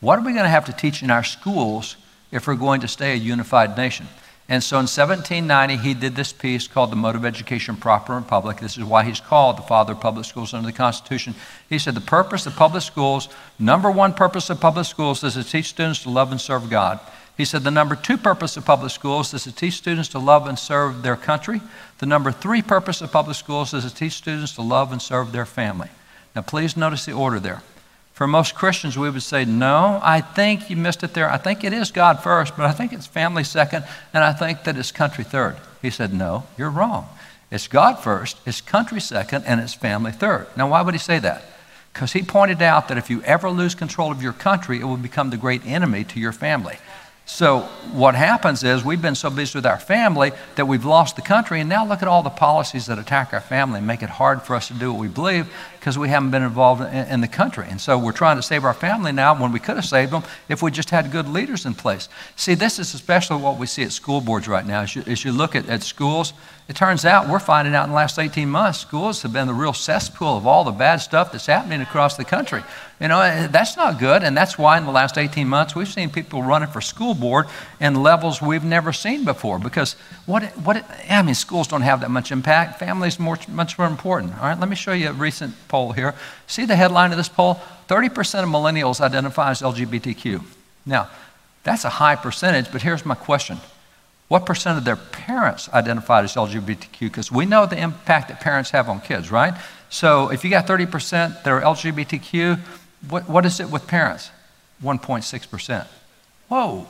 What 0.00 0.18
are 0.18 0.22
we 0.22 0.32
going 0.32 0.44
to 0.44 0.50
have 0.50 0.66
to 0.66 0.72
teach 0.72 1.02
in 1.02 1.10
our 1.10 1.24
schools 1.24 1.96
if 2.30 2.46
we're 2.46 2.54
going 2.54 2.80
to 2.80 2.88
stay 2.88 3.12
a 3.12 3.16
unified 3.16 3.76
nation? 3.76 4.08
And 4.50 4.64
so 4.64 4.76
in 4.76 4.86
1790, 4.86 5.76
he 5.76 5.92
did 5.92 6.16
this 6.16 6.32
piece 6.32 6.66
called 6.66 6.90
The 6.90 6.96
Mode 6.96 7.16
of 7.16 7.26
Education 7.26 7.76
Proper 7.76 8.16
and 8.16 8.26
Public. 8.26 8.60
This 8.60 8.78
is 8.78 8.84
why 8.84 9.04
he's 9.04 9.20
called 9.20 9.58
the 9.58 9.62
father 9.62 9.92
of 9.92 10.00
public 10.00 10.24
schools 10.24 10.54
under 10.54 10.66
the 10.66 10.72
Constitution. 10.72 11.34
He 11.68 11.78
said 11.78 11.94
the 11.94 12.00
purpose 12.00 12.46
of 12.46 12.56
public 12.56 12.82
schools, 12.82 13.28
number 13.58 13.90
one 13.90 14.14
purpose 14.14 14.48
of 14.48 14.58
public 14.58 14.86
schools 14.86 15.22
is 15.22 15.34
to 15.34 15.44
teach 15.44 15.68
students 15.68 16.02
to 16.04 16.10
love 16.10 16.30
and 16.30 16.40
serve 16.40 16.70
God. 16.70 16.98
He 17.36 17.44
said 17.44 17.62
the 17.62 17.70
number 17.70 17.94
two 17.94 18.16
purpose 18.16 18.56
of 18.56 18.64
public 18.64 18.90
schools 18.90 19.34
is 19.34 19.44
to 19.44 19.52
teach 19.52 19.74
students 19.74 20.08
to 20.08 20.18
love 20.18 20.48
and 20.48 20.58
serve 20.58 21.02
their 21.02 21.16
country. 21.16 21.60
The 21.98 22.06
number 22.06 22.32
three 22.32 22.62
purpose 22.62 23.02
of 23.02 23.12
public 23.12 23.36
schools 23.36 23.74
is 23.74 23.84
to 23.84 23.94
teach 23.94 24.14
students 24.14 24.54
to 24.54 24.62
love 24.62 24.92
and 24.92 25.00
serve 25.00 25.30
their 25.30 25.46
family. 25.46 25.90
Now, 26.34 26.42
please 26.42 26.74
notice 26.74 27.04
the 27.04 27.12
order 27.12 27.38
there. 27.38 27.62
For 28.18 28.26
most 28.26 28.56
Christians, 28.56 28.98
we 28.98 29.08
would 29.08 29.22
say, 29.22 29.44
no, 29.44 30.00
I 30.02 30.20
think 30.20 30.68
you 30.68 30.74
missed 30.74 31.04
it 31.04 31.14
there. 31.14 31.30
I 31.30 31.36
think 31.36 31.62
it 31.62 31.72
is 31.72 31.92
God 31.92 32.20
first, 32.20 32.56
but 32.56 32.66
I 32.66 32.72
think 32.72 32.92
it's 32.92 33.06
family 33.06 33.44
second, 33.44 33.84
and 34.12 34.24
I 34.24 34.32
think 34.32 34.64
that 34.64 34.76
it's 34.76 34.90
country 34.90 35.22
third. 35.22 35.56
He 35.82 35.90
said, 35.90 36.12
no, 36.12 36.42
you're 36.56 36.68
wrong. 36.68 37.06
It's 37.52 37.68
God 37.68 38.00
first, 38.00 38.36
it's 38.44 38.60
country 38.60 39.00
second, 39.00 39.44
and 39.44 39.60
it's 39.60 39.72
family 39.72 40.10
third. 40.10 40.48
Now, 40.56 40.68
why 40.68 40.82
would 40.82 40.94
he 40.94 40.98
say 40.98 41.20
that? 41.20 41.44
Because 41.92 42.12
he 42.12 42.22
pointed 42.24 42.60
out 42.60 42.88
that 42.88 42.98
if 42.98 43.08
you 43.08 43.22
ever 43.22 43.50
lose 43.50 43.76
control 43.76 44.10
of 44.10 44.20
your 44.20 44.32
country, 44.32 44.80
it 44.80 44.84
will 44.84 44.96
become 44.96 45.30
the 45.30 45.36
great 45.36 45.64
enemy 45.64 46.02
to 46.02 46.18
your 46.18 46.32
family. 46.32 46.78
So, 47.24 47.68
what 47.92 48.14
happens 48.14 48.64
is 48.64 48.82
we've 48.82 49.02
been 49.02 49.14
so 49.14 49.28
busy 49.28 49.58
with 49.58 49.66
our 49.66 49.78
family 49.78 50.32
that 50.56 50.66
we've 50.66 50.86
lost 50.86 51.14
the 51.14 51.22
country, 51.22 51.60
and 51.60 51.68
now 51.68 51.86
look 51.86 52.00
at 52.00 52.08
all 52.08 52.22
the 52.22 52.30
policies 52.30 52.86
that 52.86 52.98
attack 52.98 53.34
our 53.34 53.40
family 53.40 53.78
and 53.78 53.86
make 53.86 54.02
it 54.02 54.08
hard 54.08 54.42
for 54.42 54.56
us 54.56 54.68
to 54.68 54.74
do 54.74 54.90
what 54.90 54.98
we 54.98 55.08
believe 55.08 55.46
because 55.88 55.96
we 55.96 56.10
haven't 56.10 56.30
been 56.30 56.42
involved 56.42 56.82
in, 56.82 57.06
in, 57.08 57.20
the 57.22 57.26
country. 57.28 57.66
And 57.70 57.80
so, 57.80 57.96
we're 57.96 58.12
trying 58.12 58.36
to 58.36 58.42
save 58.42 58.62
our 58.62 58.74
family 58.74 59.10
now 59.10 59.34
when 59.40 59.52
we 59.52 59.58
could 59.58 59.76
have 59.76 59.86
saved 59.86 60.12
them 60.12 60.22
if 60.46 60.60
we 60.60 60.70
just 60.70 60.90
had 60.90 61.10
good 61.10 61.26
leaders 61.26 61.64
in 61.64 61.72
place. 61.72 62.10
See, 62.36 62.52
this 62.52 62.78
is 62.78 62.92
especially 62.92 63.40
what 63.40 63.58
we 63.58 63.66
see 63.66 63.84
at 63.84 63.92
school 63.92 64.20
boards 64.20 64.46
right 64.48 64.66
now. 64.66 64.82
As 64.82 64.94
you, 64.94 65.02
as 65.06 65.24
you 65.24 65.32
look 65.32 65.56
at, 65.56 65.66
at 65.66 65.82
schools, 65.82 66.34
it 66.68 66.76
turns 66.76 67.06
out 67.06 67.30
we're 67.30 67.38
finding 67.38 67.74
out 67.74 67.84
in 67.84 67.90
the 67.90 67.96
last 67.96 68.18
18 68.18 68.50
months, 68.50 68.78
schools 68.78 69.22
have 69.22 69.32
been 69.32 69.46
the 69.46 69.54
real 69.54 69.72
cesspool 69.72 70.36
of 70.36 70.46
all 70.46 70.64
the 70.64 70.70
bad 70.70 70.96
stuff 70.96 71.32
that's 71.32 71.46
happening 71.46 71.80
across 71.80 72.18
the 72.18 72.26
country. 72.26 72.62
You 73.00 73.08
know, 73.08 73.20
eh, 73.20 73.46
that's 73.46 73.76
not 73.76 73.98
good. 73.98 74.22
And 74.22 74.36
that's 74.36 74.58
why 74.58 74.76
in 74.76 74.84
the 74.84 74.92
last 74.92 75.16
18 75.16 75.48
months, 75.48 75.74
we've 75.74 75.88
seen 75.88 76.10
people 76.10 76.42
running 76.42 76.68
for 76.68 76.82
school 76.82 77.14
board 77.14 77.46
in 77.80 78.02
levels 78.02 78.42
we've 78.42 78.64
never 78.64 78.92
seen 78.92 79.24
before. 79.24 79.58
Because 79.58 79.94
what, 80.26 80.42
what, 80.58 80.84
I 81.08 81.22
mean, 81.22 81.34
schools 81.34 81.68
don't 81.68 81.82
have 81.82 82.00
that 82.00 82.10
much 82.10 82.32
impact. 82.32 82.78
Families 82.78 83.18
more, 83.18 83.38
much 83.48 83.78
more 83.78 83.86
important. 83.86 84.34
All 84.34 84.42
right, 84.42 84.58
let 84.58 84.68
me 84.68 84.76
show 84.76 84.92
you 84.92 85.08
a 85.08 85.12
recent 85.12 85.54
poll 85.68 85.77
here. 85.92 86.14
See 86.46 86.64
the 86.64 86.76
headline 86.76 87.10
of 87.12 87.16
this 87.16 87.28
poll? 87.28 87.60
30% 87.88 88.08
of 88.42 88.48
millennials 88.48 89.00
identify 89.00 89.50
as 89.50 89.62
LGBTQ. 89.62 90.42
Now, 90.84 91.08
that's 91.62 91.84
a 91.84 91.90
high 91.90 92.16
percentage, 92.16 92.70
but 92.72 92.82
here's 92.82 93.04
my 93.04 93.14
question 93.14 93.58
what 94.28 94.44
percent 94.44 94.76
of 94.76 94.84
their 94.84 94.96
parents 94.96 95.70
identified 95.70 96.24
as 96.24 96.34
LGBTQ? 96.34 97.00
Because 97.00 97.32
we 97.32 97.46
know 97.46 97.64
the 97.64 97.80
impact 97.80 98.28
that 98.28 98.40
parents 98.40 98.70
have 98.70 98.88
on 98.88 99.00
kids, 99.00 99.30
right? 99.30 99.54
So 99.88 100.30
if 100.30 100.44
you 100.44 100.50
got 100.50 100.66
30% 100.66 101.42
that 101.42 101.46
are 101.46 101.62
LGBTQ, 101.62 102.58
what, 103.08 103.26
what 103.26 103.46
is 103.46 103.58
it 103.58 103.70
with 103.70 103.86
parents? 103.86 104.30
1.6%. 104.82 105.86
Whoa, 106.48 106.86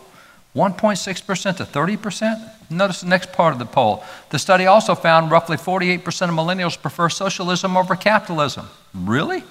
1.6% 0.55 1.57
to 1.57 1.65
30%? 1.65 2.71
Notice 2.71 3.01
the 3.01 3.09
next 3.09 3.33
part 3.33 3.53
of 3.53 3.59
the 3.59 3.67
poll. 3.67 4.03
The 4.31 4.39
study 4.39 4.67
also 4.67 4.95
found 4.95 5.31
roughly 5.31 5.57
48% 5.57 5.99
of 6.05 6.35
millennials 6.35 6.81
prefer 6.81 7.09
socialism 7.09 7.77
over 7.77 7.95
capitalism. 7.97 8.69
Really? 8.95 9.45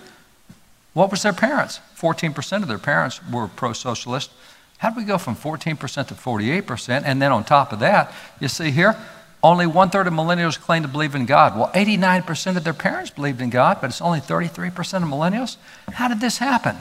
What 0.93 1.12
was 1.12 1.23
their 1.23 1.33
parents? 1.33 1.79
14% 1.97 2.62
of 2.62 2.67
their 2.67 2.77
parents 2.77 3.19
were 3.31 3.47
pro 3.47 3.73
socialist. 3.73 4.31
How 4.79 4.89
did 4.89 4.97
we 4.97 5.03
go 5.03 5.17
from 5.17 5.36
14% 5.36 6.07
to 6.07 6.13
48%? 6.13 7.03
And 7.05 7.21
then 7.21 7.31
on 7.31 7.43
top 7.43 7.71
of 7.71 7.79
that, 7.79 8.12
you 8.39 8.47
see 8.47 8.71
here, 8.71 8.95
only 9.43 9.67
one 9.67 9.89
third 9.89 10.07
of 10.07 10.13
millennials 10.13 10.60
claim 10.60 10.81
to 10.81 10.88
believe 10.88 11.15
in 11.15 11.25
God. 11.25 11.55
Well, 11.57 11.71
89% 11.73 12.57
of 12.57 12.63
their 12.63 12.73
parents 12.73 13.12
believed 13.12 13.41
in 13.41 13.49
God, 13.49 13.77
but 13.79 13.91
it's 13.91 14.01
only 14.01 14.19
33% 14.19 14.67
of 14.67 15.03
millennials. 15.03 15.57
How 15.93 16.07
did 16.07 16.19
this 16.19 16.39
happen? 16.39 16.77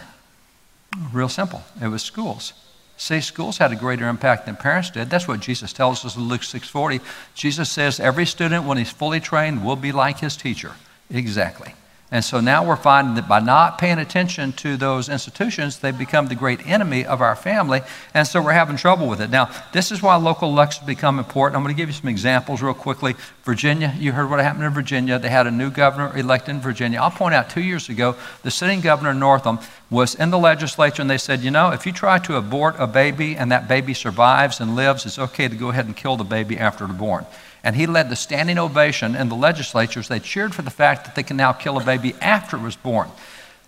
Real 1.13 1.29
simple. 1.29 1.63
It 1.81 1.89
was 1.89 2.03
schools. 2.03 2.55
See, 2.97 3.21
schools 3.21 3.59
had 3.59 3.73
a 3.73 3.77
greater 3.77 4.09
impact 4.09 4.47
than 4.47 4.57
parents 4.57 4.91
did. 4.91 5.11
That's 5.11 5.29
what 5.29 5.41
Jesus 5.41 5.73
tells 5.73 6.05
us 6.05 6.17
in 6.17 6.29
Luke 6.29 6.43
6:40. 6.43 7.01
Jesus 7.35 7.71
says 7.71 8.01
every 8.01 8.25
student, 8.27 8.65
when 8.65 8.79
he's 8.79 8.91
fully 8.91 9.21
trained, 9.21 9.65
will 9.65 9.77
be 9.77 9.93
like 9.93 10.21
his 10.21 10.37
teacher. 10.37 10.73
Exactly. 11.11 11.75
And 12.13 12.25
so 12.25 12.39
now 12.39 12.65
we're 12.65 12.77
finding 12.77 13.17
that 13.17 13.29
by 13.29 13.41
not 13.41 13.79
paying 13.79 13.99
attention 13.99 14.53
to 14.55 14.77
those 14.77 15.09
institutions, 15.09 15.81
they 15.81 15.91
become 15.91 16.29
the 16.29 16.37
great 16.37 16.65
enemy 16.65 17.05
of 17.05 17.21
our 17.21 17.35
family. 17.35 17.81
And 18.15 18.29
so 18.29 18.41
we're 18.41 18.53
having 18.53 18.77
trouble 18.77 19.09
with 19.09 19.21
it. 19.21 19.29
Now, 19.29 19.51
this 19.73 19.91
is 19.91 20.03
why 20.03 20.15
local 20.15 20.49
elections 20.49 20.87
become 20.87 21.19
important. 21.19 21.57
I'm 21.57 21.65
going 21.65 21.75
to 21.75 21.77
give 21.77 21.89
you 21.89 21.95
some 21.95 22.09
examples 22.09 22.63
real 22.63 22.75
quickly. 22.75 23.17
Virginia, 23.43 23.93
you 23.99 24.13
heard 24.13 24.31
what 24.31 24.39
happened 24.39 24.63
in 24.63 24.73
Virginia. 24.73 25.19
They 25.19 25.31
had 25.31 25.49
a 25.49 25.51
new 25.51 25.69
governor 25.69 26.17
elected 26.17 26.55
in 26.55 26.61
Virginia. 26.61 27.01
I'll 27.01 27.11
point 27.11 27.35
out 27.35 27.51
two 27.51 27.63
years 27.63 27.89
ago, 27.89 28.15
the 28.45 28.53
sitting 28.53 28.81
governor, 28.81 29.13
Northam, 29.13 29.59
was 29.91 30.15
in 30.15 30.31
the 30.31 30.39
legislature 30.39 31.03
and 31.03 31.11
they 31.11 31.19
said, 31.19 31.41
you 31.41 31.51
know, 31.51 31.71
if 31.71 31.87
you 31.87 31.93
try 31.93 32.21
to 32.21 32.37
abort 32.37 32.77
a 32.79 32.87
baby 32.87 33.37
and 33.37 33.51
that 33.51 33.67
baby 33.67 33.95
survives 33.95 34.61
and 34.61 34.77
lives, 34.77 35.07
it's 35.07 35.19
okay 35.19 35.49
to 35.49 35.57
go 35.57 35.71
ahead 35.71 35.87
and 35.87 35.97
kill 35.97 36.17
the 36.17 36.25
baby 36.25 36.57
after 36.57 36.85
it's 36.85 36.95
born 36.95 37.27
and 37.67 37.75
he 37.75 37.85
led 37.85 38.09
the 38.09 38.15
standing 38.15 38.59
ovation 38.59 39.17
in 39.17 39.29
the 39.29 39.35
legislatures. 39.35 40.07
They 40.07 40.21
cheered 40.21 40.55
for 40.55 40.63
the 40.63 40.71
fact 40.71 41.05
that 41.05 41.17
they 41.17 41.25
can 41.25 41.37
now 41.37 41.53
kill 41.53 41.77
a 41.79 41.85
baby 41.85 42.15
after 42.21 42.57
it 42.57 42.63
was 42.63 42.77
born. 42.77 43.11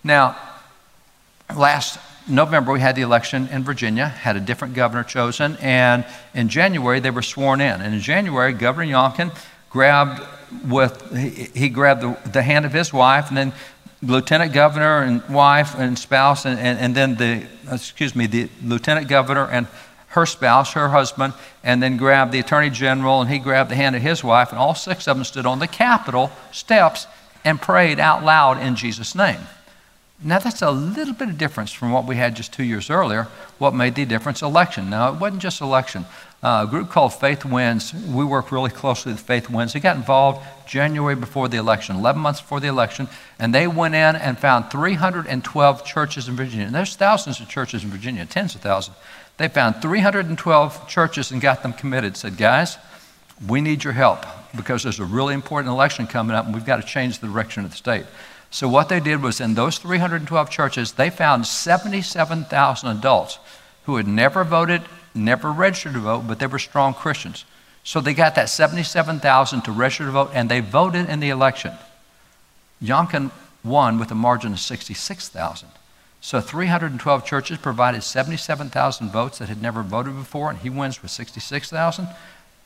Now, 0.05 0.37
last 1.53 1.99
November, 2.25 2.71
we 2.71 2.79
had 2.79 2.95
the 2.95 3.01
election 3.01 3.49
in 3.51 3.65
Virginia, 3.65 4.07
had 4.07 4.37
a 4.37 4.39
different 4.39 4.73
governor 4.73 5.03
chosen, 5.03 5.57
and 5.57 6.05
in 6.33 6.47
January, 6.47 7.01
they 7.01 7.11
were 7.11 7.21
sworn 7.21 7.59
in. 7.59 7.81
And 7.81 7.93
in 7.93 7.99
January, 7.99 8.53
Governor 8.53 8.89
Youngkin 8.89 9.37
grabbed 9.69 10.25
with, 10.65 11.13
he, 11.13 11.59
he 11.63 11.67
grabbed 11.67 11.99
the, 11.99 12.17
the, 12.29 12.41
hand 12.41 12.65
of 12.65 12.71
his 12.71 12.93
wife, 12.93 13.27
and 13.27 13.35
then 13.35 13.53
lieutenant 14.01 14.53
governor 14.53 15.01
and 15.01 15.27
wife 15.27 15.77
and 15.77 15.99
spouse, 15.99 16.45
and, 16.45 16.57
and, 16.57 16.79
and 16.79 16.95
then 16.95 17.15
the, 17.15 17.45
excuse 17.69 18.15
me, 18.15 18.27
the 18.27 18.47
lieutenant 18.63 19.09
governor 19.09 19.45
and 19.51 19.67
her 20.09 20.25
spouse, 20.25 20.73
her 20.73 20.89
husband, 20.89 21.33
and 21.63 21.81
then 21.81 21.97
grabbed 21.97 22.31
the 22.31 22.39
attorney 22.39 22.69
general, 22.69 23.21
and 23.21 23.29
he 23.29 23.39
grabbed 23.39 23.69
the 23.69 23.75
hand 23.75 23.95
of 23.95 24.01
his 24.01 24.23
wife, 24.23 24.49
and 24.49 24.59
all 24.59 24.75
six 24.75 25.07
of 25.07 25.17
them 25.17 25.23
stood 25.23 25.45
on 25.45 25.59
the 25.59 25.67
Capitol 25.67 26.31
steps 26.51 27.07
and 27.45 27.61
prayed 27.61 27.99
out 27.99 28.23
loud 28.23 28.59
in 28.59 28.75
Jesus' 28.75 29.15
name. 29.15 29.39
Now, 30.21 30.39
that's 30.39 30.61
a 30.61 30.69
little 30.69 31.13
bit 31.13 31.29
of 31.29 31.37
difference 31.37 31.71
from 31.71 31.91
what 31.91 32.05
we 32.05 32.17
had 32.17 32.35
just 32.35 32.51
two 32.51 32.63
years 32.63 32.89
earlier. 32.89 33.27
What 33.57 33.73
made 33.73 33.95
the 33.95 34.03
difference? 34.03 34.41
Election. 34.41 34.89
Now, 34.89 35.13
it 35.13 35.19
wasn't 35.19 35.41
just 35.41 35.61
election. 35.61 36.05
Uh, 36.43 36.65
a 36.67 36.69
group 36.69 36.89
called 36.89 37.13
Faith 37.13 37.45
Wins, 37.45 37.93
we 37.93 38.25
work 38.25 38.51
really 38.51 38.69
closely 38.69 39.13
with 39.13 39.21
Faith 39.21 39.49
Wins. 39.49 39.73
They 39.73 39.79
got 39.79 39.95
involved 39.95 40.45
January 40.65 41.15
before 41.15 41.47
the 41.47 41.57
election, 41.57 41.95
11 41.97 42.21
months 42.21 42.41
before 42.41 42.59
the 42.59 42.67
election, 42.67 43.07
and 43.39 43.53
they 43.53 43.67
went 43.67 43.95
in 43.95 44.15
and 44.15 44.37
found 44.37 44.71
312 44.71 45.85
churches 45.85 46.27
in 46.27 46.35
Virginia. 46.35 46.65
And 46.65 46.75
there's 46.75 46.95
thousands 46.95 47.39
of 47.41 47.49
churches 47.49 47.83
in 47.83 47.89
Virginia, 47.89 48.25
tens 48.25 48.55
of 48.55 48.61
thousands. 48.61 48.97
They 49.37 49.47
found 49.47 49.81
312 49.81 50.87
churches 50.87 51.31
and 51.31 51.41
got 51.41 51.63
them 51.63 51.73
committed. 51.73 52.17
Said, 52.17 52.37
guys, 52.37 52.77
we 53.47 53.61
need 53.61 53.85
your 53.85 53.93
help 53.93 54.25
because 54.55 54.83
there's 54.83 54.99
a 54.99 55.05
really 55.05 55.33
important 55.33 55.71
election 55.71 56.07
coming 56.07 56.35
up 56.35 56.45
and 56.45 56.53
we've 56.53 56.65
got 56.65 56.77
to 56.77 56.87
change 56.87 57.19
the 57.19 57.27
direction 57.27 57.63
of 57.63 57.71
the 57.71 57.77
state. 57.77 58.05
So, 58.51 58.67
what 58.67 58.89
they 58.89 58.99
did 58.99 59.21
was 59.21 59.39
in 59.39 59.53
those 59.53 59.77
312 59.77 60.49
churches, 60.49 60.93
they 60.93 61.09
found 61.09 61.45
77,000 61.45 62.89
adults 62.89 63.39
who 63.83 63.97
had 63.97 64.07
never 64.07 64.43
voted, 64.43 64.81
never 65.13 65.51
registered 65.51 65.93
to 65.93 65.99
vote, 65.99 66.27
but 66.27 66.39
they 66.39 66.47
were 66.47 66.59
strong 66.59 66.93
Christians. 66.93 67.45
So, 67.83 68.01
they 68.01 68.13
got 68.13 68.35
that 68.35 68.49
77,000 68.49 69.61
to 69.61 69.71
register 69.71 70.05
to 70.05 70.11
vote 70.11 70.31
and 70.33 70.49
they 70.49 70.61
voted 70.61 71.09
in 71.09 71.19
the 71.19 71.29
election. 71.29 71.73
Youngkin 72.81 73.31
won 73.63 73.99
with 73.99 74.11
a 74.11 74.15
margin 74.15 74.53
of 74.53 74.59
66,000. 74.59 75.69
So 76.21 76.41
312 76.41 77.25
churches 77.25 77.57
provided 77.57 78.03
77,000 78.03 79.09
votes 79.09 79.37
that 79.39 79.49
had 79.49 79.61
never 79.61 79.83
voted 79.83 80.15
before, 80.15 80.49
and 80.49 80.59
he 80.59 80.69
wins 80.69 81.01
with 81.01 81.11
66,000. 81.11 82.07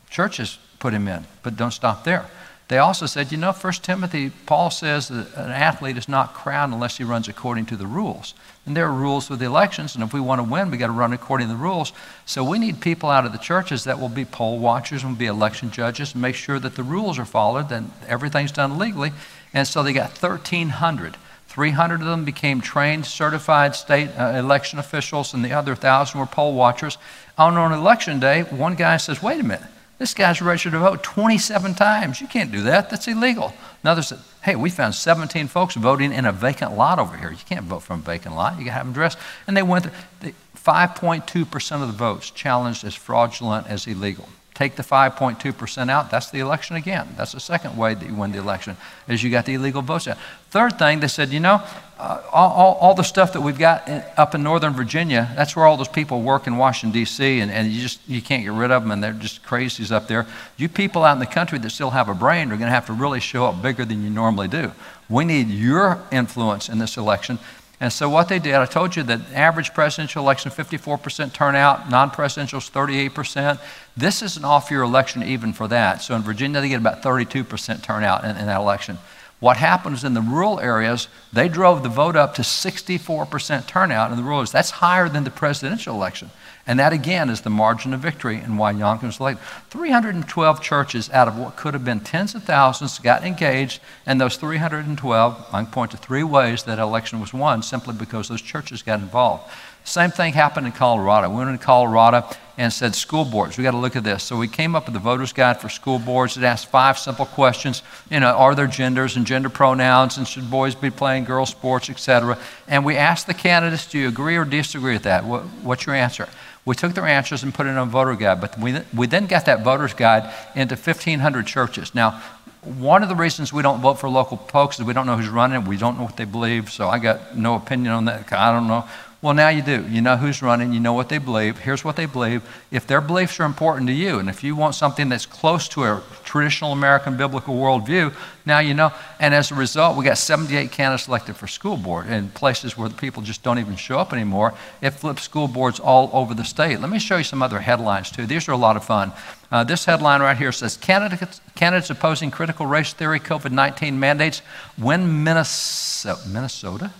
Churches 0.09 0.57
put 0.79 0.93
him 0.93 1.07
in, 1.07 1.25
but 1.43 1.55
don't 1.55 1.71
stop 1.71 2.03
there. 2.03 2.25
They 2.74 2.80
also 2.80 3.05
said, 3.05 3.32
you 3.32 3.38
know, 3.38 3.51
1 3.51 3.74
Timothy, 3.84 4.32
Paul 4.47 4.71
says 4.71 5.09
that 5.09 5.32
an 5.36 5.51
athlete 5.51 5.95
is 5.95 6.09
not 6.09 6.34
crowned 6.34 6.74
unless 6.74 6.97
he 6.97 7.03
runs 7.03 7.28
according 7.28 7.67
to 7.67 7.76
the 7.76 7.86
rules. 7.86 8.34
And 8.65 8.76
there 8.76 8.88
are 8.88 8.91
rules 8.91 9.30
with 9.30 9.38
the 9.38 9.45
elections, 9.45 9.93
and 9.93 10.03
if 10.03 10.11
we 10.11 10.19
want 10.19 10.39
to 10.39 10.43
win, 10.43 10.71
we 10.71 10.78
got 10.78 10.88
to 10.88 10.91
run 10.91 11.13
according 11.13 11.49
to 11.49 11.53
the 11.53 11.59
rules. 11.59 11.93
So 12.26 12.43
we 12.43 12.57
need 12.57 12.82
people 12.82 13.11
out 13.11 13.28
of 13.28 13.32
the 13.32 13.38
churches 13.38 13.84
that 13.84 13.99
will 13.99 14.09
be 14.09 14.26
poll 14.26 14.57
watchers 14.57 15.03
and 15.03 15.15
be 15.15 15.28
election 15.28 15.69
judges 15.69 16.13
and 16.13 16.21
make 16.24 16.34
sure 16.34 16.57
that 16.57 16.74
the 16.74 16.82
rules 16.82 17.19
are 17.19 17.26
followed 17.26 17.71
and 17.71 17.91
everything's 18.07 18.51
done 18.51 18.80
legally. 18.80 19.11
And 19.53 19.67
so 19.67 19.84
they 19.84 19.93
got 19.93 20.09
1,300. 20.09 21.15
300 21.49 22.01
of 22.01 22.07
them 22.07 22.26
became 22.26 22.59
trained, 22.59 23.05
certified 23.05 23.76
state 23.76 24.09
uh, 24.17 24.30
election 24.30 24.80
officials, 24.80 25.36
and 25.36 25.45
the 25.45 25.53
other 25.53 25.74
1,000 25.74 26.19
were 26.19 26.26
poll 26.26 26.55
watchers. 26.55 26.97
On, 27.38 27.55
on 27.55 27.71
election 27.71 28.19
day, 28.19 28.41
one 28.41 28.74
guy 28.74 28.97
says, 28.97 29.21
Wait 29.21 29.39
a 29.39 29.43
minute, 29.43 29.69
this 30.04 30.14
guy's 30.14 30.41
registered 30.41 30.74
to 30.74 30.80
vote 30.80 31.01
27 31.01 31.76
times. 31.76 32.20
You 32.20 32.28
can't 32.28 32.51
do 32.51 32.64
that. 32.64 32.89
That's 32.89 33.08
illegal. 33.08 33.54
Another 33.84 34.01
said, 34.01 34.20
hey, 34.41 34.58
we 34.58 34.70
found 34.70 34.95
17 34.95 35.47
folks 35.47 35.76
voting 35.76 36.12
in 36.12 36.26
a 36.26 36.34
vacant 36.34 36.76
lot 36.76 36.99
over 36.99 37.16
here. 37.16 37.32
You 37.32 37.38
can't 37.47 37.64
vote 37.64 37.84
from 37.84 38.01
a 38.01 38.04
vacant 38.04 38.36
lot. 38.36 38.60
You 38.60 38.66
got 38.66 38.72
to 38.72 38.78
have 38.80 38.86
them 38.86 38.93
dressed. 38.93 39.18
And 39.47 39.56
they 39.56 39.64
went 39.64 39.86
through. 40.20 40.34
5.2% 40.58 41.82
of 41.82 41.88
the 41.88 41.93
votes 41.93 42.32
challenged 42.32 42.84
as 42.84 42.95
fraudulent 42.95 43.68
as 43.68 43.88
illegal. 43.88 44.28
Take 44.54 44.76
the 44.76 44.84
5.2% 44.84 45.89
out, 45.89 46.12
that's 46.12 46.30
the 46.30 46.39
election 46.39 46.76
again. 46.76 47.08
That's 47.18 47.32
the 47.32 47.39
second 47.39 47.76
way 47.76 47.95
that 47.95 48.08
you 48.08 48.14
win 48.14 48.32
the 48.32 48.38
election, 48.38 48.78
is 49.08 49.24
you 49.24 49.32
got 49.32 49.45
the 49.45 49.56
illegal 49.56 49.82
votes 49.82 50.08
out. 50.08 50.18
Third 50.51 50.78
thing, 50.78 50.99
they 50.99 51.08
said, 51.08 51.30
you 51.30 51.39
know, 51.39 51.64
uh, 51.97 52.22
all, 52.32 52.76
all, 52.76 52.93
the 52.93 53.04
stuff 53.04 53.34
that 53.34 53.41
we've 53.41 53.58
got 53.58 53.88
in, 53.88 54.04
up 54.18 54.36
in 54.36 54.43
Northern 54.43 54.74
Virginia, 54.74 55.32
that's 55.36 55.56
where 55.56 55.66
all 55.66 55.78
those 55.78 55.88
people 55.88 56.22
work 56.22 56.45
in 56.45 56.58
Washington, 56.58 56.91
D.C., 56.91 57.39
and, 57.39 57.49
and 57.51 57.72
you 57.72 57.82
just 57.82 57.99
you 58.08 58.22
can't 58.22 58.43
get 58.43 58.51
rid 58.51 58.70
of 58.70 58.84
them, 58.84 58.91
and 58.91 59.04
they're 59.04 59.14
just 59.14 59.43
crazies 59.43 59.91
up 59.91 60.08
there. 60.08 60.28
You 60.58 60.70
people 60.70 61.04
out 61.04 61.14
in 61.14 61.20
the 61.20 61.26
country 61.26 61.58
that 61.60 61.70
still 61.70 61.91
have 61.91 62.10
a 62.10 62.14
brain 62.14 62.51
are 62.51 62.58
going 62.58 62.68
to 62.68 62.76
have 62.76 62.88
to 62.88 62.93
really 62.93 63.20
show 63.20 63.45
up 63.45 63.62
bigger 63.62 63.86
than 63.86 64.04
you 64.04 64.10
normally 64.10 64.47
do. 64.47 64.72
We 65.10 65.24
need 65.24 65.49
your 65.49 66.04
influence 66.12 66.68
in 66.70 66.78
this 66.78 66.97
election. 66.97 67.39
And 67.80 67.91
so 67.91 68.09
what 68.09 68.30
they 68.30 68.39
did, 68.39 68.55
I 68.55 68.65
told 68.65 68.95
you 68.95 69.03
that 69.03 69.19
average 69.34 69.74
presidential 69.74 70.24
election, 70.24 70.51
54% 70.51 71.34
turnout, 71.34 71.89
non-presidential 71.89 72.59
is 72.59 72.69
38%. 72.69 73.59
This 73.97 74.21
is 74.21 74.38
an 74.38 74.45
off-year 74.45 74.82
election 74.82 75.24
even 75.24 75.53
for 75.53 75.67
that. 75.67 76.01
So 76.01 76.15
in 76.15 76.21
Virginia, 76.21 76.61
they 76.61 76.69
get 76.69 76.80
about 76.80 77.01
32% 77.01 77.82
turnout 77.84 78.24
in, 78.24 78.38
in 78.38 78.45
that 78.45 78.61
election. 78.61 78.99
What 79.39 79.57
happens 79.57 80.05
in 80.05 80.13
the 80.13 80.21
rural 80.21 80.61
areas, 80.61 81.09
they 81.34 81.49
drove 81.49 81.84
the 81.84 81.89
vote 81.89 82.15
up 82.15 82.36
to 82.36 82.43
64% 82.43 83.67
turnout 83.67 84.11
in 84.11 84.17
the 84.17 84.24
rural 84.24 84.39
areas. 84.39 84.53
That's 84.53 84.69
higher 84.71 85.09
than 85.09 85.26
the 85.26 85.32
presidential 85.32 85.93
election. 85.93 86.30
And 86.66 86.80
that 86.80 86.93
again 86.93 87.30
is 87.30 87.41
the 87.41 87.49
margin 87.49 87.93
of 87.93 87.99
victory 87.99 88.38
and 88.38 88.57
why 88.57 88.74
Youngkin 88.74 89.03
was 89.03 89.20
late. 89.20 89.38
312 89.70 90.61
churches 90.61 91.09
out 91.09 91.28
of 91.28 91.38
what 91.38 91.57
could 91.57 91.74
have 91.74 91.84
been 91.84 91.99
tens 91.99 92.36
of 92.36 92.43
thousands 92.43 92.99
got 92.99 93.26
engaged, 93.26 93.82
and 94.05 94.20
those 94.20 94.38
312, 94.38 95.45
I 95.51 95.64
can 95.64 95.72
point 95.72 95.91
to 95.91 95.97
three 95.97 96.24
ways 96.24 96.64
that 96.64 96.80
election 96.80 97.20
was 97.20 97.34
won 97.34 97.64
simply 97.64 97.93
because 97.93 98.30
those 98.30 98.41
churches 98.41 98.82
got 98.82 99.01
involved. 99.01 99.51
Same 99.86 100.11
thing 100.11 100.32
happened 100.32 100.66
in 100.66 100.72
Colorado. 100.72 101.30
We 101.30 101.36
went 101.36 101.49
into 101.49 101.64
Colorado 101.64 102.26
and 102.57 102.72
said, 102.72 102.95
school 102.95 103.26
boards, 103.26 103.57
we 103.57 103.64
got 103.66 103.72
to 103.72 103.78
look 103.78 103.97
at 103.97 104.05
this. 104.05 104.24
So 104.24 104.38
we 104.38 104.47
came 104.47 104.76
up 104.76 104.86
with 104.86 104.93
the 104.93 104.99
voter's 104.99 105.34
guide 105.34 105.59
for 105.59 105.68
school 105.68 105.99
boards. 105.99 106.38
It 106.38 106.43
asked 106.43 106.68
five 106.68 106.97
simple 106.97 107.26
questions. 107.26 107.84
You 108.09 108.22
know, 108.22 108.30
are 108.30 108.55
there 108.55 108.68
genders 108.68 109.18
and 109.18 109.26
gender 109.26 109.49
pronouns, 109.49 110.18
and 110.18 110.26
should 110.26 110.49
boys 110.49 110.76
be 110.76 110.89
playing 110.89 111.26
girls' 111.26 111.49
sports, 111.49 111.89
etc. 111.89 112.38
And 112.68 112.86
we 112.86 112.95
asked 112.95 113.28
the 113.28 113.34
candidates, 113.34 113.86
do 113.86 113.99
you 113.99 114.07
agree 114.07 114.38
or 114.38 114.45
disagree 114.45 114.93
with 114.93 115.03
that? 115.03 115.26
What, 115.26 115.41
what's 115.64 115.86
your 115.86 115.95
answer? 115.95 116.30
We 116.66 116.76
took 116.76 116.93
their 116.93 117.05
answers 117.05 117.43
and 117.43 117.53
put 117.53 117.66
it 117.66 117.72
on 117.72 117.88
a 117.88 117.91
voter 117.91 118.16
guide, 118.16 118.39
but 118.39 118.57
we, 118.57 118.80
we 118.95 119.07
then 119.07 119.28
got 119.28 119.45
that 119.45 119.64
voter's 119.64 119.93
guide 119.93 120.34
into 120.55 120.76
1,500 120.76 121.45
churches. 121.45 121.93
Now, 121.93 122.22
one 122.61 123.03
of 123.03 123.09
the 123.09 123.16
reasons 123.16 123.51
we 123.51 123.61
don't 123.61 123.82
vote 123.82 123.95
for 123.95 124.07
local 124.07 124.38
folks 124.38 124.80
is 124.80 124.86
we 124.86 124.93
don't 124.93 125.05
know 125.05 125.18
who's 125.18 125.28
running, 125.28 125.66
we 125.66 125.76
don't 125.76 125.97
know 125.97 126.05
what 126.05 126.16
they 126.16 126.26
believe, 126.26 126.72
so 126.72 126.88
I 126.88 126.99
got 126.99 127.36
no 127.36 127.55
opinion 127.55 127.91
on 127.93 128.05
that. 128.05 128.32
I 128.32 128.53
don't 128.53 128.68
know 128.68 128.88
well, 129.24 129.34
now 129.34 129.47
you 129.47 129.61
do. 129.61 129.88
You 129.88 130.01
know 130.01 130.17
who's 130.17 130.41
running, 130.41 130.74
you 130.74 130.82
know 130.82 130.91
what 130.91 131.07
they 131.07 131.17
believe. 131.17 131.59
Here's 131.59 131.86
what 131.86 131.95
they 131.95 132.05
believe. 132.05 132.43
If 132.71 132.86
their 132.86 132.99
beliefs 132.99 133.39
are 133.39 133.45
important 133.45 133.88
to 133.88 133.93
you, 133.93 134.19
and 134.19 134.28
if 134.28 134.43
you 134.43 134.53
want 134.53 134.76
something 134.76 135.07
that's 135.07 135.26
close 135.26 135.69
to 135.69 135.86
a 135.86 136.03
traditional 136.26 136.74
American 136.74 137.15
biblical 137.15 137.55
worldview, 137.55 138.13
now 138.45 138.59
you 138.59 138.74
know. 138.74 138.91
And 139.21 139.34
as 139.34 139.49
a 139.49 139.55
result, 139.55 139.95
we 139.95 140.03
got 140.03 140.17
78 140.17 140.74
candidates 140.74 141.07
elected 141.07 141.38
for 141.38 141.47
school 141.47 141.78
board 141.78 142.07
in 142.07 142.32
places 142.32 142.78
where 142.78 142.89
the 142.89 142.95
people 142.95 143.24
just 143.24 143.43
don't 143.43 143.59
even 143.59 143.78
show 143.78 143.97
up 143.97 144.11
anymore. 144.11 144.55
It 144.82 144.89
flips 144.89 145.24
school 145.24 145.47
boards 145.47 145.80
all 145.80 146.09
over 146.11 146.34
the 146.34 146.43
state. 146.43 146.82
Let 146.82 146.89
me 146.89 146.99
show 146.99 147.15
you 147.15 147.24
some 147.24 147.41
other 147.41 147.59
headlines, 147.59 148.11
too. 148.11 148.26
These 148.26 148.49
are 148.49 148.51
a 148.51 148.57
lot 148.57 148.76
of 148.76 148.84
fun. 148.84 149.13
Uh, 149.49 149.63
this 149.63 149.86
headline 149.86 150.19
right 150.19 150.36
here 150.36 150.51
says 150.51 150.76
candidates, 150.76 151.39
candidates 151.55 151.89
opposing 151.89 152.30
critical 152.30 152.65
race 152.65 152.91
theory 152.91 153.21
COVID 153.21 153.51
19 153.51 153.97
mandates 153.97 154.41
win 154.78 155.24
Minnesota. 155.24 156.28
Minnesota? 156.28 156.91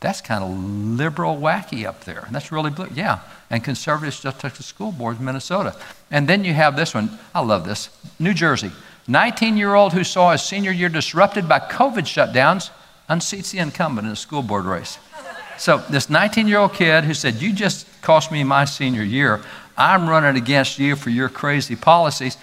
That's 0.00 0.22
kind 0.22 0.42
of 0.42 0.50
liberal 0.50 1.36
wacky 1.36 1.84
up 1.84 2.04
there. 2.04 2.26
That's 2.30 2.50
really 2.50 2.70
blue. 2.70 2.88
Yeah. 2.94 3.20
And 3.50 3.62
conservatives 3.62 4.20
just 4.20 4.40
took 4.40 4.54
the 4.54 4.62
school 4.62 4.92
board 4.92 5.18
in 5.18 5.24
Minnesota. 5.26 5.76
And 6.10 6.26
then 6.26 6.42
you 6.44 6.54
have 6.54 6.74
this 6.74 6.94
one. 6.94 7.18
I 7.34 7.40
love 7.40 7.66
this. 7.66 7.90
New 8.18 8.32
Jersey. 8.32 8.72
19 9.08 9.56
year 9.56 9.74
old 9.74 9.92
who 9.92 10.04
saw 10.04 10.32
his 10.32 10.42
senior 10.42 10.70
year 10.70 10.88
disrupted 10.88 11.48
by 11.48 11.58
COVID 11.58 12.04
shutdowns 12.06 12.70
unseats 13.10 13.50
the 13.50 13.58
incumbent 13.58 14.06
in 14.06 14.12
a 14.12 14.16
school 14.16 14.42
board 14.42 14.64
race. 14.64 14.98
So, 15.58 15.78
this 15.90 16.08
19 16.08 16.48
year 16.48 16.58
old 16.58 16.72
kid 16.72 17.04
who 17.04 17.12
said, 17.12 17.34
You 17.34 17.52
just 17.52 17.86
cost 18.00 18.32
me 18.32 18.42
my 18.44 18.64
senior 18.64 19.02
year. 19.02 19.42
I'm 19.76 20.08
running 20.08 20.36
against 20.40 20.78
you 20.78 20.96
for 20.96 21.10
your 21.10 21.28
crazy 21.28 21.76
policies. 21.76 22.38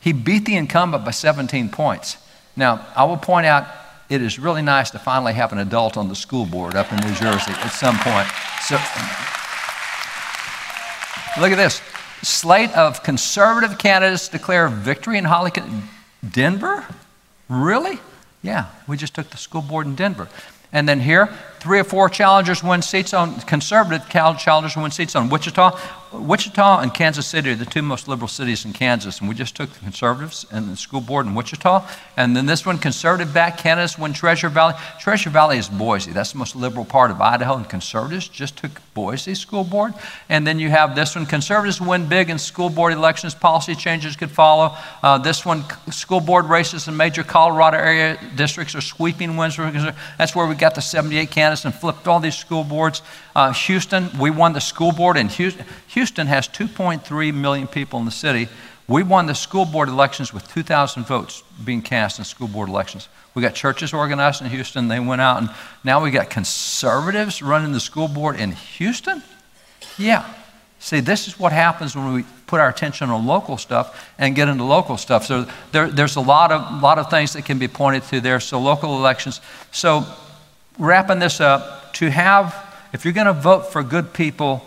He 0.00 0.12
beat 0.12 0.46
the 0.46 0.56
incumbent 0.56 1.04
by 1.04 1.10
17 1.10 1.68
points. 1.68 2.16
Now, 2.56 2.86
I 2.96 3.04
will 3.04 3.18
point 3.18 3.46
out 3.46 3.66
it 4.12 4.20
is 4.20 4.38
really 4.38 4.60
nice 4.60 4.90
to 4.90 4.98
finally 4.98 5.32
have 5.32 5.52
an 5.52 5.58
adult 5.58 5.96
on 5.96 6.08
the 6.08 6.14
school 6.14 6.44
board 6.44 6.74
up 6.74 6.92
in 6.92 6.98
New 6.98 7.14
Jersey 7.14 7.52
at 7.52 7.70
some 7.70 7.96
point. 7.96 8.28
So, 8.60 8.76
look 11.40 11.50
at 11.50 11.56
this 11.56 11.80
slate 12.22 12.70
of 12.76 13.02
conservative 13.02 13.78
candidates 13.78 14.28
declare 14.28 14.68
victory 14.68 15.16
in 15.16 15.24
Holly, 15.24 15.50
Denver? 16.30 16.84
Really? 17.48 18.00
Yeah, 18.42 18.66
we 18.86 18.98
just 18.98 19.14
took 19.14 19.30
the 19.30 19.38
school 19.38 19.62
board 19.62 19.86
in 19.86 19.94
Denver. 19.94 20.28
And 20.74 20.86
then 20.86 21.00
here, 21.00 21.28
three 21.60 21.78
or 21.78 21.84
four 21.84 22.10
challengers 22.10 22.62
win 22.62 22.82
seats 22.82 23.14
on 23.14 23.40
conservative 23.40 24.06
challengers 24.10 24.76
win 24.76 24.90
seats 24.90 25.16
on 25.16 25.30
Wichita. 25.30 25.78
Wichita 26.12 26.80
and 26.80 26.92
Kansas 26.92 27.26
City 27.26 27.50
are 27.50 27.54
the 27.54 27.64
two 27.64 27.80
most 27.80 28.06
liberal 28.06 28.28
cities 28.28 28.64
in 28.64 28.72
Kansas, 28.72 29.20
and 29.20 29.28
we 29.28 29.34
just 29.34 29.56
took 29.56 29.70
the 29.70 29.78
conservatives 29.78 30.44
and 30.50 30.68
the 30.68 30.76
school 30.76 31.00
board 31.00 31.26
in 31.26 31.34
Wichita. 31.34 31.88
And 32.16 32.36
then 32.36 32.44
this 32.44 32.66
one, 32.66 32.76
conservative 32.76 33.32
back 33.32 33.56
candidates 33.56 33.98
win 33.98 34.12
Treasure 34.12 34.50
Valley. 34.50 34.74
Treasure 35.00 35.30
Valley 35.30 35.56
is 35.56 35.68
Boise. 35.68 36.12
That's 36.12 36.32
the 36.32 36.38
most 36.38 36.54
liberal 36.54 36.84
part 36.84 37.10
of 37.10 37.20
Idaho, 37.20 37.56
and 37.56 37.68
conservatives 37.68 38.28
just 38.28 38.58
took 38.58 38.72
Boise 38.92 39.34
school 39.34 39.64
board. 39.64 39.94
And 40.28 40.46
then 40.46 40.58
you 40.58 40.68
have 40.68 40.94
this 40.94 41.16
one, 41.16 41.24
conservatives 41.24 41.80
win 41.80 42.06
big 42.08 42.28
in 42.28 42.38
school 42.38 42.68
board 42.68 42.92
elections. 42.92 43.34
Policy 43.34 43.74
changes 43.74 44.14
could 44.14 44.30
follow. 44.30 44.76
Uh, 45.02 45.16
this 45.16 45.46
one, 45.46 45.64
school 45.90 46.20
board 46.20 46.44
races 46.44 46.88
in 46.88 46.96
major 46.96 47.22
Colorado 47.22 47.78
area 47.78 48.18
districts 48.36 48.74
are 48.74 48.82
sweeping 48.82 49.36
wins. 49.38 49.56
That's 50.18 50.36
where 50.36 50.46
we 50.46 50.56
got 50.56 50.74
the 50.74 50.82
78 50.82 51.30
candidates 51.30 51.64
and 51.64 51.74
flipped 51.74 52.06
all 52.06 52.20
these 52.20 52.36
school 52.36 52.64
boards. 52.64 53.00
Uh, 53.34 53.52
Houston, 53.54 54.10
we 54.18 54.30
won 54.30 54.52
the 54.52 54.60
school 54.60 54.92
board 54.92 55.16
in 55.16 55.28
Houston. 55.28 55.64
Houston 55.92 56.26
has 56.26 56.48
2.3 56.48 57.34
million 57.34 57.66
people 57.66 57.98
in 57.98 58.06
the 58.06 58.10
city. 58.10 58.48
We 58.88 59.02
won 59.02 59.26
the 59.26 59.34
school 59.34 59.66
board 59.66 59.90
elections 59.90 60.32
with 60.32 60.50
2,000 60.52 61.06
votes 61.06 61.42
being 61.62 61.82
cast 61.82 62.18
in 62.18 62.24
school 62.24 62.48
board 62.48 62.70
elections. 62.70 63.08
We 63.34 63.42
got 63.42 63.54
churches 63.54 63.92
organized 63.92 64.40
in 64.40 64.48
Houston. 64.48 64.88
They 64.88 65.00
went 65.00 65.20
out, 65.20 65.42
and 65.42 65.50
now 65.84 66.02
we 66.02 66.10
got 66.10 66.30
conservatives 66.30 67.42
running 67.42 67.72
the 67.72 67.80
school 67.80 68.08
board 68.08 68.40
in 68.40 68.52
Houston? 68.52 69.22
Yeah. 69.98 70.26
See, 70.78 71.00
this 71.00 71.28
is 71.28 71.38
what 71.38 71.52
happens 71.52 71.94
when 71.94 72.14
we 72.14 72.24
put 72.46 72.58
our 72.58 72.70
attention 72.70 73.10
on 73.10 73.26
local 73.26 73.58
stuff 73.58 74.10
and 74.18 74.34
get 74.34 74.48
into 74.48 74.64
local 74.64 74.96
stuff. 74.96 75.26
So 75.26 75.46
there, 75.72 75.88
there's 75.88 76.16
a 76.16 76.20
lot 76.20 76.52
of, 76.52 76.82
lot 76.82 76.98
of 76.98 77.10
things 77.10 77.34
that 77.34 77.44
can 77.44 77.58
be 77.58 77.68
pointed 77.68 78.02
to 78.04 78.20
there. 78.20 78.40
So 78.40 78.58
local 78.58 78.96
elections. 78.96 79.42
So 79.72 80.06
wrapping 80.78 81.18
this 81.18 81.40
up, 81.40 81.92
to 81.94 82.10
have, 82.10 82.54
if 82.94 83.04
you're 83.04 83.14
going 83.14 83.26
to 83.26 83.34
vote 83.34 83.70
for 83.70 83.82
good 83.82 84.14
people 84.14 84.64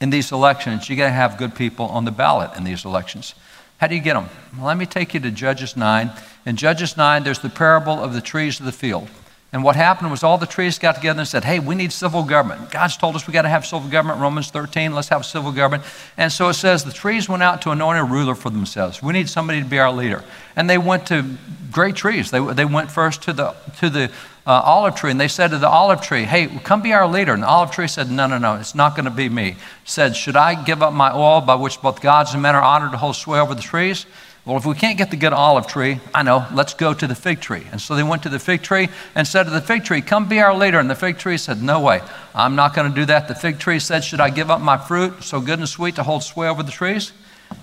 in 0.00 0.10
these 0.10 0.32
elections, 0.32 0.88
you 0.88 0.96
got 0.96 1.06
to 1.06 1.12
have 1.12 1.38
good 1.38 1.54
people 1.54 1.86
on 1.86 2.04
the 2.04 2.10
ballot 2.10 2.56
in 2.56 2.64
these 2.64 2.84
elections. 2.84 3.34
How 3.78 3.86
do 3.86 3.94
you 3.94 4.00
get 4.00 4.14
them? 4.14 4.28
Well, 4.56 4.66
let 4.66 4.76
me 4.76 4.86
take 4.86 5.14
you 5.14 5.20
to 5.20 5.30
Judges 5.30 5.76
9. 5.76 6.10
In 6.46 6.56
Judges 6.56 6.96
9, 6.96 7.24
there's 7.24 7.40
the 7.40 7.48
parable 7.48 8.02
of 8.02 8.12
the 8.12 8.20
trees 8.20 8.60
of 8.60 8.66
the 8.66 8.72
field. 8.72 9.08
And 9.54 9.62
what 9.62 9.76
happened 9.76 10.10
was 10.10 10.24
all 10.24 10.36
the 10.36 10.46
trees 10.46 10.80
got 10.80 10.96
together 10.96 11.20
and 11.20 11.28
said, 11.28 11.44
hey, 11.44 11.60
we 11.60 11.76
need 11.76 11.92
civil 11.92 12.24
government. 12.24 12.72
God's 12.72 12.96
told 12.96 13.14
us 13.14 13.28
we 13.28 13.32
got 13.32 13.42
to 13.42 13.48
have 13.48 13.64
civil 13.64 13.88
government. 13.88 14.18
Romans 14.20 14.50
13, 14.50 14.92
let's 14.92 15.10
have 15.10 15.24
civil 15.24 15.52
government. 15.52 15.84
And 16.16 16.32
so 16.32 16.48
it 16.48 16.54
says 16.54 16.82
the 16.82 16.92
trees 16.92 17.28
went 17.28 17.44
out 17.44 17.62
to 17.62 17.70
anoint 17.70 18.00
a 18.00 18.02
ruler 18.02 18.34
for 18.34 18.50
themselves. 18.50 19.00
We 19.00 19.12
need 19.12 19.28
somebody 19.28 19.62
to 19.62 19.64
be 19.64 19.78
our 19.78 19.92
leader. 19.92 20.24
And 20.56 20.68
they 20.68 20.76
went 20.76 21.06
to 21.06 21.36
great 21.70 21.94
trees. 21.94 22.32
They, 22.32 22.40
they 22.40 22.64
went 22.64 22.90
first 22.90 23.22
to 23.22 23.32
the, 23.32 23.54
to 23.78 23.90
the 23.90 24.10
uh, 24.44 24.60
olive 24.64 24.96
tree 24.96 25.12
and 25.12 25.20
they 25.20 25.28
said 25.28 25.52
to 25.52 25.58
the 25.58 25.68
olive 25.68 26.00
tree, 26.00 26.24
hey, 26.24 26.48
come 26.48 26.82
be 26.82 26.92
our 26.92 27.06
leader. 27.06 27.32
And 27.32 27.44
the 27.44 27.46
olive 27.46 27.70
tree 27.70 27.86
said, 27.86 28.10
no, 28.10 28.26
no, 28.26 28.38
no, 28.38 28.56
it's 28.56 28.74
not 28.74 28.96
going 28.96 29.04
to 29.04 29.10
be 29.12 29.28
me. 29.28 29.54
Said, 29.84 30.16
should 30.16 30.34
I 30.34 30.60
give 30.60 30.82
up 30.82 30.92
my 30.92 31.14
oil 31.14 31.40
by 31.40 31.54
which 31.54 31.80
both 31.80 32.00
gods 32.00 32.32
and 32.32 32.42
men 32.42 32.56
are 32.56 32.62
honored 32.62 32.90
to 32.90 32.98
hold 32.98 33.14
sway 33.14 33.38
over 33.38 33.54
the 33.54 33.62
trees? 33.62 34.04
Well, 34.44 34.58
if 34.58 34.66
we 34.66 34.74
can't 34.74 34.98
get 34.98 35.10
the 35.10 35.16
good 35.16 35.32
olive 35.32 35.66
tree, 35.66 36.00
I 36.14 36.22
know, 36.22 36.46
let's 36.52 36.74
go 36.74 36.92
to 36.92 37.06
the 37.06 37.14
fig 37.14 37.40
tree. 37.40 37.66
And 37.72 37.80
so 37.80 37.96
they 37.96 38.02
went 38.02 38.24
to 38.24 38.28
the 38.28 38.38
fig 38.38 38.60
tree 38.60 38.90
and 39.14 39.26
said 39.26 39.44
to 39.44 39.50
the 39.50 39.62
fig 39.62 39.84
tree, 39.84 40.02
Come 40.02 40.28
be 40.28 40.38
our 40.40 40.54
leader. 40.54 40.78
And 40.78 40.90
the 40.90 40.94
fig 40.94 41.16
tree 41.16 41.38
said, 41.38 41.62
No 41.62 41.80
way, 41.80 42.02
I'm 42.34 42.54
not 42.54 42.74
going 42.74 42.90
to 42.90 42.94
do 42.94 43.06
that. 43.06 43.26
The 43.26 43.34
fig 43.34 43.58
tree 43.58 43.78
said, 43.78 44.04
Should 44.04 44.20
I 44.20 44.28
give 44.28 44.50
up 44.50 44.60
my 44.60 44.76
fruit, 44.76 45.24
so 45.24 45.40
good 45.40 45.60
and 45.60 45.68
sweet, 45.68 45.94
to 45.96 46.02
hold 46.02 46.24
sway 46.24 46.46
over 46.46 46.62
the 46.62 46.72
trees? 46.72 47.12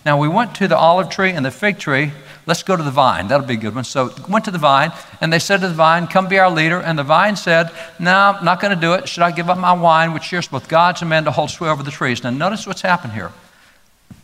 Now 0.05 0.17
we 0.17 0.27
went 0.27 0.55
to 0.55 0.67
the 0.67 0.77
olive 0.77 1.09
tree 1.09 1.29
and 1.29 1.45
the 1.45 1.51
fig 1.51 1.77
tree. 1.77 2.13
Let's 2.47 2.63
go 2.63 2.75
to 2.75 2.81
the 2.81 2.89
vine. 2.89 3.27
That'll 3.27 3.45
be 3.45 3.53
a 3.53 3.57
good 3.57 3.75
one. 3.75 3.83
So 3.83 4.11
went 4.27 4.45
to 4.45 4.51
the 4.51 4.57
vine, 4.57 4.91
and 5.19 5.31
they 5.31 5.37
said 5.37 5.61
to 5.61 5.67
the 5.67 5.75
vine, 5.75 6.07
Come 6.07 6.27
be 6.27 6.39
our 6.39 6.49
leader. 6.49 6.79
And 6.79 6.97
the 6.97 7.03
vine 7.03 7.35
said, 7.35 7.69
No, 7.99 8.11
I'm 8.11 8.43
not 8.43 8.59
going 8.59 8.73
to 8.73 8.81
do 8.81 8.93
it. 8.93 9.07
Should 9.07 9.21
I 9.21 9.29
give 9.29 9.51
up 9.51 9.59
my 9.59 9.73
wine, 9.73 10.13
which 10.13 10.23
shares 10.23 10.47
both 10.47 10.67
gods 10.67 11.01
and 11.01 11.09
men, 11.09 11.25
to 11.25 11.31
hold 11.31 11.51
sway 11.51 11.69
over 11.69 11.83
the 11.83 11.91
trees? 11.91 12.23
Now 12.23 12.31
notice 12.31 12.65
what's 12.65 12.81
happened 12.81 13.13
here. 13.13 13.31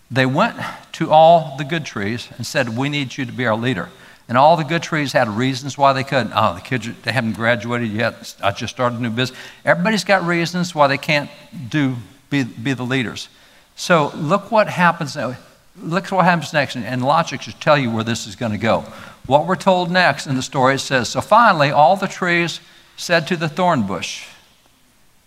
They 0.10 0.26
went 0.26 0.56
to 0.94 1.12
all 1.12 1.56
the 1.58 1.64
good 1.64 1.86
trees 1.86 2.30
and 2.38 2.46
said, 2.46 2.78
We 2.78 2.90
need 2.90 3.18
you 3.18 3.26
to 3.26 3.32
be 3.32 3.46
our 3.46 3.56
leader. 3.56 3.90
And 4.30 4.38
all 4.38 4.58
the 4.58 4.64
good 4.64 4.84
trees 4.84 5.14
had 5.14 5.30
reasons 5.30 5.78
why 5.78 5.94
they 5.94 6.04
couldn't. 6.04 6.34
Oh, 6.36 6.56
the 6.56 6.62
kids, 6.62 6.90
they 7.04 7.12
haven't 7.12 7.34
graduated 7.34 7.90
yet. 7.90 8.36
I 8.44 8.52
just 8.52 8.74
started 8.74 9.00
a 9.00 9.02
new 9.02 9.10
business. 9.10 9.40
Everybody's 9.64 10.04
got 10.04 10.26
reasons 10.26 10.76
why 10.76 10.88
they 10.88 10.98
can't 10.98 11.30
do, 11.70 11.96
be, 12.30 12.44
be 12.44 12.74
the 12.74 12.84
leaders. 12.84 13.30
So 13.78 14.12
look 14.16 14.52
what 14.52 14.68
happens. 14.68 15.16
Uh, 15.16 15.36
look 15.82 16.08
what 16.08 16.26
happens 16.26 16.52
next. 16.52 16.76
And 16.76 17.06
logic 17.06 17.42
should 17.42 17.62
tell 17.62 17.78
you 17.78 17.90
where 17.90 18.04
this 18.04 18.28
is 18.28 18.36
going 18.36 18.52
to 18.52 18.58
go. 18.58 18.82
What 19.28 19.46
we're 19.46 19.56
told 19.56 19.92
next 19.92 20.28
in 20.28 20.36
the 20.36 20.42
story 20.42 20.76
it 20.76 20.80
says, 20.80 21.10
So 21.10 21.22
finally, 21.22 21.72
all 21.72 21.96
the 21.96 22.08
trees 22.08 22.60
said 22.98 23.28
to 23.28 23.38
the 23.38 23.48
thorn 23.48 23.84
bush, 23.84 24.26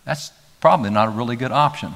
That's 0.05 0.31
probably 0.61 0.91
not 0.91 1.09
a 1.09 1.11
really 1.11 1.37
good 1.37 1.53
option. 1.53 1.95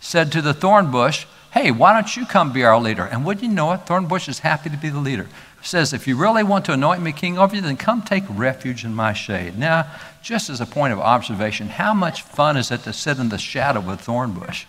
Said 0.00 0.32
to 0.32 0.42
the 0.42 0.54
thorn 0.54 0.90
bush, 0.90 1.26
hey, 1.52 1.70
why 1.70 1.92
don't 1.92 2.16
you 2.16 2.24
come 2.26 2.52
be 2.52 2.64
our 2.64 2.80
leader? 2.80 3.04
And 3.04 3.24
would 3.24 3.42
you 3.42 3.48
know 3.48 3.72
it? 3.72 3.86
Thornbush 3.86 4.28
is 4.28 4.40
happy 4.40 4.70
to 4.70 4.76
be 4.76 4.88
the 4.88 5.00
leader. 5.00 5.24
He 5.60 5.66
says, 5.66 5.92
if 5.92 6.06
you 6.06 6.16
really 6.16 6.42
want 6.42 6.64
to 6.66 6.72
anoint 6.72 7.02
me 7.02 7.12
king 7.12 7.38
over 7.38 7.54
you, 7.54 7.60
then 7.60 7.76
come 7.76 8.02
take 8.02 8.24
refuge 8.28 8.84
in 8.84 8.94
my 8.94 9.12
shade. 9.12 9.58
Now, 9.58 9.90
just 10.22 10.48
as 10.48 10.60
a 10.60 10.66
point 10.66 10.92
of 10.92 11.00
observation, 11.00 11.68
how 11.68 11.92
much 11.92 12.22
fun 12.22 12.56
is 12.56 12.70
it 12.70 12.84
to 12.84 12.92
sit 12.92 13.18
in 13.18 13.28
the 13.28 13.38
shadow 13.38 13.80
of 13.80 14.08
a? 14.08 14.66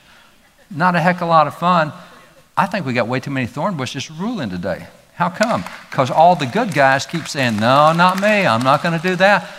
Not 0.70 0.96
a 0.96 1.00
heck 1.00 1.18
of 1.18 1.24
a 1.24 1.26
lot 1.26 1.48
of 1.48 1.56
fun. 1.56 1.94
I 2.58 2.66
think 2.66 2.86
we 2.86 2.94
got 2.94 3.08
way 3.08 3.20
too 3.20 3.32
many 3.32 3.48
thorn 3.48 3.78
bushes 3.78 4.12
ruling 4.12 4.50
today. 4.50 4.88
How 5.16 5.30
come? 5.30 5.64
Because 5.90 6.10
all 6.10 6.36
the 6.36 6.46
good 6.46 6.74
guys 6.74 7.06
keep 7.06 7.28
saying, 7.28 7.58
no, 7.58 7.94
not 7.94 8.20
me, 8.20 8.46
I'm 8.46 8.64
not 8.64 8.82
going 8.82 9.00
to 9.00 9.08
do 9.08 9.16
that. 9.18 9.50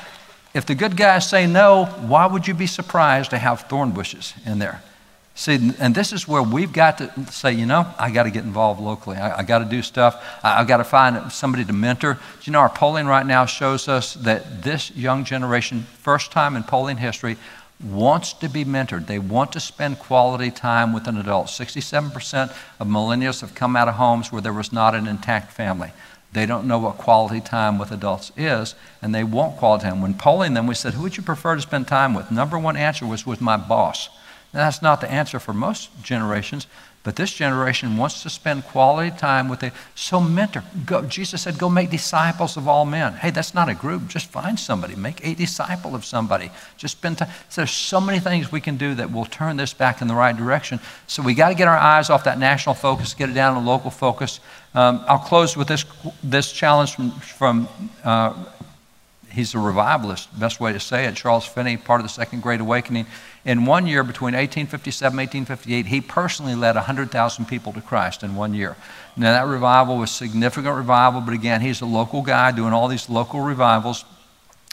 If 0.54 0.66
the 0.66 0.74
good 0.74 0.96
guys 0.96 1.28
say 1.28 1.46
no, 1.46 1.86
why 2.06 2.26
would 2.26 2.46
you 2.46 2.54
be 2.54 2.66
surprised 2.66 3.30
to 3.30 3.38
have 3.38 3.62
thorn 3.62 3.92
bushes 3.92 4.34
in 4.44 4.58
there? 4.58 4.82
See, 5.34 5.72
and 5.78 5.94
this 5.94 6.12
is 6.12 6.28
where 6.28 6.42
we've 6.42 6.72
got 6.72 6.98
to 6.98 7.10
say, 7.32 7.52
you 7.52 7.64
know, 7.64 7.86
I 7.98 8.10
got 8.10 8.24
to 8.24 8.30
get 8.30 8.44
involved 8.44 8.80
locally. 8.80 9.16
I, 9.16 9.38
I 9.38 9.42
got 9.42 9.60
to 9.60 9.64
do 9.64 9.80
stuff. 9.80 10.22
I, 10.42 10.58
have 10.58 10.68
got 10.68 10.76
to 10.76 10.84
find 10.84 11.32
somebody 11.32 11.64
to 11.64 11.72
mentor. 11.72 12.14
Do 12.14 12.20
you 12.44 12.52
know, 12.52 12.58
our 12.58 12.68
polling 12.68 13.06
right 13.06 13.24
now 13.24 13.46
shows 13.46 13.88
us 13.88 14.12
that 14.14 14.62
this 14.62 14.94
young 14.94 15.24
generation, 15.24 15.86
first 15.98 16.32
time 16.32 16.54
in 16.54 16.64
polling 16.64 16.98
history, 16.98 17.38
wants 17.82 18.34
to 18.34 18.48
be 18.48 18.64
mentored. 18.64 19.06
They 19.06 19.18
want 19.18 19.52
to 19.52 19.60
spend 19.60 19.98
quality 19.98 20.50
time 20.50 20.92
with 20.92 21.08
an 21.08 21.16
adult. 21.16 21.46
67% 21.46 22.54
of 22.78 22.86
millennials 22.86 23.40
have 23.40 23.54
come 23.54 23.74
out 23.74 23.88
of 23.88 23.94
homes 23.94 24.30
where 24.30 24.42
there 24.42 24.52
was 24.52 24.72
not 24.72 24.94
an 24.94 25.08
intact 25.08 25.52
family. 25.52 25.92
They 26.32 26.46
don't 26.46 26.66
know 26.66 26.78
what 26.78 26.98
quality 26.98 27.40
time 27.40 27.78
with 27.78 27.90
adults 27.90 28.32
is, 28.36 28.74
and 29.00 29.14
they 29.14 29.24
want 29.24 29.56
quality 29.56 29.84
time. 29.84 30.00
When 30.00 30.14
polling 30.14 30.54
them, 30.54 30.66
we 30.66 30.74
said, 30.74 30.94
Who 30.94 31.02
would 31.02 31.16
you 31.16 31.22
prefer 31.22 31.56
to 31.56 31.60
spend 31.60 31.88
time 31.88 32.14
with? 32.14 32.30
Number 32.30 32.58
one 32.58 32.76
answer 32.76 33.06
was 33.06 33.26
with 33.26 33.40
my 33.40 33.56
boss. 33.56 34.08
Now, 34.52 34.64
that's 34.64 34.82
not 34.82 35.00
the 35.00 35.10
answer 35.10 35.38
for 35.38 35.54
most 35.54 35.90
generations, 36.02 36.66
but 37.04 37.16
this 37.16 37.32
generation 37.32 37.96
wants 37.96 38.22
to 38.22 38.30
spend 38.30 38.64
quality 38.64 39.10
time 39.16 39.48
with 39.48 39.62
a 39.64 39.72
so 39.94 40.20
mentor. 40.20 40.62
Go, 40.86 41.02
Jesus 41.02 41.42
said, 41.42 41.58
"Go 41.58 41.68
make 41.68 41.90
disciples 41.90 42.56
of 42.56 42.68
all 42.68 42.84
men." 42.84 43.14
Hey, 43.14 43.30
that's 43.30 43.54
not 43.54 43.68
a 43.68 43.74
group. 43.74 44.06
Just 44.06 44.26
find 44.26 44.60
somebody, 44.60 44.94
make 44.94 45.26
a 45.26 45.34
disciple 45.34 45.96
of 45.96 46.04
somebody. 46.04 46.50
Just 46.76 46.98
spend 46.98 47.18
time. 47.18 47.30
So 47.48 47.62
there's 47.62 47.72
so 47.72 48.00
many 48.00 48.20
things 48.20 48.52
we 48.52 48.60
can 48.60 48.76
do 48.76 48.94
that 48.94 49.10
will 49.10 49.24
turn 49.24 49.56
this 49.56 49.72
back 49.72 50.00
in 50.00 50.06
the 50.06 50.14
right 50.14 50.36
direction. 50.36 50.78
So 51.08 51.22
we 51.22 51.34
got 51.34 51.48
to 51.48 51.54
get 51.54 51.66
our 51.66 51.76
eyes 51.76 52.08
off 52.08 52.22
that 52.24 52.38
national 52.38 52.76
focus, 52.76 53.14
get 53.14 53.30
it 53.30 53.34
down 53.34 53.54
to 53.54 53.60
local 53.60 53.90
focus. 53.90 54.38
Um, 54.74 55.04
I'll 55.08 55.18
close 55.18 55.56
with 55.56 55.68
this 55.68 55.84
this 56.22 56.52
challenge 56.52 56.94
from 56.94 57.10
from. 57.12 57.68
Uh, 58.04 58.34
he's 59.32 59.54
a 59.54 59.58
revivalist, 59.58 60.38
best 60.38 60.60
way 60.60 60.72
to 60.72 60.80
say 60.80 61.06
it. 61.06 61.16
Charles 61.16 61.44
Finney, 61.44 61.76
part 61.76 62.00
of 62.00 62.04
the 62.04 62.12
Second 62.12 62.42
Great 62.42 62.60
Awakening. 62.60 63.06
In 63.44 63.66
one 63.66 63.86
year, 63.86 64.04
between 64.04 64.34
1857 64.34 65.18
and 65.18 65.18
1858, 65.18 65.86
he 65.86 66.00
personally 66.00 66.54
led 66.54 66.74
100,000 66.74 67.46
people 67.46 67.72
to 67.72 67.80
Christ 67.80 68.22
in 68.22 68.36
one 68.36 68.54
year. 68.54 68.76
Now, 69.16 69.32
that 69.32 69.50
revival 69.50 69.96
was 69.96 70.10
significant 70.10 70.76
revival, 70.76 71.20
but 71.20 71.34
again, 71.34 71.60
he's 71.60 71.80
a 71.80 71.86
local 71.86 72.22
guy 72.22 72.52
doing 72.52 72.72
all 72.72 72.88
these 72.88 73.08
local 73.08 73.40
revivals. 73.40 74.04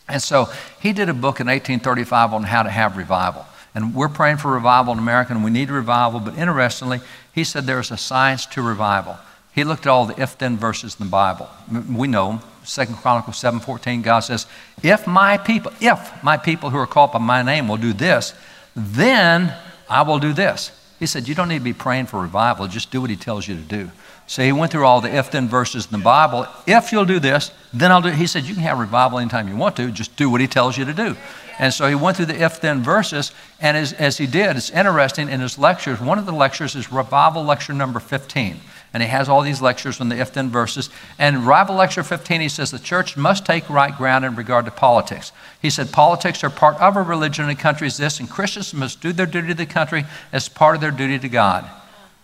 And 0.07 0.21
so 0.21 0.49
he 0.79 0.93
did 0.93 1.09
a 1.09 1.13
book 1.13 1.39
in 1.39 1.47
1835 1.47 2.33
on 2.33 2.43
how 2.43 2.63
to 2.63 2.69
have 2.69 2.97
revival. 2.97 3.45
And 3.75 3.93
we're 3.93 4.09
praying 4.09 4.37
for 4.37 4.51
revival 4.51 4.93
in 4.93 4.99
America, 4.99 5.33
and 5.33 5.43
we 5.43 5.51
need 5.51 5.69
revival. 5.69 6.19
But 6.19 6.37
interestingly, 6.37 7.01
he 7.33 7.43
said 7.43 7.65
there's 7.65 7.91
a 7.91 7.97
science 7.97 8.45
to 8.47 8.61
revival. 8.61 9.17
He 9.53 9.63
looked 9.63 9.85
at 9.85 9.89
all 9.89 10.05
the 10.05 10.21
if 10.21 10.37
then 10.37 10.57
verses 10.57 10.97
in 10.99 11.05
the 11.05 11.11
Bible. 11.11 11.49
We 11.89 12.07
know 12.07 12.27
them. 12.29 12.39
Second 12.69 12.97
Chronicles 12.97 13.41
7:14, 13.41 14.03
God 14.03 14.19
says, 14.19 14.45
If 14.83 15.07
my 15.07 15.37
people, 15.37 15.71
if 15.81 16.23
my 16.23 16.37
people 16.37 16.69
who 16.69 16.77
are 16.77 16.85
called 16.85 17.11
by 17.11 17.19
my 17.19 17.41
name 17.41 17.67
will 17.67 17.77
do 17.77 17.93
this, 17.93 18.33
then 18.75 19.53
I 19.89 20.03
will 20.03 20.19
do 20.19 20.33
this. 20.33 20.71
He 20.99 21.07
said, 21.07 21.27
You 21.27 21.33
don't 21.33 21.47
need 21.47 21.59
to 21.59 21.63
be 21.63 21.73
praying 21.73 22.05
for 22.05 22.21
revival, 22.21 22.67
just 22.67 22.91
do 22.91 23.01
what 23.01 23.09
he 23.09 23.15
tells 23.15 23.47
you 23.47 23.55
to 23.55 23.61
do. 23.61 23.89
So 24.27 24.43
he 24.43 24.51
went 24.51 24.71
through 24.71 24.85
all 24.85 25.01
the 25.01 25.13
if 25.13 25.31
then 25.31 25.47
verses 25.47 25.87
in 25.87 25.91
the 25.91 26.03
Bible. 26.03 26.45
If 26.67 26.91
you'll 26.91 27.05
do 27.05 27.19
this, 27.19 27.51
then 27.73 27.91
I'll 27.91 28.03
do 28.03 28.09
He 28.09 28.27
said, 28.27 28.43
You 28.43 28.53
can 28.53 28.61
have 28.61 28.77
revival 28.77 29.17
anytime 29.17 29.47
you 29.47 29.55
want 29.55 29.75
to, 29.77 29.89
just 29.89 30.15
do 30.15 30.29
what 30.29 30.39
he 30.39 30.47
tells 30.47 30.77
you 30.77 30.85
to 30.85 30.93
do. 30.93 31.15
And 31.57 31.73
so 31.73 31.89
he 31.89 31.95
went 31.95 32.17
through 32.17 32.27
the 32.27 32.41
if 32.41 32.61
then 32.61 32.83
verses, 32.83 33.31
and 33.59 33.75
as, 33.75 33.93
as 33.93 34.17
he 34.17 34.27
did, 34.27 34.55
it's 34.55 34.69
interesting 34.69 35.27
in 35.27 35.41
his 35.41 35.57
lectures. 35.57 35.99
One 35.99 36.19
of 36.19 36.25
the 36.27 36.31
lectures 36.31 36.75
is 36.75 36.91
revival 36.91 37.43
lecture 37.43 37.73
number 37.73 37.99
15 37.99 38.61
and 38.93 39.03
he 39.03 39.09
has 39.09 39.29
all 39.29 39.41
these 39.41 39.61
lectures 39.61 40.01
on 40.01 40.09
the 40.09 40.19
if 40.19 40.33
then 40.33 40.49
verses. 40.49 40.89
And 41.17 41.45
Rival 41.45 41.75
Lecture 41.75 42.03
15, 42.03 42.41
he 42.41 42.49
says 42.49 42.71
the 42.71 42.79
church 42.79 43.15
must 43.15 43.45
take 43.45 43.69
right 43.69 43.95
ground 43.95 44.25
in 44.25 44.35
regard 44.35 44.65
to 44.65 44.71
politics. 44.71 45.31
He 45.61 45.69
said 45.69 45.91
politics 45.91 46.43
are 46.43 46.49
part 46.49 46.77
of 46.77 46.95
a 46.95 47.01
religion 47.01 47.49
in 47.49 47.55
countries 47.55 47.97
this, 47.97 48.19
and 48.19 48.29
Christians 48.29 48.73
must 48.73 49.01
do 49.01 49.13
their 49.13 49.25
duty 49.25 49.49
to 49.49 49.53
the 49.53 49.65
country 49.65 50.05
as 50.31 50.49
part 50.49 50.75
of 50.75 50.81
their 50.81 50.91
duty 50.91 51.19
to 51.19 51.29
God. 51.29 51.69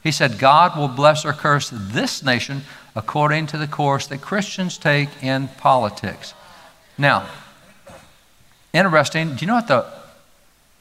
He 0.03 0.11
said 0.11 0.39
God 0.39 0.78
will 0.78 0.88
bless 0.88 1.26
or 1.26 1.34
curse 1.34 1.72
this 1.72 2.24
nation 2.24 2.61
according 2.95 3.47
to 3.47 3.57
the 3.57 3.68
course 3.68 4.07
that 4.07 4.22
Christians 4.22 4.78
take 4.78 5.09
in 5.22 5.47
politics. 5.57 6.34
Now, 6.97 7.28
interesting, 8.74 9.36
do 9.36 9.41
you 9.41 9.47
know 9.47 9.55
what 9.55 9.68
the 9.68 9.86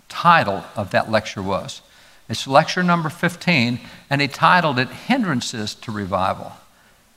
title 0.08 0.64
of 0.76 0.92
that 0.92 1.10
lecture 1.10 1.42
was? 1.42 1.80
It's 2.28 2.46
lecture 2.46 2.82
number 2.82 3.10
15, 3.10 3.80
and 4.08 4.20
he 4.20 4.28
titled 4.28 4.78
it 4.78 4.88
Hindrances 4.88 5.74
to 5.76 5.92
Revival. 5.92 6.52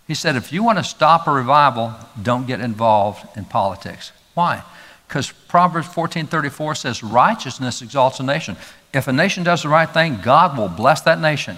He 0.08 0.14
said, 0.14 0.36
if 0.36 0.54
you 0.54 0.64
want 0.64 0.78
to 0.78 0.84
stop 0.84 1.28
a 1.28 1.32
revival, 1.32 1.94
don't 2.22 2.48
get 2.48 2.62
involved 2.62 3.26
in 3.38 3.46
politics. 3.46 4.12
Why? 4.34 4.64
Because 5.08 5.32
Proverbs 5.32 5.88
14:34 5.88 6.78
says, 6.78 7.04
righteousness 7.04 7.82
exalts 7.82 8.20
a 8.20 8.24
nation. 8.24 8.58
If 8.94 9.08
a 9.08 9.14
nation 9.14 9.44
does 9.44 9.64
the 9.64 9.70
right 9.70 9.90
thing, 9.90 10.20
God 10.22 10.58
will 10.58 10.70
bless 10.70 11.02
that 11.02 11.20
nation. 11.20 11.58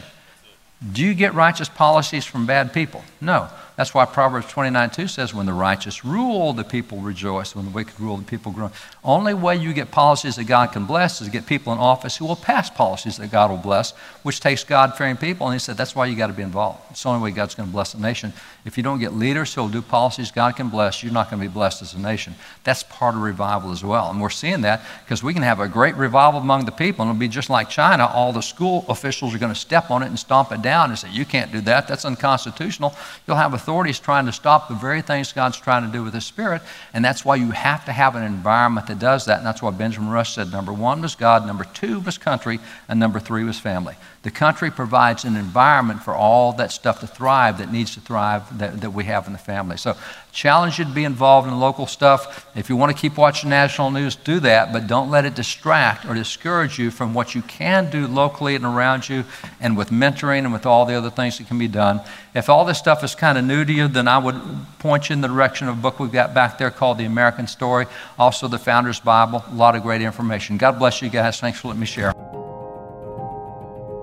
Do 0.94 1.04
you 1.04 1.14
get 1.14 1.34
righteous 1.34 1.70
policies 1.70 2.26
from 2.26 2.46
bad 2.46 2.74
people? 2.74 3.04
No. 3.20 3.50
That's 3.80 3.94
why 3.94 4.04
Proverbs 4.04 4.48
29 4.48 4.90
2 4.90 5.08
says, 5.08 5.34
When 5.34 5.46
the 5.46 5.54
righteous 5.54 6.04
rule, 6.04 6.52
the 6.52 6.66
people 6.66 6.98
rejoice. 6.98 7.56
When 7.56 7.64
the 7.64 7.72
wicked 7.72 7.98
rule, 7.98 8.18
the 8.18 8.26
people 8.26 8.52
groan. 8.52 8.72
Only 9.06 9.34
way 9.34 9.56
you 9.56 9.72
get 9.72 9.90
policies 9.90 10.36
that 10.36 10.44
God 10.44 10.74
can 10.74 10.84
bless 10.84 11.22
is 11.22 11.28
to 11.28 11.32
get 11.32 11.46
people 11.46 11.72
in 11.72 11.80
office 11.80 12.18
who 12.18 12.26
will 12.26 12.36
pass 12.36 12.70
policies 12.70 13.16
that 13.16 13.32
God 13.32 13.50
will 13.50 13.58
bless, 13.58 13.92
which 14.24 14.42
takes 14.42 14.66
God 14.66 14.98
fearing 14.98 15.16
people. 15.16 15.48
And 15.48 15.54
he 15.54 15.60
said, 15.60 15.78
That's 15.78 15.96
why 15.96 16.08
you 16.08 16.18
got 16.18 16.28
to 16.28 16.34
be 16.34 16.44
involved. 16.44 16.82
It's 16.92 17.04
the 17.04 17.08
only 17.08 17.24
way 17.24 17.32
God's 17.34 17.56
going 17.56 17.70
to 17.70 17.72
bless 17.72 17.94
a 17.94 18.02
nation. 18.02 18.34
If 18.66 18.76
you 18.76 18.84
don't 18.84 19.00
get 19.00 19.14
leaders 19.14 19.54
who 19.54 19.62
will 19.62 19.70
do 19.70 19.82
policies 19.82 20.30
God 20.30 20.58
can 20.58 20.68
bless, 20.68 21.02
you're 21.02 21.14
not 21.14 21.30
going 21.30 21.42
to 21.42 21.48
be 21.48 21.54
blessed 21.54 21.82
as 21.82 21.94
a 21.94 22.00
nation. 22.00 22.36
That's 22.66 22.84
part 22.84 23.16
of 23.16 23.22
revival 23.22 23.72
as 23.72 23.82
well. 23.82 24.10
And 24.10 24.20
we're 24.20 24.30
seeing 24.30 24.60
that 24.62 24.82
because 25.06 25.24
we 25.24 25.34
can 25.34 25.44
have 25.44 25.62
a 25.62 25.70
great 25.70 25.96
revival 25.96 26.42
among 26.42 26.66
the 26.66 26.74
people, 26.74 27.04
and 27.04 27.12
it'll 27.12 27.20
be 27.20 27.30
just 27.30 27.50
like 27.50 27.70
China. 27.70 28.08
All 28.08 28.34
the 28.34 28.42
school 28.42 28.84
officials 28.90 29.34
are 29.34 29.40
going 29.40 29.54
to 29.54 29.60
step 29.60 29.90
on 29.90 30.04
it 30.04 30.08
and 30.08 30.20
stomp 30.20 30.52
it 30.52 30.62
down 30.62 30.90
and 30.90 31.00
say, 31.00 31.10
You 31.10 31.24
can't 31.24 31.50
do 31.50 31.62
that. 31.62 31.88
That's 31.88 32.04
unconstitutional. 32.04 32.94
You'll 33.26 33.38
have 33.38 33.54
a 33.54 33.69
authorities 33.70 34.00
trying 34.00 34.26
to 34.26 34.32
stop 34.32 34.68
the 34.68 34.74
very 34.74 35.04
things 35.04 35.32
God's 35.32 35.60
trying 35.60 35.86
to 35.86 35.92
do 35.96 36.04
with 36.04 36.12
His 36.16 36.26
Spirit. 36.26 36.64
And 36.92 37.06
that's 37.06 37.24
why 37.24 37.36
you 37.36 37.52
have 37.52 37.86
to 37.86 37.92
have 37.92 38.16
an 38.16 38.24
environment 38.24 38.88
that 38.88 38.98
does 38.98 39.26
that. 39.26 39.38
And 39.38 39.46
that's 39.46 39.62
why 39.62 39.70
Benjamin 39.70 40.10
Rush 40.10 40.34
said 40.34 40.52
number 40.52 40.74
one 40.74 41.04
was 41.04 41.14
God, 41.14 41.46
number 41.46 41.66
two 41.66 42.00
was 42.00 42.18
country, 42.18 42.60
and 42.88 43.00
number 43.00 43.20
three 43.20 43.44
was 43.44 43.60
family. 43.60 43.94
The 44.24 44.32
country 44.32 44.72
provides 44.72 45.24
an 45.24 45.36
environment 45.36 46.02
for 46.02 46.16
all 46.16 46.54
that 46.54 46.72
stuff 46.72 47.00
to 47.02 47.08
thrive 47.08 47.60
that 47.60 47.72
needs 47.72 47.94
to 47.94 48.02
thrive 48.02 48.58
that, 48.58 48.82
that 48.82 48.90
we 48.90 49.04
have 49.04 49.28
in 49.28 49.34
the 49.34 49.40
family. 49.40 49.78
So, 49.78 49.96
challenge 50.32 50.80
you 50.80 50.86
to 50.86 50.92
be 50.92 51.04
involved 51.04 51.48
in 51.48 51.60
local 51.60 51.88
stuff. 51.88 52.48
If 52.56 52.70
you 52.70 52.76
want 52.76 52.96
to 52.96 53.00
keep 53.00 53.18
watching 53.18 53.50
national 53.50 53.92
news, 53.92 54.16
do 54.16 54.40
that, 54.42 54.72
but 54.72 54.88
don't 54.88 55.10
let 55.10 55.26
it 55.26 55.36
distract 55.36 56.06
or 56.06 56.14
discourage 56.14 56.78
you 56.78 56.92
from 56.92 57.14
what 57.14 57.36
you 57.36 57.42
can 57.42 57.90
do 57.90 58.08
locally 58.08 58.56
and 58.56 58.66
around 58.66 59.10
you 59.10 59.24
and 59.60 59.76
with 59.76 59.90
mentoring 59.90 60.40
and 60.40 60.54
with 60.54 60.66
all 60.66 60.86
the 60.86 60.96
other 60.96 61.10
things 61.10 61.38
that 61.38 61.48
can 61.48 61.58
be 61.58 61.68
done. 61.68 62.02
If 62.34 62.50
all 62.50 62.66
this 62.66 62.78
stuff 62.78 63.04
is 63.04 63.16
kind 63.16 63.38
of 63.38 63.44
new 63.44 63.66
to 63.66 63.74
you, 63.74 63.88
then 63.88 64.08
I 64.08 64.18
would 64.18 64.40
point 64.80 65.10
you 65.10 65.14
in 65.14 65.22
the 65.22 65.28
direction 65.28 65.68
of 65.68 65.78
a 65.78 65.82
book 65.82 66.00
we've 66.00 66.12
got 66.12 66.34
back 66.34 66.58
there 66.58 66.72
called 66.72 66.98
The 66.98 67.06
American 67.06 67.48
Story, 67.48 67.88
also 68.18 68.48
the 68.48 68.60
Founder's 68.60 69.00
Bible. 69.00 69.44
A 69.50 69.56
lot 69.56 69.76
of 69.76 69.84
great 69.84 70.02
information. 70.02 70.58
God 70.58 70.80
bless 70.80 71.02
you 71.02 71.10
guys. 71.10 71.40
Thanks 71.40 71.60
for 71.60 71.70
letting 71.70 71.82
me 71.82 71.88
share. 71.88 72.14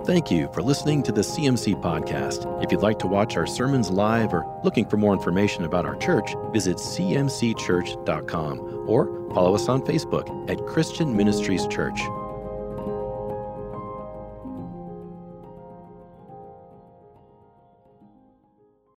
Thank 0.06 0.30
you 0.30 0.48
for 0.52 0.62
listening 0.62 1.02
to 1.02 1.10
the 1.10 1.22
CMC 1.22 1.82
podcast. 1.82 2.46
If 2.62 2.70
you'd 2.70 2.80
like 2.80 3.00
to 3.00 3.08
watch 3.08 3.36
our 3.36 3.44
sermons 3.44 3.90
live 3.90 4.32
or 4.32 4.46
looking 4.62 4.88
for 4.88 4.96
more 4.96 5.12
information 5.12 5.64
about 5.64 5.84
our 5.84 5.96
church, 5.96 6.36
visit 6.52 6.76
cmcchurch.com 6.76 8.84
or 8.86 9.06
follow 9.34 9.56
us 9.56 9.68
on 9.68 9.82
Facebook 9.82 10.48
at 10.48 10.64
Christian 10.64 11.16
Ministries 11.16 11.66
Church. 11.66 12.00